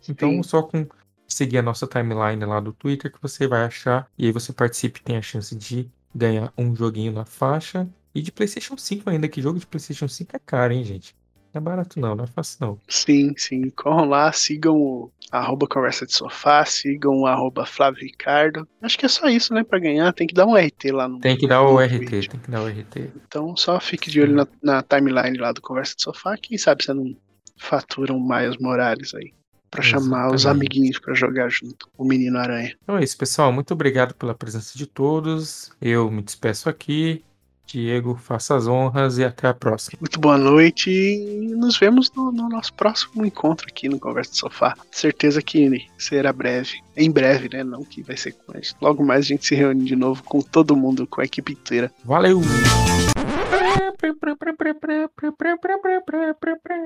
Então, 0.09 0.30
Sim. 0.30 0.43
só 0.43 0.62
com 0.62 0.86
seguir 1.28 1.59
a 1.59 1.62
nossa 1.62 1.86
timeline 1.86 2.45
lá 2.45 2.61
do 2.61 2.72
Twitter 2.72 3.11
que 3.11 3.20
você 3.20 3.47
vai 3.47 3.64
achar 3.64 4.07
e 4.18 4.26
aí 4.26 4.32
você 4.32 4.53
participe 4.53 5.01
e 5.01 5.03
tem 5.03 5.16
a 5.16 5.22
chance 5.22 5.55
de 5.57 5.90
ganhar 6.14 6.53
um 6.59 6.74
joguinho 6.76 7.12
na 7.12 7.24
faixa 7.24 7.88
e 8.14 8.20
de 8.20 8.30
PlayStation 8.30 8.76
5 8.76 9.09
ainda, 9.09 9.28
que 9.28 9.40
jogo 9.40 9.59
de 9.59 9.66
PlayStation 9.66 10.07
5 10.07 10.36
é 10.36 10.38
caro, 10.38 10.72
hein, 10.74 10.84
gente? 10.84 11.16
Não 11.53 11.61
é 11.61 11.62
barato 11.62 12.00
não, 12.00 12.14
não 12.14 12.24
é 12.24 12.26
fácil 12.26 12.59
não. 12.61 12.80
Sim, 12.88 13.34
sim. 13.36 13.68
Corram 13.70 14.09
lá, 14.09 14.32
sigam 14.32 14.76
o 14.76 15.12
arroba 15.30 15.66
Conversa 15.66 16.07
de 16.07 16.14
Sofá, 16.14 16.64
sigam 16.64 17.20
o 17.20 17.26
arroba 17.26 17.66
Flávio 17.66 18.03
Ricardo. 18.03 18.66
Acho 18.80 18.98
que 18.98 19.07
é 19.07 19.09
só 19.09 19.28
isso, 19.28 19.53
né? 19.53 19.62
Pra 19.62 19.78
ganhar, 19.78 20.12
tem 20.12 20.26
que 20.26 20.34
dar 20.34 20.46
um 20.46 20.57
RT 20.57 20.90
lá 20.92 21.09
no. 21.09 21.20
Tem 21.20 21.36
que 21.36 21.46
dar 21.46 21.62
o 21.62 21.78
RT, 21.78 22.07
tweet. 22.07 22.28
tem 22.30 22.40
que 22.40 22.50
dar 22.50 22.62
o 22.62 22.66
RT. 22.68 23.11
Então 23.26 23.57
só 23.57 23.78
fique 23.80 24.11
de 24.11 24.20
olho 24.20 24.34
na, 24.34 24.46
na 24.62 24.82
timeline 24.82 25.36
lá 25.38 25.53
do 25.53 25.61
Conversa 25.61 25.94
de 25.96 26.03
Sofá. 26.03 26.36
Quem 26.36 26.57
sabe 26.57 26.84
você 26.84 26.92
não 26.94 27.14
fatura 27.59 28.12
um 28.12 28.20
Miles 28.20 28.57
Morales 28.59 29.14
aí. 29.14 29.32
Pra 29.70 29.80
chamar 29.82 30.26
os 30.28 30.42
Exatamente. 30.42 30.66
amiguinhos 30.66 30.98
pra 30.98 31.14
jogar 31.14 31.48
junto. 31.48 31.88
O 31.96 32.05
Menino 32.05 32.36
Aranha. 32.38 32.76
Então 32.82 32.98
é 32.98 33.05
isso, 33.05 33.16
pessoal. 33.16 33.50
Muito 33.50 33.72
obrigado 33.72 34.12
pela 34.14 34.34
presença 34.34 34.76
de 34.76 34.86
todos. 34.86 35.72
Eu 35.80 36.11
me 36.11 36.20
despeço 36.22 36.68
aqui. 36.68 37.24
Diego, 37.73 38.14
faça 38.16 38.55
as 38.55 38.66
honras 38.66 39.16
e 39.16 39.25
até 39.25 39.49
a 39.49 39.55
próxima. 39.55 39.99
Muito 39.99 40.20
boa 40.20 40.37
noite 40.37 40.91
e 40.91 41.55
nos 41.55 41.79
vemos 41.79 42.12
no, 42.12 42.31
no 42.31 42.47
nosso 42.49 42.75
próximo 42.75 43.25
encontro 43.25 43.66
aqui 43.66 43.89
no 43.89 43.99
Conversa 43.99 44.33
de 44.33 44.39
Sofá. 44.39 44.77
Certeza 44.91 45.41
que 45.41 45.89
será 45.97 46.35
breve. 46.35 46.83
Em 46.95 47.11
breve, 47.11 47.49
né? 47.51 47.64
Não 47.64 47.83
que 47.83 48.03
vai 48.03 48.16
ser 48.16 48.33
com 48.33 48.53
a 48.53 48.57
gente. 48.57 48.77
Logo 48.79 49.03
mais 49.03 49.25
a 49.25 49.29
gente 49.29 49.47
se 49.47 49.55
reúne 49.55 49.85
de 49.85 49.97
novo 49.97 50.23
com 50.23 50.43
todo 50.43 50.77
mundo, 50.77 51.07
com 51.07 51.23
a 51.23 51.25
equipe 51.25 51.53
inteira. 51.53 51.91
Valeu! 52.05 52.43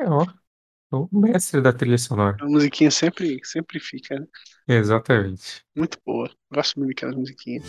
Ó, 0.07 0.25
o 0.93 1.09
mestre 1.19 1.61
da 1.61 1.73
trilha 1.73 1.99
sonora. 1.99 2.37
A 2.41 2.45
musiquinha 2.45 2.93
sempre, 2.93 3.41
sempre 3.43 3.81
fica, 3.81 4.21
né? 4.21 4.27
Exatamente. 4.69 5.65
Muito 5.75 5.99
boa. 6.07 6.31
Gosto 6.53 6.79
muito 6.79 6.91
daquelas 6.91 7.17
musiquinhas. 7.17 7.65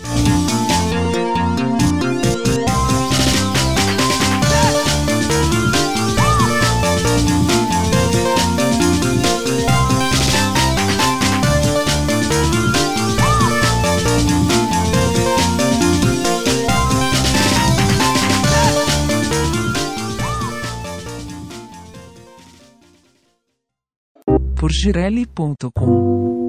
Por 24.67 24.73
girelli.com 24.73 26.46